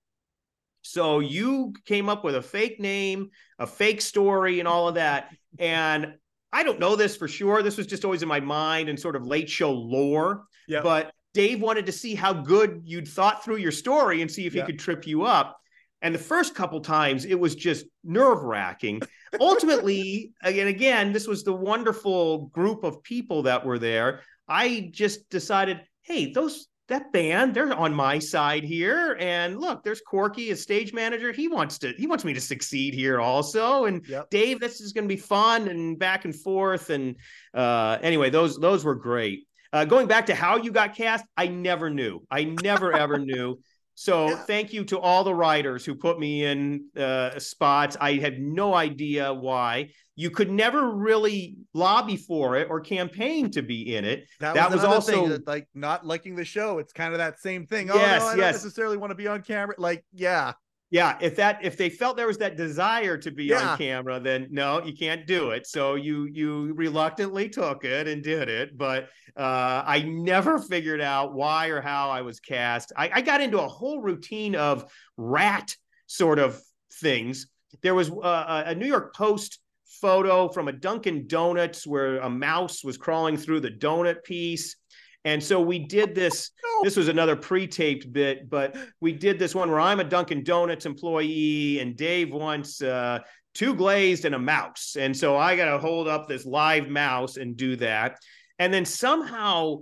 [0.81, 5.30] So you came up with a fake name, a fake story, and all of that.
[5.57, 6.14] And
[6.53, 7.64] I don't know this for sure.
[7.64, 10.43] This was just always in my mind and sort of late show lore.
[10.68, 10.84] Yep.
[10.84, 14.53] But Dave wanted to see how good you'd thought through your story and see if
[14.56, 14.65] Yeah.
[14.65, 15.57] he could trip you up.
[16.01, 19.01] And the first couple times, it was just nerve wracking.
[19.39, 24.22] Ultimately, again, again, this was the wonderful group of people that were there.
[24.47, 29.15] I just decided, hey, those that band, they're on my side here.
[29.19, 31.31] And look, there's Corky, a stage manager.
[31.31, 33.85] He wants to, he wants me to succeed here also.
[33.85, 34.30] And Yep.
[34.31, 36.89] Dave, this is going to be fun and back and forth.
[36.89, 37.18] And
[37.53, 39.45] uh, anyway, those those were great.
[39.71, 42.21] Uh, going back to how you got cast, I never knew.
[42.31, 43.59] I never ever knew.
[43.95, 47.97] So thank you to all the writers who put me in uh, spots.
[47.99, 49.89] I had no idea why.
[50.15, 54.23] You could never really lobby for it or campaign to be in it.
[54.39, 56.79] That, That was, was also- thing that, like not liking the show.
[56.79, 57.91] It's kind of that same thing.
[57.91, 58.37] Oh Yes, no, I yes.
[58.37, 59.75] don't necessarily want to be on camera.
[59.77, 60.53] Like, yeah,
[60.91, 63.72] Yeah, if that if they felt there was that desire to be Yeah.
[63.74, 65.68] on camera, then no, you can't do it.
[65.68, 71.34] So you you reluctantly took it and did it, but uh, I never figured out
[71.34, 72.91] why or how I was cast.
[72.98, 75.76] I, I got into a whole routine of rat
[76.07, 76.60] sort of
[76.94, 77.48] things.
[77.84, 79.60] There was uh, a New York Post
[80.02, 84.76] photo from a Dunkin' Donuts where a mouse was crawling through the donut piece.
[85.25, 86.51] And so we did this.
[86.63, 86.83] No.
[86.83, 90.85] This was another pre-taped bit, but we did this one where I'm a Dunkin' Donuts
[90.85, 93.19] employee and Dave wants uh,
[93.53, 94.95] two glazed and a mouse.
[94.97, 98.17] And so I got to hold up this live mouse and do that.
[98.59, 99.79] And then somehow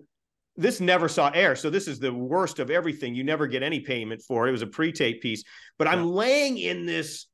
[0.55, 1.55] this never saw air.
[1.55, 3.13] So this is the worst of everything.
[3.13, 4.49] You never get any payment for it.
[4.49, 5.43] It was a pre-tape piece,
[5.77, 7.27] but I'm laying in this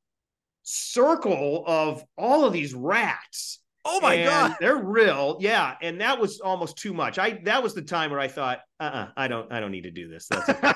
[0.62, 3.60] circle of all of these rats.
[3.84, 4.56] Oh my and god.
[4.60, 5.74] they're real, yeah.
[5.82, 7.18] And that was almost too much.
[7.18, 9.90] I that was the time where I thought, uh-uh, I don't, I don't need to
[9.90, 10.26] do this.
[10.28, 10.72] That's okay.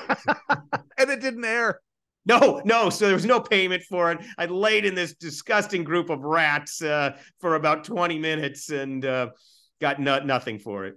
[0.97, 1.79] and it didn't air.
[2.25, 2.89] no, no.
[2.89, 4.19] So there was no payment for it.
[4.37, 9.29] I laid in this disgusting group of rats uh, for about twenty minutes and uh,
[9.81, 10.95] got no, nothing for it.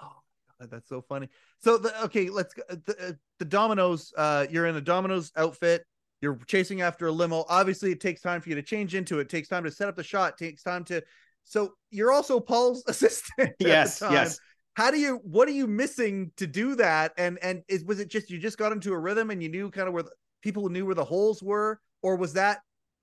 [0.00, 1.28] Uh, That's so funny.
[1.60, 2.62] So the okay, let's go.
[2.68, 4.12] The, uh, the Domino's.
[4.16, 5.84] Uh, you're in a dominoes outfit.
[6.20, 7.44] You're chasing after a limo.
[7.48, 9.22] Obviously, it takes time for you to change into it.
[9.22, 10.34] it takes time to set up the shot.
[10.40, 11.02] It takes time to.
[11.44, 13.52] So you're also Paul's assistant.
[13.58, 14.38] Yes, yes.
[14.74, 15.20] How do you?
[15.22, 17.12] What are you missing to do that?
[17.16, 19.70] And and is was it just you just got into a rhythm and you knew
[19.70, 20.10] kind of where the,
[20.42, 22.60] people knew where the holes were, or was that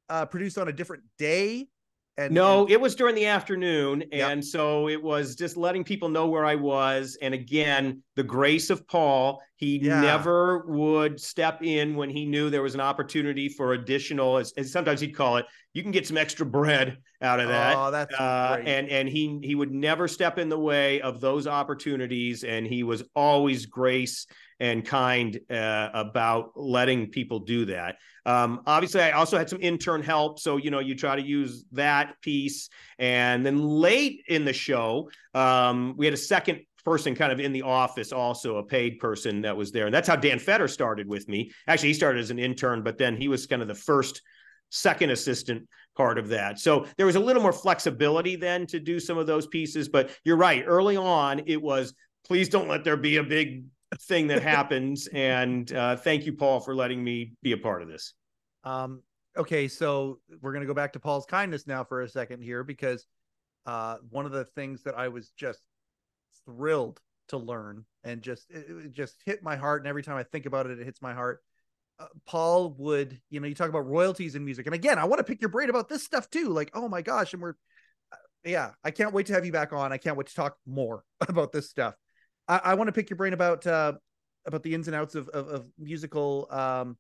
[0.10, 1.68] uh, produced on a different day?
[2.18, 4.04] And No, and- it was during the afternoon.
[4.12, 4.32] Yep.
[4.32, 7.18] And so it was just letting people know where I was.
[7.22, 10.02] And again, the grace of Paul, he Yeah.
[10.02, 14.72] never would step in when he knew there was an opportunity for additional, as, as
[14.72, 17.76] sometimes he'd call it, you can get some extra bread out of that.
[17.78, 18.68] Oh, that's Uh, great.
[18.68, 22.84] and and he he would never step in the way of those opportunities, and he
[22.84, 24.28] was always grace
[24.62, 27.98] and kind uh, about letting people do that.
[28.28, 31.66] Um, obviously, I also had some intern help, so you know you try to use
[31.72, 32.70] that piece.
[33.00, 37.52] And then late in the show, um, we had a second person kind of in
[37.52, 41.08] the office, also a paid person that was there, and that's how Dan Fetter started
[41.08, 41.52] with me.
[41.68, 44.22] Actually, he started as an intern, but then he was kind of the first
[44.70, 45.68] second assistant
[45.98, 46.60] part of that.
[46.60, 49.90] So there was a little more flexibility then to do some of those pieces.
[49.90, 50.64] But you're right.
[50.66, 51.94] Early on, it was
[52.26, 53.66] please don't let there be a big
[53.98, 55.08] thing that happens.
[55.08, 58.14] and uh, thank you, Paul, for letting me be a part of this.
[58.64, 59.02] Um,
[59.38, 63.06] okay, so we're gonna go back to Paul's kindness now for a second here because
[63.66, 65.60] uh, one of the things that I was just
[66.46, 67.00] thrilled
[67.30, 70.46] to learn and just it, it just hit my heart, and every time I think
[70.46, 71.42] about it, it hits my heart.
[72.00, 75.20] Uh, Paul would, you know, you talk about royalties in music, and again, I want
[75.20, 76.50] to pick your brain about this stuff too.
[76.50, 77.56] Like, oh my gosh, and we're,
[78.12, 79.92] uh, yeah, I can't wait to have you back on.
[79.92, 81.96] I can't wait to talk more about this stuff.
[82.52, 83.94] I, I want to pick your brain about uh,
[84.46, 86.98] about the ins and outs of of, of musical um,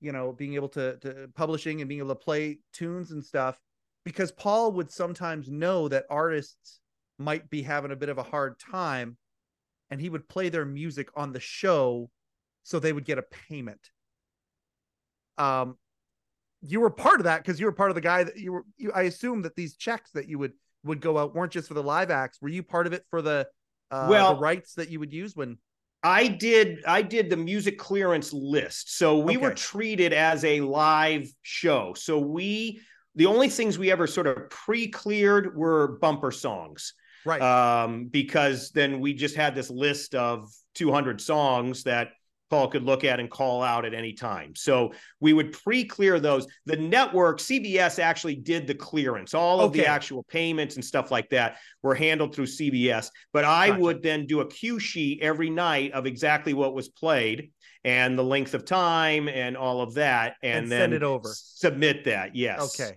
[0.00, 3.60] you know being able to to publishing and being able to play tunes and stuff
[4.04, 6.80] because paul would sometimes know that artists
[7.18, 9.16] might be having a bit of a hard time
[9.90, 12.10] and he would play their music on the show
[12.62, 13.90] so they would get a payment
[15.38, 15.76] um
[16.62, 18.64] you were part of that because you were part of the guy that you were.
[18.76, 20.52] You, I assume that these checks that you would
[20.84, 22.40] would go out weren't just for the live acts.
[22.40, 23.46] Were you part of it for the
[23.90, 25.58] uh, Well- the rights that you would use when?
[26.02, 28.96] I did I did the music clearance list.
[28.96, 31.94] So we were treated as a live show.
[31.96, 32.80] So we
[33.16, 36.92] the only things we ever sort of pre-cleared were bumper songs.
[37.24, 37.42] Right.
[37.42, 42.10] Um, because then we just had this list of 200 songs that
[42.50, 44.54] Paul could look at and call out at any time.
[44.54, 46.46] So we would pre-clear those.
[46.64, 49.34] The network, CBS actually did the clearance.
[49.34, 53.10] All of the actual payments and stuff like that were handled through CBS.
[53.32, 53.80] But I Gotcha.
[53.80, 57.50] would then do a cue sheet every night of exactly what was played
[57.84, 61.30] and the length of time and all of that, and, And then send it over.
[61.32, 62.34] Submit that.
[62.34, 62.78] Yes.
[62.80, 62.96] okay.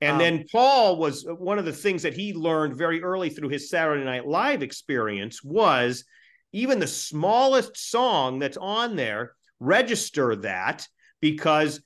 [0.00, 3.28] And Um, then Paul was uh, one of the things that he learned very early
[3.28, 6.04] through his Saturday Night Live experience was
[6.52, 10.86] even the smallest song that's on there, register that
[11.20, 11.80] because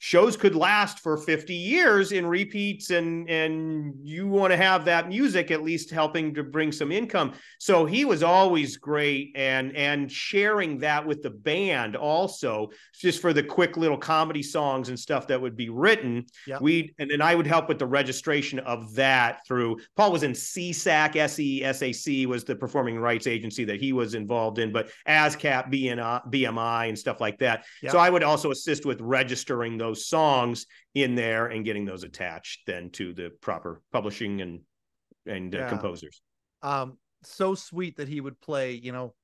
[0.00, 5.08] shows could last for 50 years in repeats and and you want to have that
[5.08, 10.10] music at least helping to bring some income so he was always great and and
[10.10, 15.26] sharing that with the band also just for the quick little comedy songs and stuff
[15.26, 16.58] that would be written Yeah.
[16.60, 20.32] we and then i would help with the registration of that through paul was in
[20.32, 26.30] csac sesac was the performing rights agency that he was involved in but ascap BNI,
[26.30, 27.90] bmi and stuff like that Yeah.
[27.90, 32.60] so I would also assist with registering those songs in there and getting those attached
[32.66, 34.60] then to the proper publishing and
[35.26, 36.20] and uh, composers.
[36.62, 39.14] um so sweet that he would play you know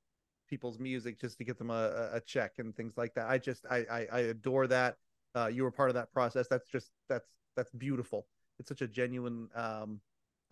[0.48, 1.72] people's music just to get them a,
[2.12, 3.28] a- a check and things like that.
[3.28, 4.96] I just I, I i adore that.
[5.34, 6.46] Uh you were part of that process.
[6.48, 8.26] That's just that's that's beautiful.
[8.58, 10.00] It's such a genuine um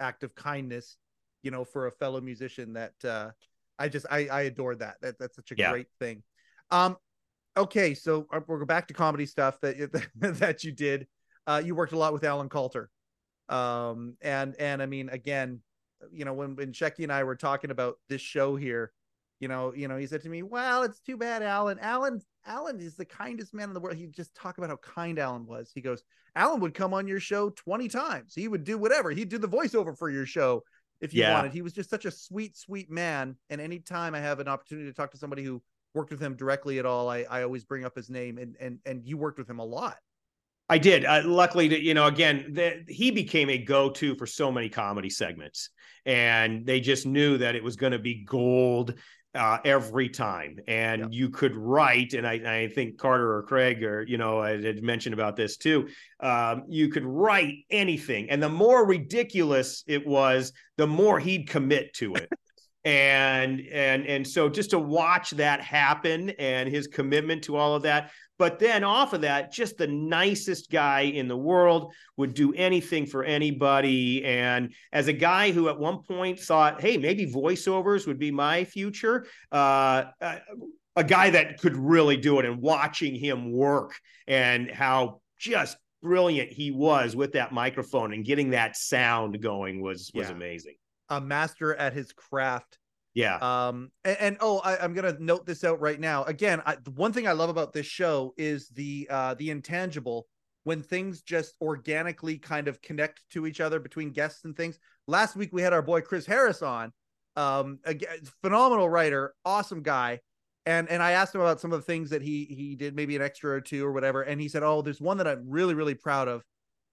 [0.00, 0.96] act of kindness
[1.42, 3.30] you know for a fellow musician that uh
[3.78, 5.70] i just i i adore that, that that's such a Yeah.
[5.70, 6.22] great thing.
[6.70, 6.96] Um
[7.56, 11.06] okay so uh, we'll go back to comedy stuff that that you did
[11.46, 12.86] uh you worked a lot with alan Kalter
[13.48, 15.60] um and and i mean again
[16.10, 18.92] you know when when Shecky and I were talking about this show here,
[19.40, 21.78] you know, you know, he said to me, "Well, it's too bad, Alan.
[21.78, 25.18] Alan, Alan is the kindest man in the world." He just talk about how kind
[25.18, 25.70] Alan was.
[25.74, 26.02] He goes,
[26.34, 28.34] "Alan would come on your show twenty times.
[28.34, 29.10] He would do whatever.
[29.10, 30.62] He'd do the voiceover for your show
[31.00, 31.32] if you Yeah.
[31.32, 31.52] wanted.
[31.52, 33.36] He was just such a sweet, sweet man.
[33.50, 35.62] And anytime I have an opportunity to talk to somebody who
[35.94, 38.38] worked with him directly at all, I I always bring up his name.
[38.38, 39.96] And and and you worked with him a lot.
[40.68, 41.04] I did.
[41.04, 45.10] Uh, luckily, to, you know, again, the, he became a go-to for so many comedy
[45.10, 45.68] segments,
[46.06, 48.94] and they just knew that it was going to be gold
[49.34, 50.58] uh, every time.
[50.68, 51.06] And Yeah.
[51.10, 54.82] you could write, and I, I think Carter or Craig or you know, I had
[54.82, 55.88] mentioned about this too.
[56.20, 61.92] Um, you could write anything, and the more ridiculous it was, the more he'd commit
[61.94, 62.30] to it.
[62.84, 67.82] And and and so just to watch that happen and his commitment to all of
[67.82, 68.10] that
[68.42, 73.06] but then off of that, just the nicest guy in the world would do anything
[73.06, 74.24] for anybody.
[74.24, 78.64] And as a guy who at one point thought, hey, maybe voiceovers would be my
[78.64, 80.38] future, uh, uh,
[80.96, 83.94] a guy that could really do it and watching him work
[84.26, 90.10] and how just brilliant he was with that microphone and getting that sound going was
[90.14, 90.34] was Yeah.
[90.34, 90.74] amazing.
[91.12, 92.78] A master at his craft.
[93.14, 93.36] Yeah.
[93.36, 96.24] Um, and, and oh, I, I'm gonna note this out right now.
[96.24, 100.26] Again, I, one thing I love about this show is the uh the intangible
[100.64, 104.78] when things just organically kind of connect to each other between guests and things.
[105.06, 106.92] Last week we had our boy Chris Harris on,
[107.36, 110.20] um, again, phenomenal writer, awesome guy.
[110.64, 113.16] And and I asked him about some of the things that he he did, maybe
[113.16, 114.22] an extra or two or whatever.
[114.22, 116.44] And he said, "Oh, there's one that I'm really really proud of."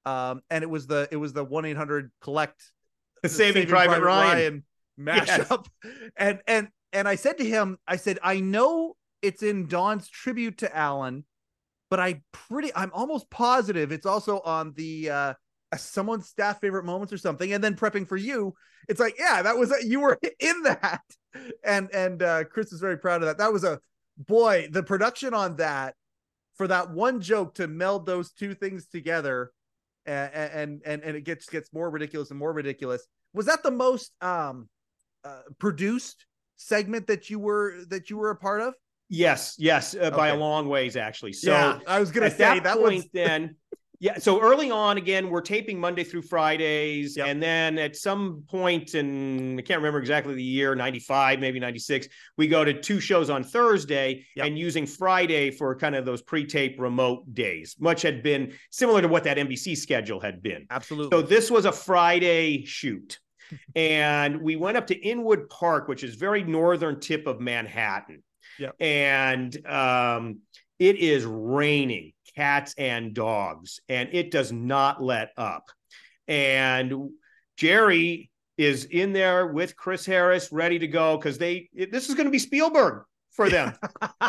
[0.05, 2.71] Um, and it was the it was the one eight hundred collect
[3.23, 4.63] the Saving, Private, Ryan.
[4.99, 5.65] mashup.
[6.17, 10.59] And and and I said to him, I said, I know it's in Don's tribute
[10.59, 11.25] to Alan,
[11.89, 15.33] but I pretty I'm almost positive it's also on the uh
[15.77, 17.53] someone's staff favorite moments or something.
[17.53, 18.55] And then prepping for you,
[18.87, 21.01] it's like, yeah, that was you were in that.
[21.63, 23.37] And and uh Chris is very proud of that.
[23.37, 23.79] That was a
[24.17, 25.95] boy, the production on that
[26.55, 29.51] for that one joke to meld those two things together
[30.09, 33.05] and and and, it gets gets more ridiculous and more ridiculous.
[33.33, 34.67] Was that the most um
[35.23, 36.25] uh, produced
[36.55, 38.73] segment that you were that you were a part of?
[39.09, 41.33] Yes, yes, uh, by a long ways actually.
[41.33, 43.55] So yeah, I was gonna say that, that, point was then
[43.99, 47.27] yeah so early on again we're taping monday through fridays Yep.
[47.27, 52.07] and then at some point in i can't remember exactly the year 95 maybe 96
[52.37, 54.45] we go to two shows on thursday Yep.
[54.47, 59.07] and using friday for kind of those pre-tape remote days much had been similar to
[59.07, 63.19] what that nbc schedule had been absolutely so this was a Friday shoot.
[63.75, 68.21] and we went up to Inwood Park, which is very northern tip of Manhattan.
[68.59, 68.75] Yep.
[68.79, 70.39] And um,
[70.77, 75.65] it is raining cats and dogs, and it does not let up.
[76.25, 77.09] And
[77.57, 82.27] Jerry is in there with Chris Harris, ready to go because they this is going
[82.27, 83.73] to be Spielberg for them.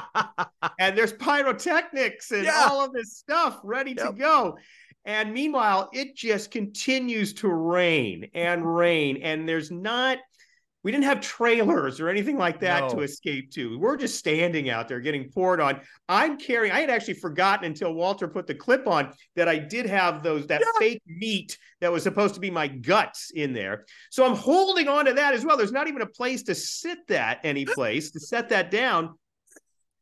[0.81, 2.67] and there's pyrotechnics and yeah.
[2.69, 4.09] all of this stuff ready yep.
[4.09, 4.59] to go.
[5.05, 9.19] And meanwhile, it just continues to rain and rain.
[9.23, 10.19] And there's not,
[10.83, 12.89] we didn't have trailers or anything like that no.
[12.91, 13.79] to escape to.
[13.79, 15.81] We're just standing out there getting poured on.
[16.09, 19.87] I'm carrying, I had actually forgotten until Walter put the clip on that I did
[19.87, 20.79] have those, that yeah.
[20.79, 23.85] fake meat that was supposed to be my guts in there.
[24.11, 25.57] So I'm holding on to that as well.
[25.57, 29.15] There's not even a place to sit that any place to set that down.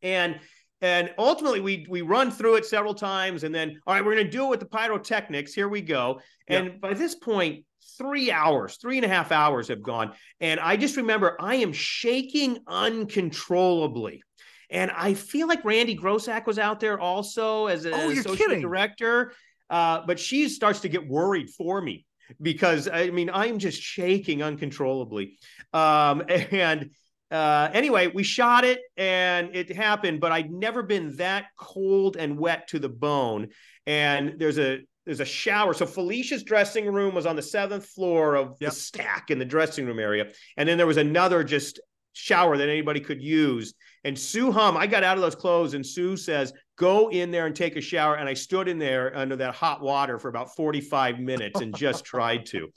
[0.03, 0.39] And
[0.81, 4.25] and ultimately we we run through it several times and then all right we're going
[4.25, 6.81] to do it with the pyrotechnics here we go and yep.
[6.81, 7.65] by this point
[7.99, 11.73] three hours three and a half hours have gone and i just remember i am
[11.73, 14.23] shaking uncontrollably
[14.71, 18.61] and i feel like randy grossack was out there also as an oh, associate kidding.
[18.61, 19.33] director
[19.71, 22.07] uh, but she starts to get worried for me
[22.41, 25.37] because i mean i'm just shaking uncontrollably
[25.73, 26.91] um, and
[27.31, 32.39] uh, anyway, we shot it and it happened, but I'd never been that cold and
[32.39, 33.49] wet to the bone.
[33.87, 35.73] And there's a there's a shower.
[35.73, 38.71] So Felicia's dressing room was on the seventh floor of yep.
[38.71, 40.27] the stack in the dressing room area,
[40.59, 41.81] and then there was another just
[42.13, 43.73] shower that anybody could use.
[44.05, 47.47] And Sue Hum, I got out of those clothes, and Sue says, "Go in there
[47.47, 50.55] and take a shower." And I stood in there under that hot water for about
[50.55, 52.71] forty-five minutes and just tried to.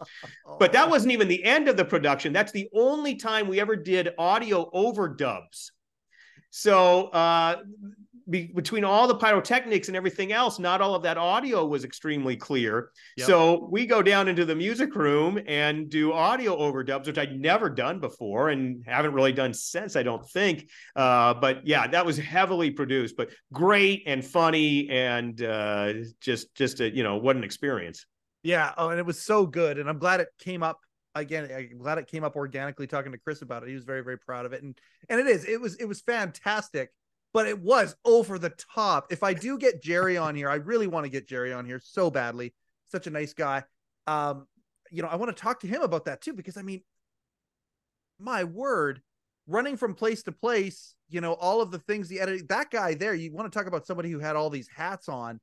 [0.47, 0.55] Oh.
[0.57, 2.31] But that wasn't even the end of the production.
[2.31, 5.71] That's the only time we ever did audio overdubs.
[6.52, 7.64] So uh,
[8.30, 12.36] be, between all the pyrotechnics and everything else, not all of that audio was extremely
[12.36, 12.91] clear.
[13.18, 13.28] Yep.
[13.28, 17.69] So we go down into the music room and do audio overdubs, which I'd never
[17.69, 20.69] done before and haven't really done since, I don't think.
[20.95, 26.80] Uh, but yeah, that was heavily produced, but great and funny and uh, just just
[26.80, 28.06] a, you know what an experience.
[28.44, 30.80] Yeah, oh, and it was so good, and I'm glad it came up
[31.15, 34.01] again i'm glad it came up organically talking to chris about it he was very
[34.01, 34.79] very proud of it and
[35.09, 36.91] and it is it was it was fantastic
[37.33, 39.07] but it was over the top.
[39.11, 41.81] If I do get Jerry on here, I really want to get Jerry on here
[41.83, 42.53] so badly.
[42.88, 43.63] Such a nice guy.
[44.07, 44.47] Um,
[44.91, 46.81] you know, I want to talk to him about that too, because I mean,
[48.19, 49.01] my word,
[49.47, 52.93] running from place to place, you know, all of the things the editing, that guy
[52.93, 55.39] there, you want to talk about somebody who had all these hats on and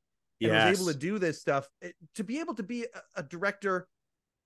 [0.53, 0.70] yes.
[0.70, 1.66] was able to do this stuff.
[1.81, 3.89] It, to be able to be a, a director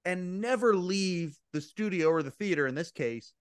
[0.04, 3.34] and never leave the studio or the theater in this case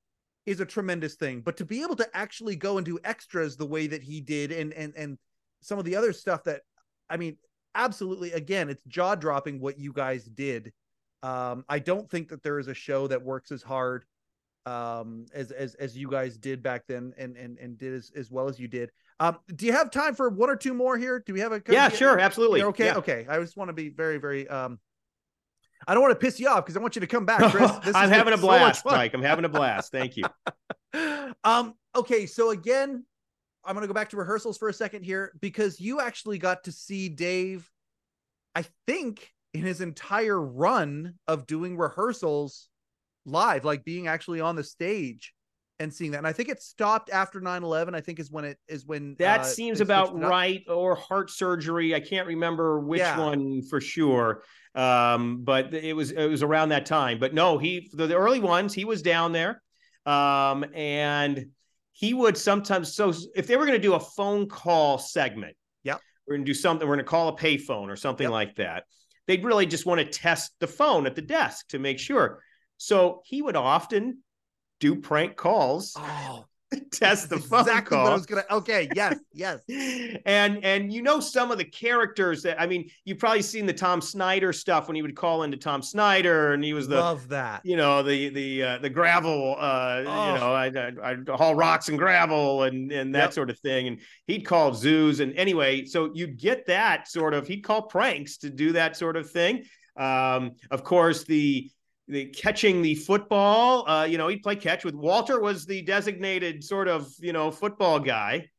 [0.46, 1.42] is a tremendous thing.
[1.42, 4.52] But to be able to actually go and do extras the way that he did
[4.52, 5.18] and and and
[5.62, 6.62] some of the other stuff that
[7.10, 7.38] I mean,
[7.76, 10.74] absolutely again, it's jaw dropping what you guys did.
[11.24, 14.06] Um, I don't think that there is a show that works as hard
[14.68, 18.30] um as as as you guys did back then and and and did as, as
[18.30, 21.24] well as you did um do you have time for one or two more here
[21.26, 22.96] do we have a yeah sure absolutely okay yeah.
[22.96, 24.78] okay i just want to be very very um
[25.88, 27.72] I don't want to piss you off because I want you to come back, Chris.
[27.96, 29.14] I'm having a blast, so Mike.
[29.14, 29.92] I'm having a blast.
[29.92, 30.24] Thank you.
[31.44, 33.06] um, okay, so again,
[33.66, 36.72] I'm gonna go back to rehearsals for a second here because you actually got to
[36.72, 37.70] see Dave,
[38.56, 42.70] I think, in his entire run of doing rehearsals
[43.26, 45.34] live, like being actually on the stage
[45.80, 46.20] and seeing that.
[46.20, 49.42] And I think it stopped after 9-11, I think is when it is when that
[49.42, 51.96] uh, seems about right, or heart surgery.
[51.96, 53.20] I can't remember which yeah.
[53.20, 54.44] one for sure.
[54.74, 57.20] Um, but it was it was around that time.
[57.20, 59.62] But no, he the, the early ones, he was down there.
[60.06, 61.48] Um, and
[61.92, 65.98] he would sometimes so if they were going to do a phone call segment, yeah,
[66.26, 68.32] we're going to do something, we're going to call a payphone or something yep.
[68.32, 68.86] like that.
[69.28, 72.42] They'd really just want to test the phone at the desk to make sure.
[72.78, 74.24] So he would often
[74.80, 75.94] do prank calls.
[75.96, 76.46] Oh,
[76.92, 78.08] test the phone exactly call.
[78.08, 78.46] I was gonna.
[78.50, 79.60] Okay, yes, yes.
[80.26, 83.74] and and you know some of the characters that I mean, you've probably seen the
[83.74, 87.28] Tom Snyder stuff when he would call into Tom Snyder, and he was the love
[87.30, 87.62] that.
[87.66, 89.56] You know the the uh, the gravel.
[89.60, 90.34] Uh, oh.
[90.34, 93.34] You know, I, I, I, haul rocks and gravel and and that yep.
[93.34, 93.88] sort of thing.
[93.88, 97.48] And he'd call zoos, and anyway, so you'd get that sort of.
[97.48, 99.66] He'd call pranks to do that sort of thing.
[99.98, 101.70] Um, of course, the
[102.12, 103.90] the catching the football.
[103.90, 107.50] Uh, you know, he'd play catch with Walter was the designated sort of you know
[107.50, 108.50] football guy,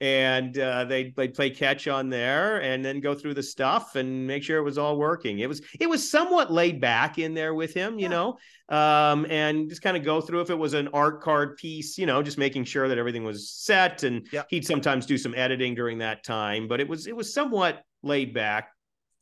[0.00, 4.26] and uh, they'd they'd play catch on there and then go through the stuff and
[4.26, 5.40] make sure it was all working.
[5.40, 8.08] It was it was somewhat laid back in there with him, you yeah.
[8.08, 8.38] know,
[8.70, 12.06] um, and just kind of go through if it was an art card piece, you
[12.06, 14.02] know, just making sure that everything was set.
[14.02, 14.46] And yep.
[14.48, 18.32] he'd sometimes do some editing during that time, but it was it was somewhat laid
[18.32, 18.73] back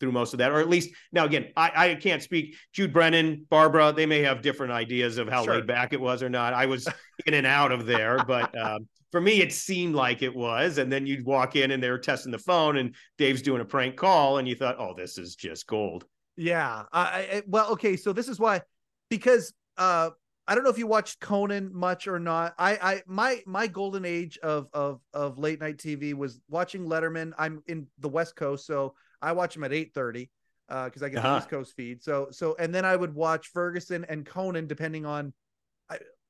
[0.02, 2.56] through most of that, or at least now again, I, I can't speak.
[2.72, 5.54] Jude Brennan, Barbara, they may have different ideas of how sure.
[5.54, 6.54] laid back it was or not.
[6.54, 6.88] I was
[7.26, 10.78] in and out of there, but um, for me, it seemed like it was.
[10.78, 13.64] And then you'd walk in and they were testing the phone and Dave's doing a
[13.64, 16.04] prank call and you thought, oh, this is just gold.
[16.36, 16.82] Yeah.
[16.92, 17.96] I, I well, okay.
[17.96, 18.62] So this is why,
[19.08, 20.10] because uh,
[20.48, 22.54] I don't know if you watched Conan much or not.
[22.58, 27.34] I, I, my, my golden age of, of, of late night TV was watching Letterman.
[27.38, 30.30] I'm in the West Coast, so I watch them at eight thirty
[30.68, 31.30] because uh, I get uh-huh.
[31.30, 32.02] the East Coast feed.
[32.02, 35.32] So, so, and then I would watch Ferguson and Conan depending on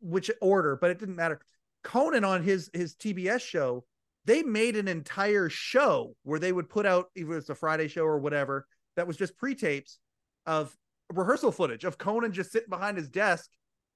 [0.01, 1.41] which order, but it didn't matter.
[1.85, 3.85] Conan on his his TBS show,
[4.25, 8.05] they made an entire show where they would put out either it's a Friday show
[8.05, 8.67] or whatever
[8.97, 9.99] that was just pre-tapes
[10.47, 10.77] of
[11.13, 13.51] rehearsal footage of Conan just sitting behind his desk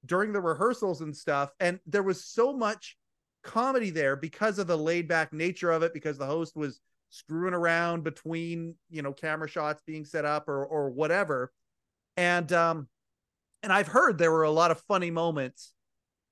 [0.05, 1.51] during the rehearsals and stuff.
[1.59, 2.97] And there was so much
[3.43, 6.79] comedy there because of the laid back nature of it, because the host was
[7.09, 11.51] screwing around between, you know, camera shots being set up or or whatever.
[12.15, 12.87] And um
[13.63, 15.73] and I've heard there were a lot of funny moments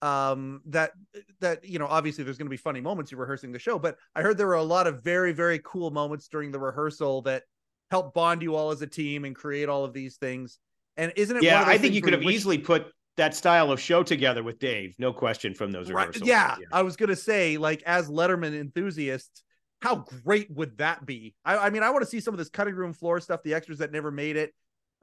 [0.01, 0.91] um that
[1.39, 3.95] that you know obviously there's going to be funny moments you're rehearsing the show but
[4.13, 7.43] i heard there were a lot of very very cool moments during the rehearsal that
[7.91, 10.59] help bond you all as a team and create all of these things
[10.97, 13.79] and isn't it yeah i think you could have wish- easily put that style of
[13.79, 16.27] show together with dave no question from those rehearsals right.
[16.27, 19.43] yeah, yeah, i was going to say like as letterman enthusiasts
[19.85, 22.49] how great would that be I, I mean i want to see some of this
[22.49, 24.53] cutting room floor stuff the extras that never made it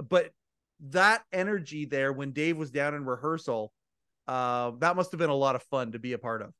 [0.08, 0.30] but
[0.88, 3.72] that energy there when dave was down in rehearsal
[4.26, 6.52] uh, that must have been a lot of fun to be a part of.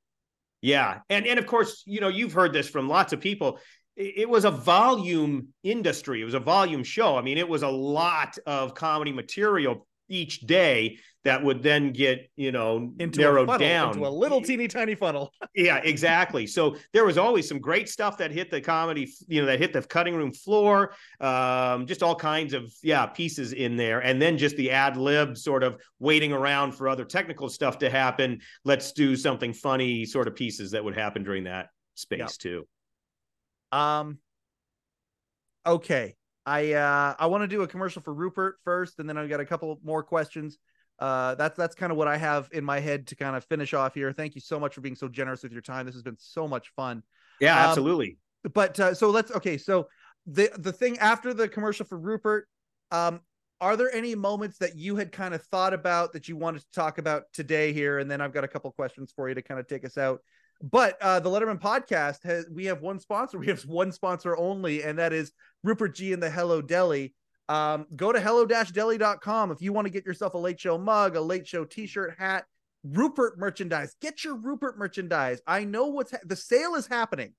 [0.61, 3.59] Yeah, and and of course, you know, you've heard this from lots of people.
[3.97, 6.21] It, it was a volume industry.
[6.21, 7.17] It was a volume show.
[7.17, 12.29] I mean, it was a lot of comedy material each day that would then get
[12.37, 15.33] you know into narrowed funnel, down into a little teeny tiny funnel.
[15.55, 16.47] yeah, exactly.
[16.47, 19.73] So there was always some great stuff that hit the comedy, you know, that hit
[19.73, 20.95] the cutting room floor.
[21.21, 25.37] Um, just all kinds of yeah pieces in there, and then just the ad lib
[25.37, 28.41] sort of waiting around for other technical stuff to happen.
[28.65, 32.31] Let's do something funny, sort of pieces that would happen during that space yep.
[32.31, 32.67] too.
[33.71, 34.19] Um.
[35.65, 36.17] Okay.
[36.45, 39.41] I uh I want to do a commercial for Rupert first, and then I've got
[39.41, 40.59] a couple more questions.
[40.99, 43.75] Uh, that's that's kind of what I have in my head to kind of finish
[43.75, 44.13] off here.
[44.13, 45.87] Thank you so much for being so generous with your time.
[45.87, 47.03] This has been so much fun.
[47.41, 48.19] Yeah, um, absolutely.
[48.55, 49.59] But uh, so let's okay.
[49.59, 49.89] So
[50.27, 52.47] the the thing after the commercial for Rupert,
[52.91, 53.21] um,
[53.61, 56.71] are there any moments that you had kind of thought about that you wanted to
[56.73, 57.99] talk about today here?
[57.99, 60.21] And then I've got a couple questions for you to kind of take us out.
[60.63, 63.39] But uh, the Letterman podcast has we have one sponsor.
[63.43, 65.33] We have one sponsor only, and that is
[65.65, 67.15] Rupert Jee and the Hello Deli.
[67.49, 71.21] Um, go to hello-deli.com if you want to get yourself a late show mug, a
[71.21, 72.45] late show t-shirt, hat,
[72.85, 73.95] Rupert merchandise.
[74.01, 75.43] Get your Rupert merchandise.
[75.47, 77.35] I know what's ha- the sale is happening.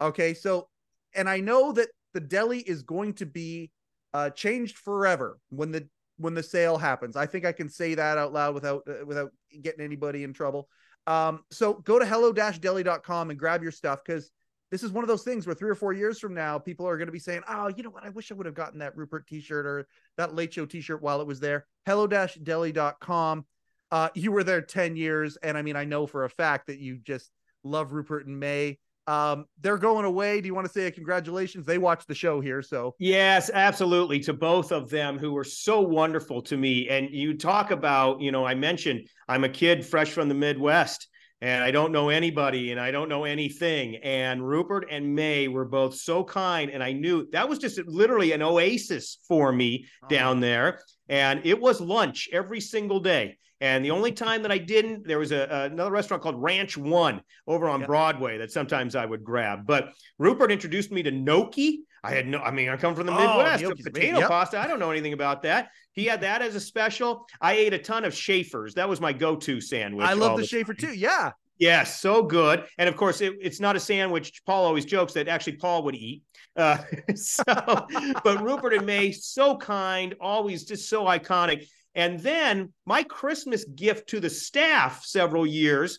[0.00, 0.68] Okay, so
[1.14, 3.70] and I know that the deli is going to be
[4.12, 5.88] uh, changed forever when the
[6.18, 7.16] when the sale happens.
[7.16, 9.30] I think I can say that out loud without uh, without
[9.62, 10.68] getting anybody in trouble.
[11.06, 14.30] Um, so go to hello-deli.com and grab your stuff because
[14.70, 16.96] this is one of those things where three or four years from now, people are
[16.96, 18.04] going to be saying, "Oh, you know what?
[18.04, 21.20] I wish I would have gotten that Rupert T-shirt or that Late Show T-shirt while
[21.20, 23.44] it was there." Hello-deli.com.
[23.92, 26.80] Uh, you were there ten years, and I mean, I know for a fact that
[26.80, 27.30] you just
[27.62, 28.78] love Rupert and May.
[29.06, 30.40] Um, they're going away.
[30.40, 31.64] Do you want to say a congratulations?
[31.64, 34.18] They watched the show here, so yes, absolutely.
[34.20, 36.88] To both of them who were so wonderful to me.
[36.88, 41.08] And you talk about, you know, I mentioned I'm a kid fresh from the Midwest
[41.40, 43.96] and I don't know anybody and I don't know anything.
[43.96, 46.70] And Rupert and May were both so kind.
[46.70, 50.08] And I knew that was just literally an oasis for me oh.
[50.08, 50.80] down there.
[51.08, 53.38] And it was lunch every single day.
[53.60, 57.22] And the only time that I didn't, there was a, another restaurant called Ranch One
[57.46, 59.66] over on Broadway that sometimes I would grab.
[59.66, 61.84] But Rupert introduced me to gnocchi.
[62.04, 63.82] I had no, I mean, I come from the oh, Midwest.
[63.82, 64.28] Potato yep.
[64.28, 64.60] pasta.
[64.60, 65.70] I don't know anything about that.
[65.92, 67.26] He had that as a special.
[67.40, 68.74] I ate a ton of Shaffer's.
[68.74, 70.06] That was my go-to sandwich.
[70.06, 70.92] I love the, the Schaefer too.
[70.92, 71.32] Yeah.
[71.58, 72.64] Yes, so good.
[72.78, 74.42] And of course, it, it's not a sandwich.
[74.44, 76.22] Paul always jokes that actually Paul would eat.
[76.54, 76.78] Uh,
[77.14, 81.66] so, but Rupert and May, so kind, always just so iconic.
[81.96, 85.98] And then my Christmas gift to the staff several years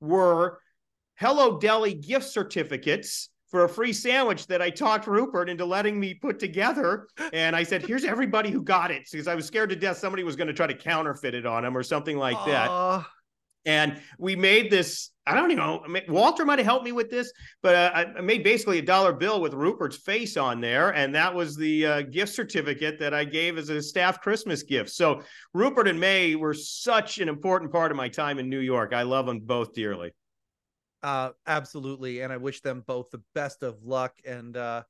[0.00, 0.60] were
[1.16, 6.12] Hello Deli gift certificates for a free sandwich that I talked Rupert into letting me
[6.12, 7.08] put together.
[7.32, 10.22] And I said, here's everybody who got it because I was scared to death somebody
[10.22, 12.68] was going to try to counterfeit it on him or something like that.
[13.68, 15.10] And we made this.
[15.26, 15.84] I don't even know.
[16.08, 17.30] Walter might have helped me with this,
[17.62, 21.34] but uh, I made basically a dollar bill with Rupert's face on there, and that
[21.34, 24.88] was the uh, gift certificate that I gave as a staff Christmas gift.
[24.88, 25.20] So
[25.52, 28.94] Rupert and May were such an important part of my time in New York.
[28.94, 30.14] I love them both dearly.
[31.02, 34.14] Uh, absolutely, and I wish them both the best of luck.
[34.24, 34.84] And uh,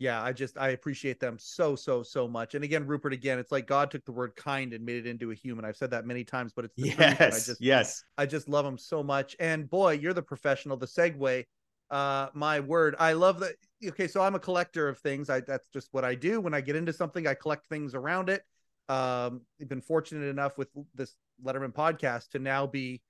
[0.00, 2.54] yeah, I just I appreciate them so so so much.
[2.54, 5.30] And again, Rupert, again, it's like God took the word kind and made it into
[5.30, 5.64] a human.
[5.64, 8.04] I've said that many times, but it's the truth, I Yes, just yes.
[8.16, 9.36] I just love him so much.
[9.38, 10.78] And boy, you're the professional.
[10.78, 11.44] The segue,
[11.90, 13.56] uh, my word, I love that.
[13.86, 15.28] Okay, so I'm a collector of things.
[15.28, 16.40] I that's just what I do.
[16.40, 18.42] When I get into something, I collect things around it.
[18.88, 21.14] Um, I've been fortunate enough with this
[21.44, 23.02] Letterman podcast to now be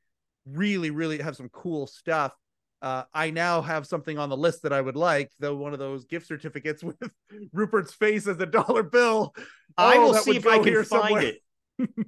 [0.44, 2.34] really, really have some cool stuff.
[2.82, 5.78] Uh, I now have something on the list that I would like, though one of
[5.78, 6.96] those gift certificates with
[7.52, 9.34] Rupert's face as a dollar bill.
[9.76, 11.22] I Oh, will see if I can find somewhere.
[11.22, 11.36] it.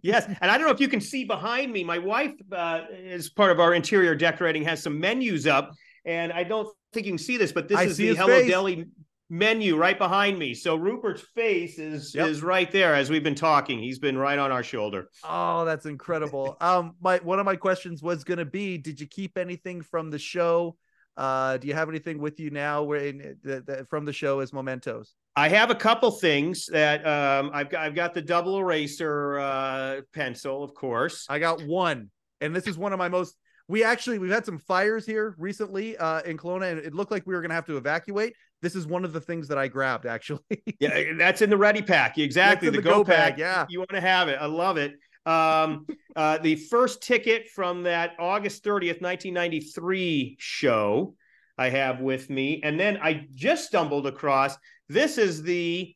[0.02, 1.82] yes, and I don't know if you can see behind me.
[1.84, 5.72] My wife, uh, as part of our interior decorating, has some menus up,
[6.04, 8.50] and I don't think you can see this, but this I is the Hello face.
[8.50, 8.86] Deli
[9.32, 10.52] menu right behind me.
[10.52, 12.28] So Rupert's face is Yep.
[12.28, 13.78] is right there as we've been talking.
[13.78, 15.08] He's been right on our shoulder.
[15.24, 16.56] Oh, that's incredible.
[16.60, 20.10] um, my one of my questions was going to be: Did you keep anything from
[20.10, 20.76] the show?
[21.16, 24.40] Uh, do you have anything with you now where in, that, that from the show
[24.40, 25.14] as mementos?
[25.34, 27.82] I have a couple things that um, I've got.
[27.82, 31.26] I've got the double eraser uh, pencil, of course.
[31.30, 32.10] I got one,
[32.42, 33.34] and this is one of my most.
[33.68, 37.26] We actually we've had some fires here recently uh, in Kelowna, and it looked like
[37.26, 38.34] we were going to have to evacuate.
[38.60, 40.40] This is one of the things that I grabbed actually.
[40.80, 42.18] Yeah, that's in the ready pack.
[42.18, 43.32] Exactly, the, the go, go pack.
[43.32, 43.66] bag, yeah.
[43.68, 44.38] you want to have it.
[44.40, 44.94] I love it.
[45.26, 45.86] Um,
[46.16, 51.14] uh, the first ticket from that August thirtieth, nineteen ninety three show
[51.56, 54.56] I have with me, and then I just stumbled across.
[54.88, 55.94] This is the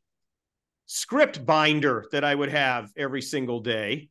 [0.86, 4.08] script binder that I would have every single day.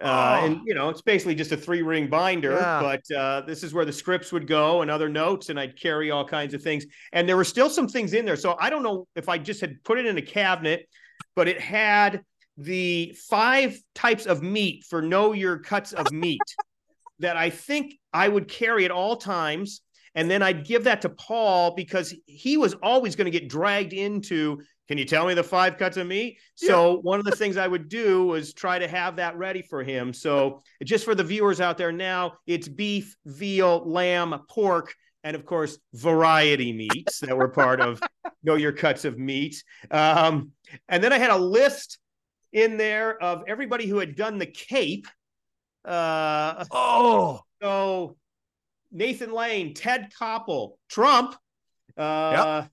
[0.00, 0.46] Uh, Oh.
[0.46, 2.80] and you know, it's basically just a three ring binder, Yeah.
[2.80, 6.10] but uh, this is where the scripts would go and other notes, and I'd carry
[6.10, 6.86] all kinds of things.
[7.12, 8.36] And there were still some things in there.
[8.36, 10.88] So I don't know if I just had put it in a cabinet,
[11.34, 12.22] but it had
[12.56, 16.40] the five types of meat for know your cuts of meat
[17.20, 19.80] that I think I would carry at all times.
[20.14, 23.92] And then I'd give that to Paul because he was always going to get dragged
[23.92, 26.38] into, can you tell me the five cuts of meat?
[26.54, 29.82] So one of the things I would do was try to have that ready for
[29.82, 30.12] him.
[30.14, 34.94] So just for the viewers out there now, it's beef, veal, lamb, pork,
[35.24, 38.00] and of course, variety meats that were part of
[38.42, 39.62] Know Your Cuts of Meat.
[39.90, 40.52] Um,
[40.88, 41.98] and then I had a list
[42.52, 45.06] in there of everybody who had done the Cape.
[45.84, 48.16] Uh, Oh, so
[48.90, 51.36] Nathan Lane, Ted Koppel, Trump,
[51.96, 52.64] uh,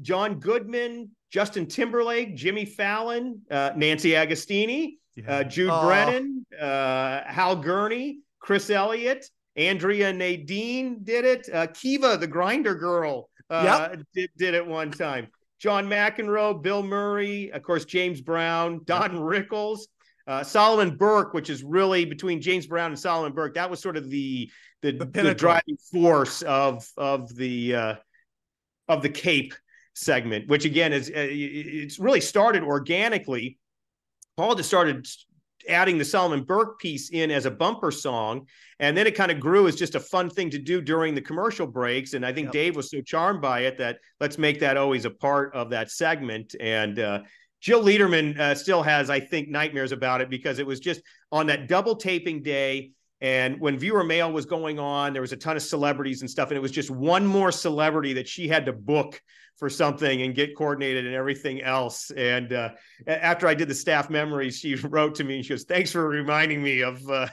[0.00, 5.84] John Goodman, Justin Timberlake, Jimmy Fallon, uh, Nancy Agostini, uh, Jude Oh.
[5.84, 11.48] Brennan, uh, Hal Gurney, Chris Elliott, Andrea Nadine did it.
[11.52, 15.26] Uh, Kiva, the grinder girl, uh, did, did it one time.
[15.58, 19.88] John McEnroe, Bill Murray, of course, James Brown, Don Rickles,
[20.28, 23.54] uh, Solomon Burke, which is really between James Brown and Solomon Burke.
[23.54, 24.48] That was sort of the
[24.82, 27.94] the, The the, driving force of of the uh,
[28.86, 29.52] of the Cape
[29.94, 33.58] segment, which again is uh, it's really started organically.
[34.36, 35.06] Paul just started
[35.68, 38.46] adding the Solomon Burke piece in as a bumper song,
[38.80, 41.20] and then it kind of grew as just a fun thing to do during the
[41.20, 42.14] commercial breaks.
[42.14, 42.52] And I think Yep.
[42.52, 45.90] Dave was so charmed by it that let's make that always a part of that
[45.90, 46.54] segment.
[46.60, 47.22] And uh,
[47.60, 51.00] Jill Leiderman uh, still has, I think, nightmares about it because it was just
[51.32, 52.90] on that double taping day.
[53.20, 56.50] And when viewer mail was going on, there was a ton of celebrities and stuff.
[56.50, 59.22] And it was just one more celebrity that she had to book
[59.64, 62.10] for something and get coordinated and everything else.
[62.10, 62.72] And uh,
[63.06, 66.06] after I did the staff memories, she wrote to me and she goes, Thanks for
[66.06, 67.28] reminding me of, uh,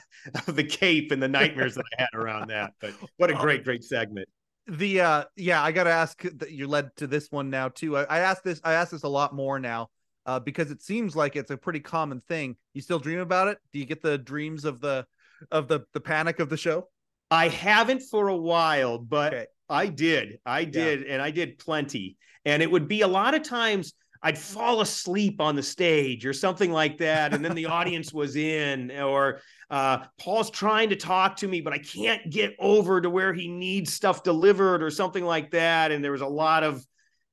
[0.47, 2.71] of the cape and the nightmares that I had around that.
[2.79, 4.29] But what a great, great segment.
[4.67, 8.03] the uh yeah i gotta ask that you led to this one now too i,
[8.03, 9.89] I asked this i asked this a lot more now
[10.27, 13.57] uh because it seems like it's a pretty common thing you still dream about it
[13.73, 15.05] do you get the dreams of the
[15.49, 16.87] of the the panic of the show
[17.31, 19.45] I haven't for a while, but Okay.
[19.69, 20.39] I did.
[20.45, 21.03] I did.
[21.03, 22.17] And I did plenty.
[22.43, 26.33] And it would be a lot of times I'd fall asleep on the stage or
[26.33, 27.33] something like that.
[27.33, 29.39] And then the audience was in, or
[29.69, 33.47] uh, Paul's trying to talk to me, but I can't get over to where he
[33.47, 35.91] needs stuff delivered or something like that.
[35.91, 36.85] And there was a lot of,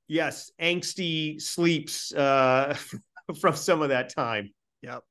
[0.07, 2.77] yes, angsty sleeps uh,
[3.41, 4.55] from some of that time.
[4.83, 5.03] Yep.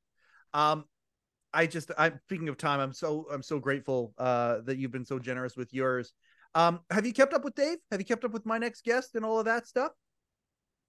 [0.54, 0.86] Um,
[1.54, 2.80] I just I'm speaking of time.
[2.80, 6.14] I'm so I'm so grateful uh that you've been so generous with yours.
[6.56, 7.78] Um, have you kept up with Dave?
[7.92, 9.92] Have you kept up with my next guest and all of that stuff?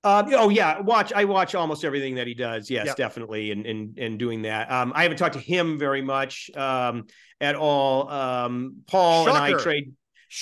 [0.05, 1.12] Um, oh yeah, watch.
[1.12, 2.70] I watch almost everything that he does.
[2.70, 4.70] Yes, definitely, and and and doing that.
[4.70, 7.06] Um, I haven't talked to him very much um,
[7.40, 8.09] at all.
[8.09, 9.62] Um, Paul and I Shocker.
[9.62, 9.93] trade.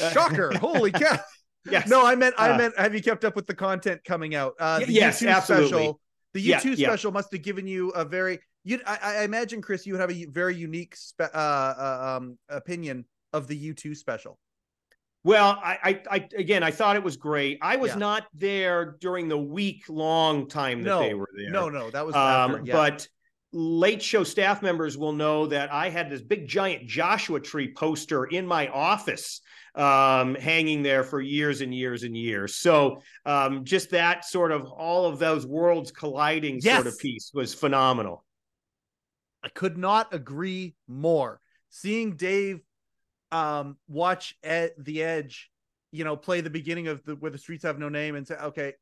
[0.00, 0.58] Uh, Shocker!
[0.58, 1.18] Holy cow!
[1.64, 1.88] Yes.
[1.88, 4.52] No, I meant I Uh, meant have you kept up with the content coming out?
[4.60, 5.68] Uh, the yes, U2 absolutely.
[5.68, 6.00] special.
[6.34, 6.88] The Yeah, U2 yeah.
[6.88, 8.80] special must have given you a very you.
[8.86, 13.04] I, I imagine Chris, you would have a very unique spe- uh, uh, um, opinion
[13.32, 14.38] of the U2 special.
[15.24, 17.58] Well, I, I, I, again, I thought it was great.
[17.60, 17.98] I was Yeah.
[17.98, 21.50] not there during the week long time that no, they were there.
[21.50, 22.72] no, no, that was Um, after, yeah.
[22.72, 23.08] But
[23.52, 28.24] late show staff members will know that I had this big giant Joshua tree poster
[28.26, 29.40] in my office
[29.74, 32.56] um, hanging there for years and years and years.
[32.56, 37.52] So um, just that sort of all of those worlds colliding sort of piece was
[37.54, 38.24] phenomenal.
[39.46, 41.40] I could not agree more.
[41.70, 42.60] Seeing Dave
[43.32, 45.50] um watch at the edge,
[45.92, 48.36] you know, play the beginning of the where the streets have no name and say,
[48.36, 48.74] okay,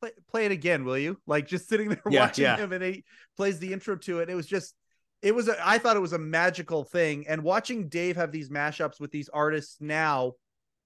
[0.00, 1.18] play, play it again, will you?
[1.26, 2.56] Like just sitting there Yeah, watching yeah.
[2.56, 3.04] him and he
[3.36, 4.30] plays the intro to it.
[4.30, 4.74] It was just
[5.22, 7.26] it was a, I thought it was a magical thing.
[7.28, 10.34] And watching Dave have these mashups with these artists now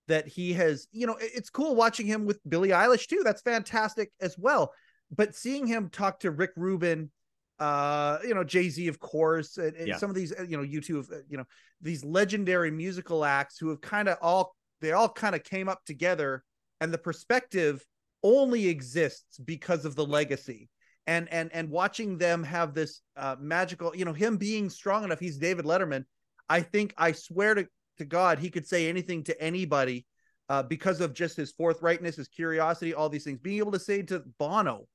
[0.09, 3.23] that he has, you know, it's cool watching him with Billie Eilish too.
[3.25, 4.73] That's fantastic as well.
[5.15, 7.11] But seeing him talk to Rick Rubin,
[7.59, 9.97] uh, you know, Jay Z, of course, and, and Yeah.
[9.97, 11.45] some of these, uh, you know, U2, uh, you know,
[11.81, 15.85] these legendary musical acts who have kind of all they all kind of came up
[15.85, 16.45] together,
[16.81, 17.85] and the perspective
[18.23, 20.69] only exists because of the legacy.
[21.07, 25.21] And and and watching them have this uh, magical, you know, him being strong enough.
[25.21, 26.05] He's David Letterman.
[26.49, 27.67] I think I swear to
[27.99, 30.07] to God, he could say anything to anybody
[30.49, 33.39] uh, because of just his forthrightness, his curiosity, all these things.
[33.39, 34.87] Being able to say to Bono,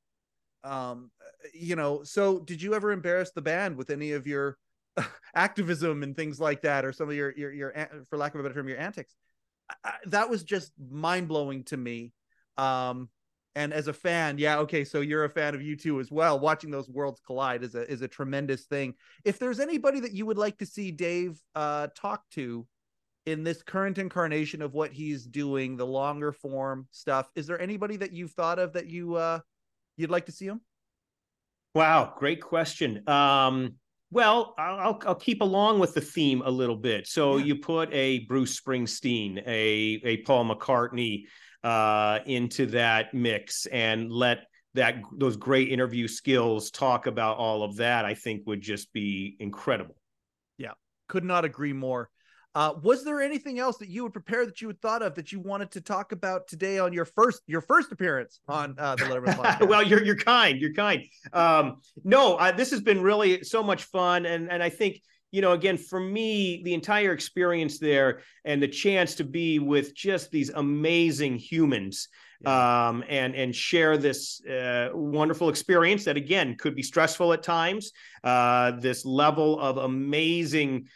[0.64, 1.12] um,
[1.54, 2.04] you know.
[2.04, 4.58] So, did you ever embarrass the band with any of your
[5.36, 8.44] activism and things like that, or some of your your your, for lack of a
[8.44, 9.16] better term, your antics?
[9.84, 12.14] I, that was just mind blowing to me.
[12.58, 13.10] Um,
[13.56, 16.40] and as a fan, yeah, okay, so you're a fan of U2 as well.
[16.40, 18.94] Watching those worlds collide is a is a tremendous thing.
[19.26, 22.68] If there's anybody that you would like to see Dave uh, talk to
[23.26, 27.98] in this current incarnation of what he's doing, the longer form stuff, is there anybody
[27.98, 29.40] that you've thought of that you uh,
[30.00, 30.62] you'd like to see him?
[31.76, 33.08] Wow, great question.
[33.08, 33.76] Um,
[34.12, 37.06] well, I'll, I'll keep along with the theme a little bit.
[37.08, 37.46] So Yeah.
[37.46, 41.26] you put a Bruce Springsteen, a a Paul McCartney
[41.64, 44.40] uh, into that mix, and let
[44.74, 48.06] that those great interview skills talk about all of that.
[48.06, 49.96] I think would just be incredible.
[50.58, 50.74] Yeah,
[51.08, 52.10] could not agree more.
[52.56, 55.32] Uh, was there anything else that you would prepare that you had thought of that
[55.32, 59.04] you wanted to talk about today on your first your first appearance on uh, the
[59.04, 59.68] Letterman podcast?
[59.68, 60.60] well, you're you're kind.
[60.60, 61.04] You're kind.
[61.32, 65.02] Um, no, this has been really so much fun, and and I think
[65.32, 69.94] you know, again, for me, the entire experience there and the chance to be with
[69.94, 72.08] just these amazing humans
[72.46, 77.92] um, and and share this uh, wonderful experience that again could be stressful at times.
[78.24, 80.88] Uh, this level of amazing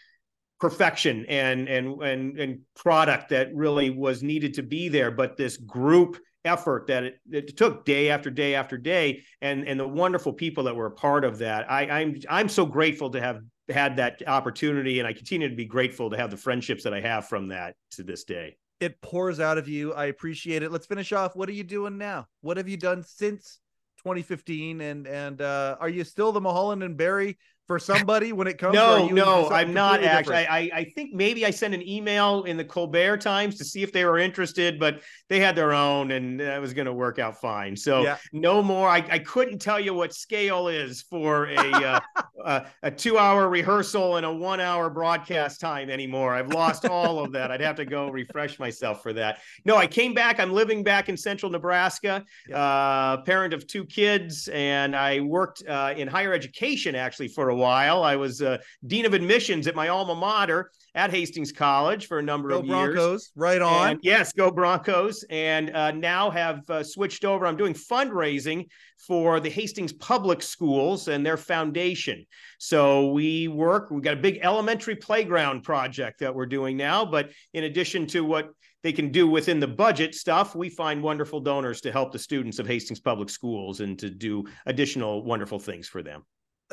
[0.64, 5.58] perfection and and and and product that really was needed to be there, but this
[5.58, 10.34] group effort that it, it took day after day after day and and the wonderful
[10.34, 13.96] people that were a part of that I, i'm i'm so grateful to have had
[13.96, 17.30] that opportunity and i continue to be grateful to have the friendships that i have
[17.30, 19.94] from that to this day it pours out of you.
[19.94, 20.72] I appreciate it.
[20.72, 21.36] Let's finish off.
[21.36, 22.28] What are you doing now?
[22.42, 23.60] What have you done since
[24.00, 24.82] 2015?
[24.82, 27.38] And and uh, are you still the Mulholland and Barry
[27.68, 28.74] for somebody when it comes?
[28.74, 30.36] no no i'm not actually?
[30.36, 33.84] I, I i think maybe i sent an email in the colbert times to see
[33.84, 37.20] if they were interested but they had their own and that was going to work
[37.20, 37.76] out fine.
[37.76, 38.18] So Yeah.
[38.32, 38.88] no more.
[38.88, 42.00] I, I couldn't tell you what scale is for a uh,
[42.46, 46.34] a, a two hour rehearsal and a one hour broadcast time anymore.
[46.34, 47.52] I've lost all of that.
[47.52, 49.40] I'd have to go refresh myself for that.
[49.66, 50.40] No i came back.
[50.40, 52.24] I'm living back in central nebraska
[52.54, 57.56] uh, parent of two kids and i worked uh, in higher education actually for a
[57.56, 58.58] while i was uh,
[58.88, 62.66] dean of admissions at my alma mater at hastings college for a number Go of
[62.66, 63.90] years Go Broncos, right on.
[63.92, 65.24] and yes, go Broncos.
[65.30, 67.48] And uh, now have uh, switched over.
[67.48, 68.68] I'm doing fundraising
[69.08, 72.26] for the Hastings Public Schools and their foundation.
[72.60, 77.06] So we work, we've got a big elementary playground project that we're doing now.
[77.06, 78.50] But in addition to what
[78.84, 82.60] they can do within the budget stuff, we find wonderful donors to help the students
[82.60, 86.24] of Hastings Public Schools and to do additional wonderful things for them.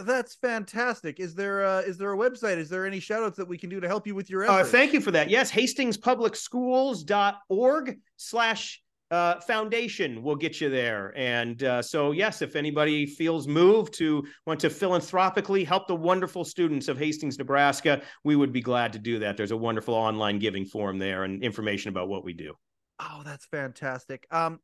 [0.05, 1.21] That's fantastic.
[1.21, 2.59] Is there uh, is there a website?
[2.59, 4.57] Is there any shout outs that we can do to help you with your Uh,
[4.59, 4.71] efforts?
[4.71, 5.31] thank you for that.
[5.31, 11.13] Yes, hastingspublicschools.org slash uh, foundation will get you there.
[11.17, 16.45] And uh, so, yes, if anybody feels moved to want to philanthropically help the wonderful
[16.45, 19.37] students of Hastings, Nebraska, we would be glad to do that.
[19.37, 22.55] There's a wonderful online giving form there and information about what we do.
[23.01, 24.29] Oh, that's fantastic.
[24.31, 24.61] Um,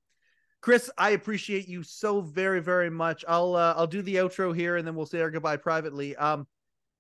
[0.66, 3.24] Chris, I appreciate you so very, very much.
[3.28, 6.16] I'll uh, I'll do the outro here, and then we'll say our goodbye privately.
[6.16, 6.44] Um,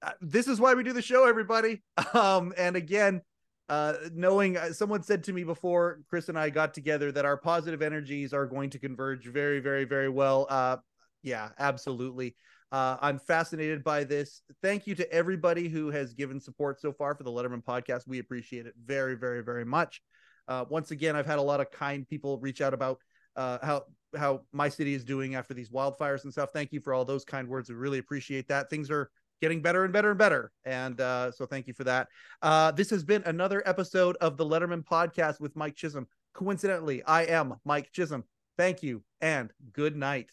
[0.00, 1.82] uh, this is why we do the show, everybody.
[2.14, 3.22] Um, and again,
[3.68, 7.36] uh, knowing uh, someone said to me before Chris and I got together that our
[7.36, 10.46] positive energies are going to converge very, very, very well.
[10.48, 10.76] Uh,
[11.24, 12.36] yeah, absolutely.
[12.70, 14.42] Uh, I'm fascinated by this.
[14.62, 18.06] Thank you to everybody who has given support so far for the Letterman podcast.
[18.06, 20.02] We appreciate it very, very, very much.
[20.46, 23.00] Uh, once again, I've had a lot of kind people reach out about
[23.36, 23.84] uh, how
[24.16, 26.50] how my city is doing after these wildfires and stuff.
[26.52, 27.68] Thank you for all those kind words.
[27.68, 28.70] We really appreciate that.
[28.70, 29.10] Things are
[29.42, 32.08] getting better and better and better, and uh, so thank you for that.
[32.42, 36.06] Uh, this has been another episode of the Letterman Podcast with Mike Chisholm.
[36.32, 38.24] Coincidentally, I am Mike Chisholm.
[38.56, 40.30] Thank you and good night.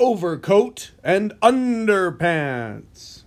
[0.00, 3.24] Overcoat and underpants.